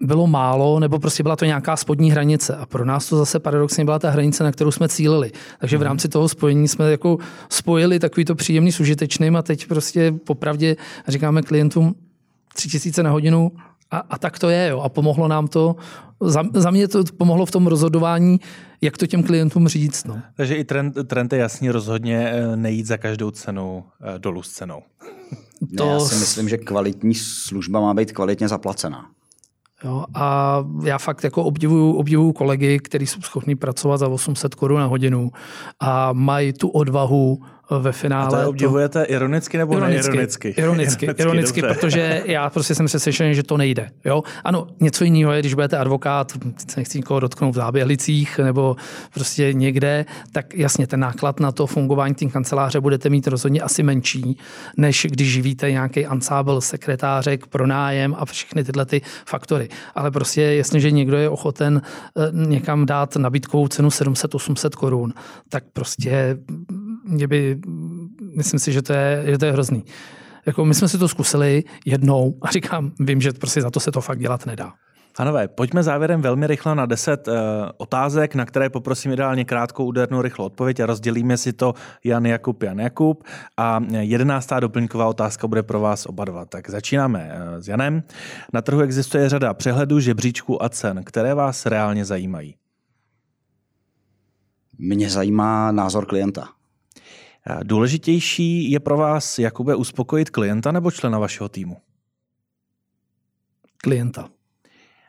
bylo 0.00 0.26
málo, 0.26 0.80
nebo 0.80 0.98
prostě 0.98 1.22
byla 1.22 1.36
to 1.36 1.44
nějaká 1.44 1.76
spodní 1.76 2.10
hranice. 2.10 2.56
A 2.56 2.66
pro 2.66 2.84
nás 2.84 3.08
to 3.08 3.16
zase 3.16 3.38
paradoxně 3.38 3.84
byla 3.84 3.98
ta 3.98 4.10
hranice, 4.10 4.44
na 4.44 4.52
kterou 4.52 4.70
jsme 4.70 4.88
cílili. 4.88 5.32
Takže 5.60 5.76
v 5.76 5.80
mhm. 5.80 5.86
rámci 5.86 6.08
toho 6.08 6.28
spojení 6.28 6.68
jsme 6.68 6.90
jako 6.90 7.18
spojili 7.48 7.98
takovýto 7.98 8.34
příjemný 8.34 8.72
s 8.72 8.80
užitečným 8.80 9.36
a 9.36 9.42
teď 9.42 9.66
prostě 9.66 10.12
popravdě 10.12 10.76
říkáme 11.08 11.42
klientům 11.42 11.94
tři 12.54 12.68
tisíce 12.68 13.02
na 13.02 13.10
hodinu 13.10 13.52
a, 13.90 13.98
a 13.98 14.18
tak 14.18 14.38
to 14.38 14.48
je. 14.48 14.68
Jo. 14.68 14.80
A 14.80 14.88
pomohlo 14.88 15.28
nám 15.28 15.48
to, 15.48 15.76
za, 16.20 16.44
za 16.54 16.70
mě 16.70 16.88
to 16.88 17.04
pomohlo 17.16 17.46
v 17.46 17.50
tom 17.50 17.66
rozhodování, 17.66 18.40
jak 18.80 18.96
to 18.96 19.06
těm 19.06 19.22
klientům 19.22 19.68
říct. 19.68 20.04
No. 20.04 20.20
Takže 20.36 20.54
i 20.54 20.64
trend, 20.64 20.98
trend 21.06 21.32
je 21.32 21.38
jasně 21.38 21.72
rozhodně 21.72 22.28
eh, 22.28 22.56
nejít 22.56 22.86
za 22.86 22.96
každou 22.96 23.30
cenu 23.30 23.84
eh, 24.00 24.18
dolů 24.18 24.42
s 24.42 24.50
cenou. 24.50 24.82
To... 25.76 25.84
Ne, 25.84 25.92
já 25.92 26.00
si 26.00 26.14
myslím, 26.14 26.48
že 26.48 26.56
kvalitní 26.56 27.14
služba 27.14 27.80
má 27.80 27.94
být 27.94 28.12
kvalitně 28.12 28.48
zaplacená. 28.48 29.10
Jo, 29.84 30.04
a 30.14 30.58
já 30.84 30.98
fakt 30.98 31.24
jako 31.24 31.44
obdivuju, 31.44 31.92
obdivuju 31.92 32.32
kolegy, 32.32 32.78
kteří 32.78 33.06
jsou 33.06 33.20
schopni 33.20 33.56
pracovat 33.56 33.96
za 33.96 34.08
800 34.08 34.54
korun 34.54 34.80
na 34.80 34.86
hodinu 34.86 35.30
a 35.80 36.12
mají 36.12 36.52
tu 36.52 36.68
odvahu 36.68 37.42
ve 37.70 37.92
finále. 37.92 38.38
A 38.38 38.42
to 38.42 38.48
obdivujete 38.48 39.04
to... 39.06 39.12
ironicky 39.12 39.58
nebo 39.58 39.72
ironicky, 39.76 40.08
neironicky? 40.08 40.48
Ironicky, 40.48 41.06
ironicky, 41.06 41.22
ironicky 41.22 41.62
protože 41.62 42.22
já 42.26 42.50
prostě 42.50 42.74
jsem 42.74 42.86
přesvědčen, 42.86 43.34
že 43.34 43.42
to 43.42 43.56
nejde. 43.56 43.88
Jo? 44.04 44.22
Ano, 44.44 44.66
něco 44.80 45.04
jiného 45.04 45.32
je, 45.32 45.40
když 45.40 45.54
budete 45.54 45.78
advokát, 45.78 46.32
nechci 46.76 46.98
nikoho 46.98 47.20
dotknout 47.20 47.54
v 47.54 47.56
záběhlicích 47.56 48.38
nebo 48.38 48.76
prostě 49.14 49.52
někde, 49.52 50.04
tak 50.32 50.54
jasně 50.54 50.86
ten 50.86 51.00
náklad 51.00 51.40
na 51.40 51.52
to 51.52 51.66
fungování 51.66 52.14
té 52.14 52.26
kanceláře 52.26 52.80
budete 52.80 53.10
mít 53.10 53.26
rozhodně 53.26 53.60
asi 53.60 53.82
menší, 53.82 54.38
než 54.76 55.06
když 55.10 55.32
živíte 55.32 55.70
nějaký 55.70 56.06
ansábl 56.06 56.60
sekretářek, 56.60 57.46
pronájem 57.46 58.14
a 58.18 58.24
všechny 58.24 58.64
tyhle 58.64 58.86
ty 58.86 59.00
faktory. 59.26 59.68
Ale 59.94 60.10
prostě 60.10 60.42
jasně, 60.42 60.80
že 60.80 60.90
někdo 60.90 61.16
je 61.16 61.28
ochoten 61.28 61.82
eh, 62.16 62.30
někam 62.32 62.86
dát 62.86 63.16
nabídkovou 63.16 63.68
cenu 63.68 63.88
700-800 63.88 64.70
korun, 64.70 65.14
tak 65.48 65.64
prostě 65.72 66.38
mě 67.08 67.28
by, 67.28 67.60
myslím 68.36 68.60
si, 68.60 68.72
že 68.72 68.82
to 68.82 68.92
je, 68.92 69.22
že 69.26 69.38
to 69.38 69.44
je 69.44 69.52
hrozný. 69.52 69.84
Jako 70.46 70.64
my 70.64 70.74
jsme 70.74 70.88
si 70.88 70.98
to 70.98 71.08
zkusili 71.08 71.64
jednou 71.86 72.38
a 72.42 72.50
říkám, 72.50 72.92
vím, 73.00 73.20
že 73.20 73.32
prostě 73.32 73.62
za 73.62 73.70
to 73.70 73.80
se 73.80 73.92
to 73.92 74.00
fakt 74.00 74.18
dělat 74.18 74.46
nedá. 74.46 74.72
Panové, 75.16 75.48
pojďme 75.48 75.82
závěrem 75.82 76.22
velmi 76.22 76.46
rychle 76.46 76.74
na 76.74 76.86
deset 76.86 77.28
uh, 77.28 77.34
otázek, 77.76 78.34
na 78.34 78.44
které 78.44 78.70
poprosím 78.70 79.12
ideálně 79.12 79.44
krátkou, 79.44 79.84
údernou, 79.84 80.22
rychlou 80.22 80.44
odpověď 80.44 80.80
a 80.80 80.86
rozdělíme 80.86 81.36
si 81.36 81.52
to 81.52 81.74
Jan 82.04 82.26
Jakub, 82.26 82.62
Jan 82.62 82.78
Jakub. 82.78 83.24
A 83.56 83.80
jedenáctá 84.00 84.60
doplňková 84.60 85.06
otázka 85.06 85.46
bude 85.46 85.62
pro 85.62 85.80
vás 85.80 86.06
oba 86.06 86.24
dva. 86.24 86.44
Tak 86.44 86.70
začínáme 86.70 87.32
uh, 87.32 87.60
s 87.62 87.68
Janem. 87.68 88.02
Na 88.52 88.62
trhu 88.62 88.80
existuje 88.80 89.28
řada 89.28 89.54
přehledů, 89.54 90.00
žebříčků 90.00 90.62
a 90.62 90.68
cen, 90.68 91.04
které 91.04 91.34
vás 91.34 91.66
reálně 91.66 92.04
zajímají. 92.04 92.54
Mě 94.78 95.10
zajímá 95.10 95.72
názor 95.72 96.06
klienta. 96.06 96.48
Důležitější 97.62 98.70
je 98.70 98.80
pro 98.80 98.96
vás, 98.96 99.38
Jakube, 99.38 99.74
uspokojit 99.74 100.30
klienta 100.30 100.72
nebo 100.72 100.90
člena 100.90 101.18
vašeho 101.18 101.48
týmu? 101.48 101.76
Klienta. 103.76 104.28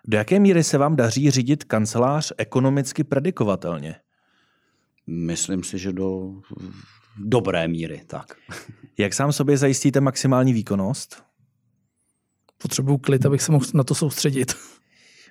Do 0.07 0.17
jaké 0.17 0.39
míry 0.39 0.63
se 0.63 0.77
vám 0.77 0.95
daří 0.95 1.31
řídit 1.31 1.63
kancelář 1.63 2.31
ekonomicky 2.37 3.03
predikovatelně? 3.03 3.95
Myslím 5.07 5.63
si, 5.63 5.77
že 5.77 5.93
do 5.93 6.31
dobré 7.17 7.67
míry, 7.67 8.01
tak. 8.07 8.33
Jak 8.97 9.13
sám 9.13 9.33
sobě 9.33 9.57
zajistíte 9.57 10.01
maximální 10.01 10.53
výkonnost? 10.53 11.23
Potřebuju 12.57 12.97
klid, 12.97 13.25
abych 13.25 13.41
se 13.41 13.51
mohl 13.51 13.65
na 13.73 13.83
to 13.83 13.95
soustředit. 13.95 14.55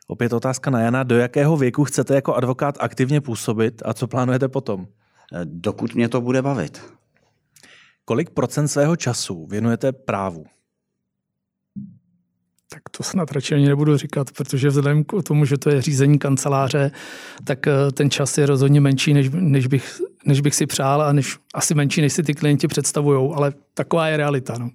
Opět 0.06 0.32
otázka 0.32 0.70
na 0.70 0.80
Jana. 0.80 1.02
Do 1.02 1.18
jakého 1.18 1.56
věku 1.56 1.84
chcete 1.84 2.14
jako 2.14 2.34
advokát 2.34 2.76
aktivně 2.80 3.20
působit 3.20 3.82
a 3.84 3.94
co 3.94 4.06
plánujete 4.06 4.48
potom? 4.48 4.88
Dokud 5.44 5.94
mě 5.94 6.08
to 6.08 6.20
bude 6.20 6.42
bavit. 6.42 6.97
Kolik 8.08 8.30
procent 8.30 8.68
svého 8.68 8.96
času 8.96 9.46
věnujete 9.46 9.92
právu? 9.92 10.44
Tak 12.70 12.82
to 12.96 13.02
snad 13.02 13.32
radši 13.32 13.54
ani 13.54 13.68
nebudu 13.68 13.96
říkat, 13.96 14.30
protože 14.32 14.68
vzhledem 14.68 15.04
k 15.04 15.22
tomu, 15.22 15.44
že 15.44 15.58
to 15.58 15.70
je 15.70 15.82
řízení 15.82 16.18
kanceláře, 16.18 16.90
tak 17.44 17.66
eh, 17.66 17.72
ten 17.92 18.10
čas 18.10 18.38
je 18.38 18.46
rozhodně 18.46 18.80
menší, 18.80 19.14
než, 19.14 19.30
než, 19.32 19.66
bych, 19.66 20.00
než 20.26 20.40
bych 20.40 20.54
si 20.54 20.66
přál 20.66 21.02
a 21.02 21.12
než, 21.12 21.38
asi 21.54 21.74
menší, 21.74 22.00
než 22.00 22.12
si 22.12 22.22
ty 22.22 22.34
klienti 22.34 22.68
představují, 22.68 23.32
ale 23.34 23.52
taková 23.74 24.08
je 24.08 24.16
realita. 24.16 24.58
No. 24.58 24.70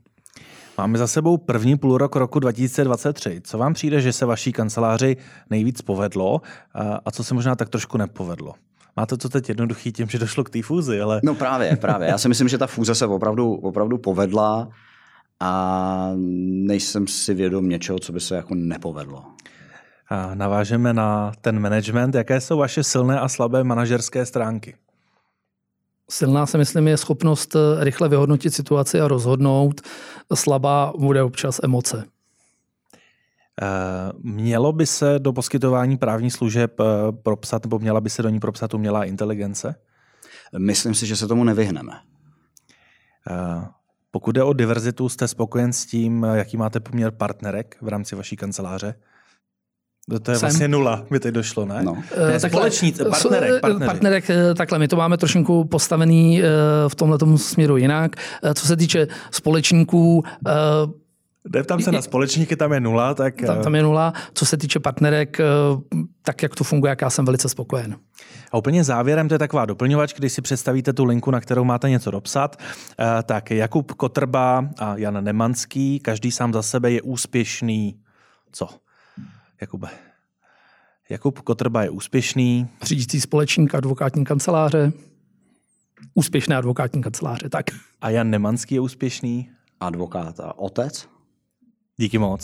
Máme 0.77 0.97
za 0.97 1.07
sebou 1.07 1.37
první 1.37 1.77
půlrok 1.77 2.15
roku 2.15 2.39
2023. 2.39 3.41
Co 3.43 3.57
vám 3.57 3.73
přijde, 3.73 4.01
že 4.01 4.13
se 4.13 4.25
vaší 4.25 4.51
kanceláři 4.51 5.17
nejvíc 5.49 5.81
povedlo 5.81 6.41
a 7.05 7.11
co 7.11 7.23
se 7.23 7.33
možná 7.33 7.55
tak 7.55 7.69
trošku 7.69 7.97
nepovedlo? 7.97 8.53
Máte 8.95 9.17
to 9.17 9.29
teď 9.29 9.49
jednoduchý 9.49 9.91
tím, 9.91 10.07
že 10.07 10.19
došlo 10.19 10.43
k 10.43 10.49
té 10.49 10.61
fúzi, 10.61 11.01
ale... 11.01 11.21
No 11.23 11.35
právě, 11.35 11.75
právě. 11.75 12.07
Já 12.07 12.17
si 12.17 12.29
myslím, 12.29 12.47
že 12.47 12.57
ta 12.57 12.67
fúze 12.67 12.95
se 12.95 13.05
opravdu, 13.05 13.53
opravdu 13.53 13.97
povedla 13.97 14.69
a 15.39 16.11
nejsem 16.15 17.07
si 17.07 17.33
vědom 17.33 17.69
něčeho, 17.69 17.99
co 17.99 18.11
by 18.11 18.19
se 18.19 18.35
jako 18.35 18.55
nepovedlo. 18.55 19.25
A 20.09 20.35
navážeme 20.35 20.93
na 20.93 21.31
ten 21.41 21.59
management. 21.59 22.15
Jaké 22.15 22.41
jsou 22.41 22.57
vaše 22.57 22.83
silné 22.83 23.19
a 23.19 23.29
slabé 23.29 23.63
manažerské 23.63 24.25
stránky? 24.25 24.75
Silná 26.09 26.45
si 26.45 26.57
myslím 26.57 26.87
je 26.87 26.97
schopnost 26.97 27.55
rychle 27.79 28.09
vyhodnotit 28.09 28.53
situaci 28.53 29.01
a 29.01 29.07
rozhodnout. 29.07 29.81
Slabá 30.33 30.93
bude 30.97 31.23
občas 31.23 31.59
emoce. 31.63 32.05
Eh, 33.61 34.11
mělo 34.19 34.71
by 34.71 34.85
se 34.85 35.19
do 35.19 35.33
poskytování 35.33 35.97
právních 35.97 36.33
služeb 36.33 36.79
eh, 36.79 36.83
propsat, 37.11 37.65
nebo 37.65 37.79
měla 37.79 38.01
by 38.01 38.09
se 38.09 38.23
do 38.23 38.29
ní 38.29 38.39
propsat 38.39 38.73
umělá 38.73 39.05
inteligence? 39.05 39.75
Myslím 40.57 40.93
si, 40.95 41.05
že 41.05 41.15
se 41.15 41.27
tomu 41.27 41.43
nevyhneme. 41.43 41.93
Eh, 43.31 43.67
Pokud 44.11 44.31
jde 44.31 44.43
o 44.43 44.53
diverzitu, 44.53 45.09
jste 45.09 45.27
spokojen 45.27 45.73
s 45.73 45.85
tím, 45.85 46.23
jaký 46.33 46.57
máte 46.57 46.79
poměr 46.79 47.11
partnerek 47.11 47.77
v 47.81 47.87
rámci 47.87 48.15
vaší 48.15 48.35
kanceláře? 48.35 48.95
To 50.23 50.31
je 50.31 50.37
Jsem. 50.37 50.47
vlastně 50.49 50.67
nula, 50.67 51.05
mi 51.09 51.19
teď 51.19 51.33
došlo, 51.33 51.65
ne? 51.65 51.83
No. 51.83 52.03
ne 52.27 52.39
společníc, 52.39 53.01
partnerek, 53.09 53.61
partneři. 53.61 53.85
partnerek, 53.85 54.29
eh, 54.29 54.53
takhle, 54.53 54.79
my 54.79 54.87
to 54.87 54.95
máme 54.95 55.17
trošinku 55.17 55.65
postavený 55.65 56.41
eh, 56.43 56.45
v 56.87 56.95
tomhle 56.95 57.37
směru 57.37 57.77
jinak. 57.77 58.15
Co 58.53 58.67
se 58.67 58.77
týče 58.77 59.07
společníků, 59.31 60.23
eh, 60.47 60.51
tam 61.67 61.81
se 61.81 61.91
na 61.91 62.01
společníky, 62.01 62.55
tam 62.55 62.73
je 62.73 62.79
nula, 62.79 63.13
tak... 63.13 63.41
tam, 63.41 63.61
tam 63.61 63.75
je 63.75 63.83
nula. 63.83 64.13
Co 64.33 64.45
se 64.45 64.57
týče 64.57 64.79
partnerek, 64.79 65.39
eh, 65.39 65.43
tak 66.21 66.43
jak 66.43 66.55
to 66.55 66.63
funguje, 66.63 66.89
jak 66.89 67.01
já 67.01 67.09
jsem 67.09 67.25
velice 67.25 67.49
spokojen. 67.49 67.95
A 68.51 68.57
úplně 68.57 68.83
závěrem, 68.83 69.27
to 69.27 69.35
je 69.35 69.39
taková 69.39 69.65
doplňovač, 69.65 70.13
když 70.13 70.33
si 70.33 70.41
představíte 70.41 70.93
tu 70.93 71.05
linku, 71.05 71.31
na 71.31 71.39
kterou 71.39 71.63
máte 71.63 71.89
něco 71.89 72.11
dopsat, 72.11 72.55
eh, 72.99 73.23
tak 73.23 73.51
Jakub 73.51 73.91
Kotrba 73.91 74.69
a 74.79 74.97
Jan 74.97 75.23
Nemanský, 75.23 75.99
každý 75.99 76.31
sám 76.31 76.53
za 76.53 76.61
sebe 76.61 76.91
je 76.91 77.01
úspěšný. 77.01 77.99
Co? 78.51 78.69
Jakube? 79.61 79.89
Jakub 81.09 81.39
Kotrba 81.39 81.83
je 81.83 81.89
úspěšný. 81.89 82.67
Řídící 82.83 83.21
společník 83.21 83.75
advokátní 83.75 84.25
kanceláře, 84.25 84.91
úspěšné 86.13 86.55
advokátní 86.55 87.01
kanceláře, 87.01 87.49
tak. 87.49 87.65
A 88.01 88.09
Jan 88.09 88.29
Nemanský 88.29 88.75
je 88.75 88.81
úspěšný. 88.81 89.49
Advokát 89.79 90.39
a 90.39 90.59
otec? 90.59 91.12
Díky 91.99 92.17
moc. 92.17 92.41